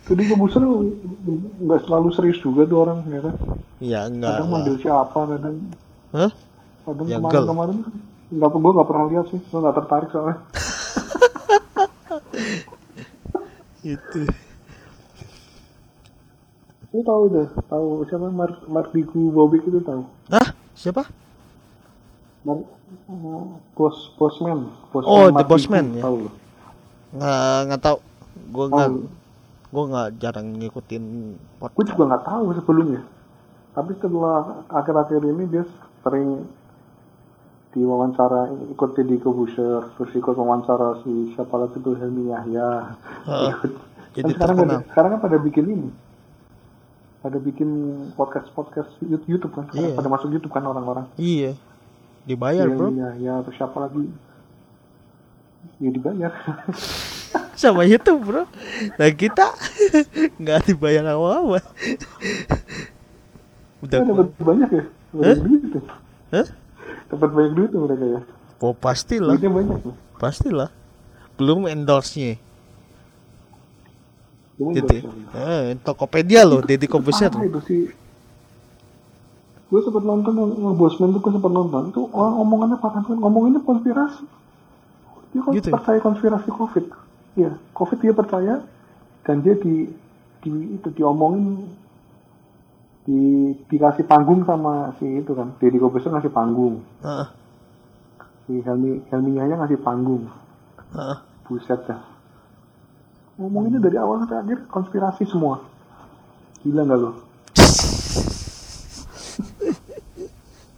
[0.03, 0.63] Jadi kebuser
[1.61, 3.35] nggak selalu serius juga tuh orang ya kan.
[3.79, 5.55] Ya enggak Kadang manggil siapa kadang
[6.09, 6.31] Hah?
[6.83, 7.45] kadang Ya, kemarin enggak.
[7.47, 7.77] kemarin
[8.29, 10.37] nggak gue nggak pernah lihat sih gue nggak tertarik soalnya
[13.81, 14.21] Itu.
[16.89, 20.49] lu tahu deh tahu siapa Mar Mardigu Bobik itu tahu Hah?
[20.73, 21.05] Siapa?
[22.41, 26.01] Mar eh, bos bosman bosman Oh, The Mardigu, Bossman, ya.
[26.01, 26.17] tahu?
[27.13, 27.97] Nggak nggak tahu.
[28.49, 28.97] Gue nggak Tahu.
[29.69, 31.87] gue nggak jarang ngikutin gue podcast.
[31.87, 33.01] juga nggak tahu sebelumnya
[33.69, 35.63] tapi setelah akhir-akhir ini dia
[35.99, 36.43] sering
[37.69, 43.49] diwawancara ikut di Kobuser terus ikut wawancara si siapa lagi tuh Helmi Yahya Heeh.
[43.53, 43.71] Ikut.
[44.09, 44.73] Jadi Kan sekarang terkenal.
[44.75, 45.89] ada, sekarang kan pada bikin ini
[47.19, 47.69] pada bikin
[48.15, 49.97] podcast podcast YouTube kan sekarang Iya.
[50.01, 51.53] pada masuk YouTube kan orang-orang Iya.
[52.25, 52.89] Dibayar, Bro.
[52.91, 54.05] Iya, ya, terus siapa lagi?
[55.77, 56.33] Ya dibayar.
[57.59, 58.47] Sama itu, Bro.
[58.95, 59.51] Nah, kita
[60.39, 61.59] nggak dibayar apa-apa.
[63.83, 64.83] Udah dapat banyak ya?
[64.87, 65.19] Hah?
[65.19, 65.83] Banyak duit tuh.
[67.11, 68.21] Dapat banyak duit tuh mereka ya.
[68.63, 69.35] Oh, pastilah.
[69.35, 69.93] Duitnya banyak tuh.
[70.15, 70.71] Pastilah.
[71.35, 72.39] Belum endorse-nya.
[74.59, 75.03] Jadi,
[75.35, 75.75] eh.
[75.83, 77.31] Tokopedia loh, Deddy Kobuser.
[77.31, 77.91] Itu sih?
[79.67, 81.91] Gue sempat nonton yang, Bosman tuh gue sempat nonton.
[81.91, 83.03] Itu orang omongannya banget.
[83.19, 84.23] Ngomonginnya konspirasi.
[85.35, 85.73] Dia kan Gitu ya?
[85.75, 87.08] percaya konspirasi COVID.
[87.37, 88.55] Iya, COVID dia percaya
[89.25, 89.85] dan dia di,
[90.41, 91.69] di itu diomongin
[93.09, 97.27] di dikasih panggung sama si itu kan Deddy Kobuser ngasih panggung Heeh.
[98.45, 100.29] si Helmi Helmi Yahya ngasih panggung
[100.93, 101.17] heeh.
[101.49, 102.05] buset dah
[103.39, 105.65] ngomonginnya dari awal sampai akhir konspirasi semua
[106.61, 107.11] gila nggak lo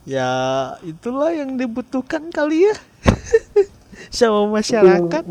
[0.01, 0.33] Ya,
[0.81, 2.75] itulah yang dibutuhkan kali ya.
[4.09, 5.23] Sama masyarakat.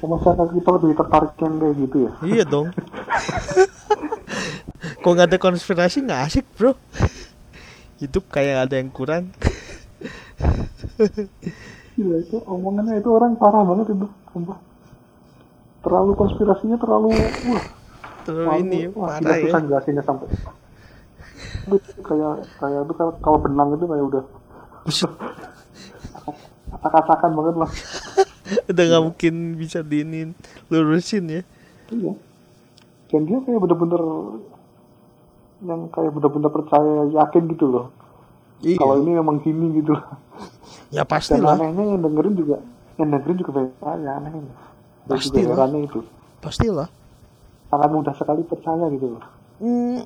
[0.00, 2.10] Masyarakat kita lebih tertarik yang kayak gitu ya?
[2.24, 2.66] Iya dong.
[5.00, 6.00] Kok nggak ada konspirasi?
[6.00, 6.72] Nggak asik bro.
[8.00, 9.28] Hidup kayak ada yang kurang.
[11.94, 14.56] gila itu omongannya itu orang parah banget itu sumpah.
[15.84, 17.64] Terlalu konspirasinya terlalu wah.
[18.24, 19.44] Terus Wah, ini wah, parah ya.
[19.48, 20.28] susah jelasinnya sampai.
[21.68, 24.24] Itu kayak kayak itu kalau- kalau benang itu kayak udah.
[24.80, 25.12] Buset,
[26.72, 27.70] acak-acakan banget lah
[28.66, 30.34] Udah nggak mungkin bisa diinin
[30.66, 31.42] lurusin ya.
[31.90, 32.12] iya
[33.10, 34.02] dan dia kayak bener-bener
[35.60, 37.86] yang kayak bener-bener percaya yakin gitu loh
[38.60, 38.76] Iya.
[38.76, 40.04] kalau ini memang gini gitu loh
[40.90, 42.56] Ya dan pastilah, anehnya yang dengerin juga
[42.96, 43.72] yang dengerin juga banyak
[44.12, 45.48] anehnya dan juga Pastilah.
[45.50, 46.00] herannya itu
[46.38, 46.88] pastilah.
[47.66, 49.24] sangat mudah sekali percaya gitu loh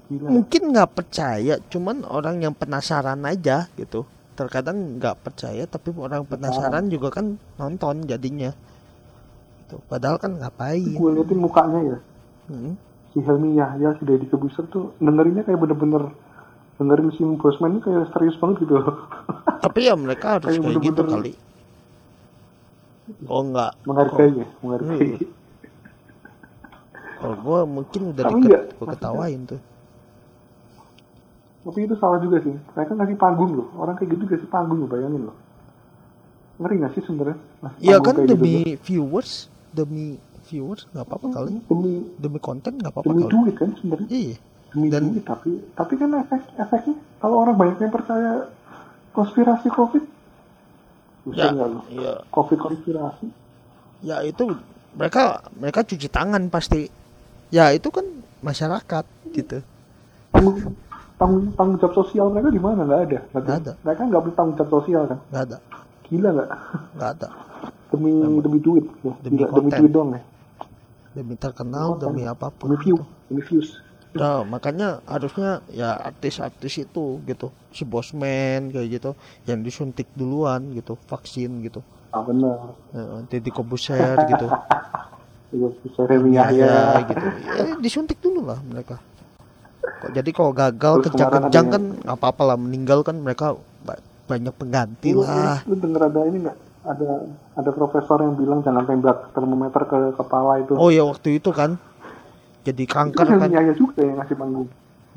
[0.09, 0.29] Gila.
[0.29, 4.03] mungkin nggak percaya, cuman orang yang penasaran aja gitu.
[4.35, 8.51] Terkadang nggak percaya, tapi orang penasaran juga kan nonton jadinya.
[9.65, 10.83] Tuh, padahal kan ngapain?
[10.85, 11.99] gue liatin mukanya ya
[12.45, 12.77] Hmm.
[13.09, 16.13] si Helmi Yahya si Deddy Kebuser tuh dengerinnya kayak bener-bener
[16.75, 18.77] dengerin si Bosman ini kayak serius banget gitu
[19.65, 21.33] Tapi ya mereka harus Kayak kayak gitu kali.
[23.25, 25.29] Oh nggak, menghargai ya menghargai Iya.
[27.17, 29.61] kalau gua mungkin udah diket, enggak, maksudnya- ketawain tuh.
[31.65, 34.87] Tapi itu salah juga sih mereka ngasih panggung loh orang kayak gitu kasih panggung loh
[34.87, 35.37] bayangin loh
[36.55, 38.77] ngeri gak sih sebenarnya Ngasih Iya panggung kan gitu demi tuh.
[38.85, 39.31] viewers,
[39.71, 40.07] demi
[40.45, 41.53] viewers nggak apa-apa kali.
[41.65, 43.33] demi Demi konten nggak apa-apa demi kali.
[43.33, 44.37] duit kan sebenarnya Iya.
[44.71, 48.31] demi Dan- duit tapi tapi kan efek efeknya kalau orang banyak yang percaya
[49.11, 50.05] konspirasi covid
[51.25, 52.13] Ya, Bisa nggak lo iya.
[52.29, 53.27] covid konspirasi
[53.99, 54.45] Ya itu
[54.93, 55.25] mereka
[55.55, 56.93] mereka cuci tangan pasti.
[57.49, 58.05] Ya itu kan
[58.41, 59.65] masyarakat gitu.
[61.25, 63.73] Tanggung tanggung, jawab sosial mereka di mana nggak ada Nggak ada.
[63.81, 65.57] mereka nggak punya tanggung jawab sosial kan Nggak ada,
[66.05, 66.49] gila nggak
[66.95, 67.29] nggak ada.
[67.89, 70.23] demi demi duit ya Demi Gila, demi duit dong ya
[71.15, 72.05] Demi terkenal, Konten.
[72.05, 72.67] demi apa pun.
[72.69, 73.05] demi view gitu.
[73.27, 73.71] demi views
[74.15, 79.11] Nah, makanya harusnya ya artis-artis itu gitu, si Bosman kayak gitu,
[79.43, 81.83] yang disuntik duluan gitu, vaksin gitu.
[82.11, 84.47] ah benar Eh, Deddy Kobuser gitu.
[86.07, 86.75] Remi ya, Yahya
[87.07, 87.27] gitu.
[87.27, 89.03] Ya, disuntik dulu lah mereka.
[89.85, 93.53] Kok- Jadi kalau gagal Terus kemarin kan nggak apa-apa lah meninggal kan mereka
[93.83, 95.61] ba- banyak pengganti lu, lah.
[95.65, 97.11] lu denger ada ini nggak ada
[97.55, 101.77] ada profesor yang bilang jangan tembak termometer ke kepala itu oh ya waktu itu kan
[102.65, 104.69] jadi itu kanker kan kan Yahya juga yang ngasih panggung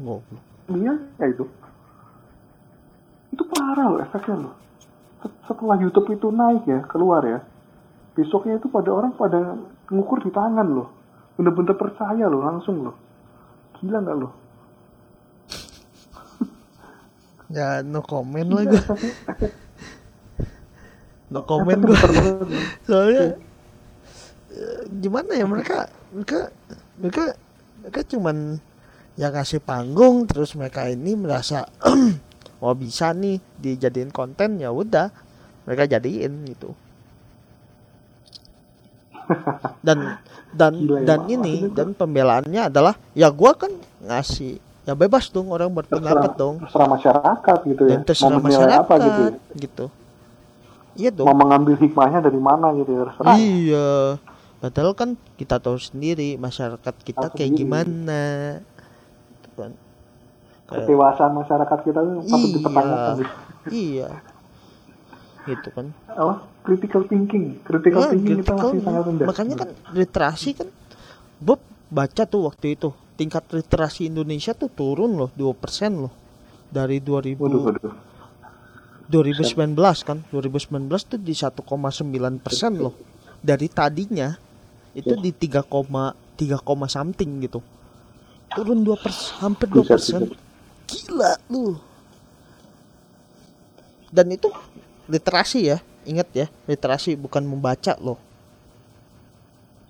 [0.03, 0.19] oh.
[0.67, 1.47] Iya, ya itu.
[3.31, 4.53] Itu parah loh efeknya loh.
[5.17, 7.39] Set- Setelah YouTube itu naik ya, keluar ya.
[8.13, 9.55] Besoknya itu pada orang pada
[9.87, 10.91] ngukur di tangan loh.
[11.39, 12.95] Bener-bener percaya loh, langsung loh.
[13.79, 14.31] Gila nggak loh?
[17.47, 19.55] Ya no comment lah gue Efeknya-
[21.31, 21.97] no comment gue
[22.83, 23.25] soalnya
[24.51, 26.51] eh, gimana ya mereka mereka
[26.99, 27.23] mereka
[27.83, 28.59] mereka cuman
[29.17, 31.65] yang kasih panggung terus mereka ini merasa
[32.63, 35.09] oh bisa nih dijadiin konten ya udah
[35.67, 36.71] mereka jadiin gitu.
[39.83, 40.15] Dan
[40.55, 45.67] dan ya, dan ini dan pembelaannya adalah ya gua kan ngasih ya bebas dong orang
[45.67, 47.89] berpendapat Terserah, dong terserah masyarakat gitu ya.
[47.91, 49.21] dan terserah Mau masyarakat apa gitu.
[49.21, 49.31] ya.
[49.59, 49.85] gitu
[50.95, 53.03] iya dong Mau mengambil hikmahnya dari mana gitu ya.
[53.05, 53.35] Terserah.
[53.37, 53.89] Iya.
[54.57, 57.61] Padahal kan kita tahu sendiri masyarakat kita Tahu kayak sendiri.
[57.61, 58.23] gimana.
[59.37, 59.71] Gitu kan.
[60.65, 62.55] Kedewasaan masyarakat kita tuh patut Iya.
[62.57, 63.13] dipertanyakan.
[63.13, 63.33] gitu.
[63.69, 64.09] iya.
[65.45, 65.85] Gitu kan.
[66.09, 66.33] Apa?
[66.63, 67.45] Critical thinking.
[67.61, 69.25] Critical Ah, thinking kita critical masih sangat rendah.
[69.29, 70.67] Makanya kan literasi kan
[71.37, 75.49] Bob baca tuh waktu itu tingkat literasi Indonesia tuh turun loh 2%
[75.97, 76.13] loh.
[76.69, 77.93] Dari 2000 Waduh, waduh.
[79.07, 79.73] 2019
[80.03, 81.63] kan 2019 tuh di 1,9
[82.43, 82.93] persen loh.
[83.41, 84.35] Dari tadinya
[84.93, 85.21] itu Ya.
[85.21, 87.59] di 3, 3, something gitu.
[88.53, 90.21] Turun 2 persen hampir 2 Buset, persen.
[90.87, 91.75] gila lu
[94.07, 94.47] dan itu
[95.11, 95.77] literasi ya
[96.07, 98.15] ingat ya literasi bukan membaca loh.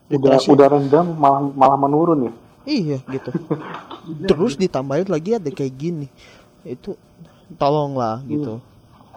[0.10, 0.48] Udah, literasi.
[0.50, 2.34] udah rendah malah malah menurun ya.
[2.68, 3.32] Iya gitu.
[4.28, 6.08] Terus ditambahin lagi ada kayak gini.
[6.68, 7.00] Itu
[7.56, 8.60] tolonglah gitu.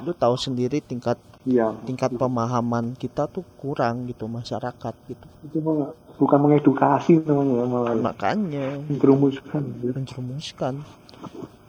[0.06, 1.72] Lu tahu sendiri tingkat Iya.
[1.88, 5.26] tingkat pemahaman kita tuh kurang gitu masyarakat gitu.
[5.40, 5.88] Itu mah
[6.20, 8.02] bukan mengedukasi namanya malah ya.
[8.04, 8.66] makanya.
[8.84, 9.62] Menjerumuskan.
[9.80, 9.92] gitu.
[9.96, 10.74] menjerumuskan.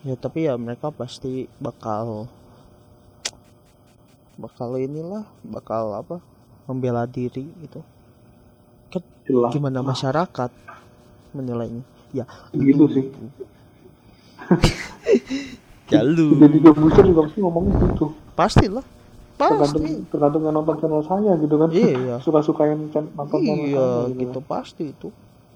[0.04, 2.28] Ya tapi ya mereka pasti bakal
[4.36, 6.20] bakal inilah bakal apa
[6.68, 7.80] membela diri gitu.
[8.92, 9.08] Kan
[9.56, 10.52] gimana masyarakat
[11.32, 11.84] menilainya.
[12.12, 12.26] Ya.
[12.52, 13.06] Gitu sih.
[15.94, 16.40] ya lu.
[16.40, 18.06] Jadi Corbuzier juga pasti ngomongnya gitu.
[18.36, 18.86] pasti lah.
[19.36, 20.08] Tergantung pasti.
[20.12, 21.70] Tergantung yang nonton channel saya gitu kan.
[21.72, 22.16] Iya.
[22.24, 25.08] Suka-sukain chan- nonton channel iya saya gitu pasti itu.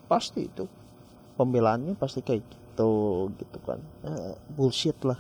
[0.08, 0.66] Pasti itu.
[1.36, 2.92] Pembelaannya pasti kayak gitu
[3.36, 3.80] gitu kan.
[4.08, 5.20] Eh, bullshit lah.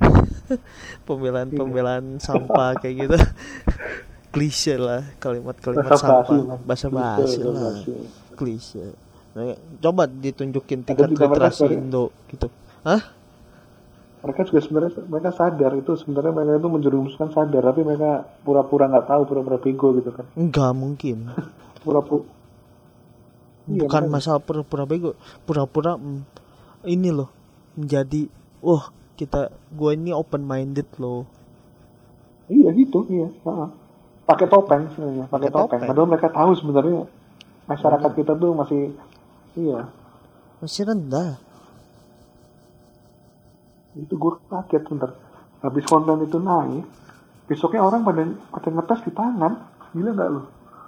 [1.06, 3.16] Pembelaan pembelaan sampah kayak gitu.
[4.34, 6.54] Klise lah kalimat-kalimat sampah.
[6.62, 7.74] bahasa basi basa lah.
[8.38, 11.76] Klise Nah, coba ditunjukin tingkat mereka literasi sorry.
[11.76, 12.50] Indo gitu
[12.82, 13.02] hah
[14.20, 18.10] Mereka juga sebenarnya mereka sadar itu sebenarnya mereka itu menjerumuskan sadar tapi mereka
[18.42, 20.26] pura-pura nggak tahu pura-pura bego gitu kan.
[20.34, 21.18] enggak mungkin
[21.82, 22.24] Pura-pura
[23.66, 24.12] Iya, bukan makanya.
[24.12, 25.10] masalah pura-pura bego
[25.42, 26.20] pura-pura mm,
[26.86, 27.30] ini loh
[27.72, 28.26] menjadi
[28.60, 29.40] wah kita
[29.70, 31.24] gua ini open minded loh
[32.50, 33.30] Iya gitu, iya.
[34.26, 35.80] Pakai topeng sebenarnya, pakai Pakai topeng.
[35.80, 35.88] topeng.
[35.88, 37.00] Padahal mereka tahu sebenarnya
[37.64, 38.80] masyarakat kita tuh masih
[39.54, 39.86] iya.
[40.58, 41.40] masih rendah
[43.92, 45.10] Itu gue kaget bentar.
[45.60, 46.86] Habis konten itu naik,
[47.44, 49.52] besoknya orang pada pada ngetes di tangan.
[49.90, 50.42] Gila nggak lu?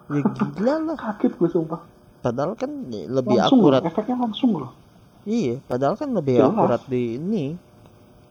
[0.08, 1.80] ya gila lah Kaget gue sumpah.
[2.20, 4.70] padahal kan lebih langsung akurat loh, efeknya langsung loh.
[5.24, 6.54] iya padahal kan lebih Jelas.
[6.54, 7.44] akurat di ini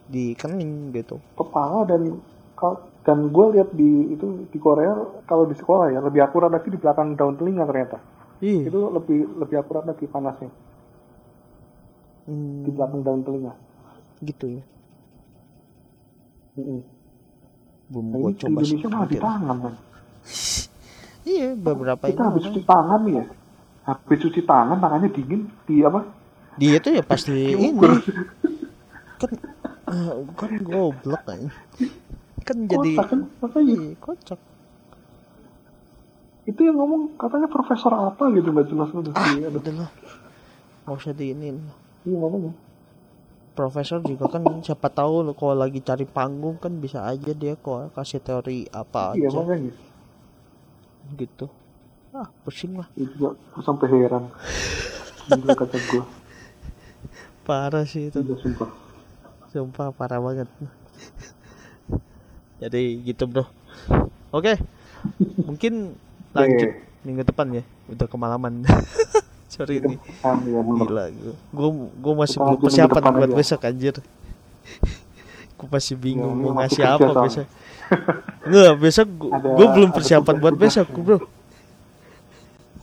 [0.06, 2.20] di kening gitu Kepala dan
[2.54, 4.96] kal- dan gue lihat di itu di Korea
[5.26, 7.98] kalau di sekolah ya lebih akurat lagi di belakang daun telinga ternyata.
[8.42, 8.68] Iya.
[8.68, 10.52] Itu lebih lebih akurat lagi panasnya.
[12.26, 13.54] Hmm, di belakang daun telinga.
[14.22, 14.64] gitu ya.
[17.92, 19.76] Belum Nah, ini coba Indonesia malah di tangan kan.
[21.26, 23.24] iya beberapa Kita habis cuci tangan ya.
[23.88, 25.42] Habis cuci tangan tangannya dingin.
[25.68, 26.02] Di apa?
[26.60, 28.04] dia tuh ya pasti ini.
[29.20, 29.32] kan
[29.92, 31.42] eh, kan goblok kan
[32.48, 33.20] kan jadi Kocak kan?
[33.42, 34.40] Makanya iya kocak
[36.42, 39.90] itu yang ngomong katanya profesor apa gitu nggak jelas udah ah Iya, udah lah.
[40.84, 41.58] Nggak usah diinin.
[42.04, 42.54] Iya ngomongnya.
[43.52, 47.92] profesor juga kan siapa tahu lo kalau lagi cari panggung kan bisa aja dia kok
[47.94, 49.38] kasih teori apa Iya aja.
[49.38, 49.74] makanya.
[51.14, 51.46] gitu.
[52.12, 52.88] Ah pusing lah.
[52.96, 54.32] Itu juga sampai heran.
[55.28, 56.04] Gila kata gue.
[57.44, 58.18] parah sih itu.
[58.18, 58.70] Gila sumpah.
[59.52, 60.48] sumpah parah banget.
[62.62, 63.46] Jadi gitu bro.
[64.32, 64.56] Oke.
[65.44, 65.98] Mungkin
[66.34, 66.70] lanjut
[67.02, 68.54] minggu depan ya udah kemalaman
[69.52, 70.86] sorry ini Kan ya bener.
[70.86, 71.04] gila
[71.52, 73.38] gue gue masih belum persiapan buat aja.
[73.38, 73.96] besok anjir
[75.58, 77.46] Gue masih bingung Ya, mau ngasih apa besok.
[78.50, 81.18] Nggak, besok gue belum persiapan buat besok, bro.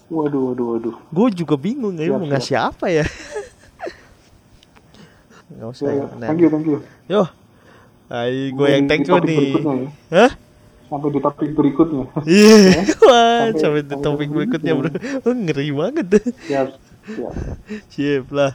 [0.08, 0.94] Waduh, waduh, waduh.
[1.10, 2.30] Gue juga bingung ya Siap, mau siap.
[2.30, 3.04] ngasih apa ya.
[5.50, 6.04] Gak usah Ya, ya.
[6.22, 6.78] Thank you, thank you.
[7.08, 7.22] Yo,
[8.06, 9.58] Ay, gue yang thank you nih.
[10.06, 10.28] ya.
[10.28, 10.30] Hah?
[10.88, 12.04] Sampai di topik berikutnya.
[12.24, 12.56] Iya,
[13.08, 14.88] wah, Sampai- sampai di topik berikutnya bro.
[15.22, 16.06] Oh, ngeri banget.
[16.48, 16.68] Siap,
[17.04, 17.32] siap.
[17.92, 18.52] Siap lah.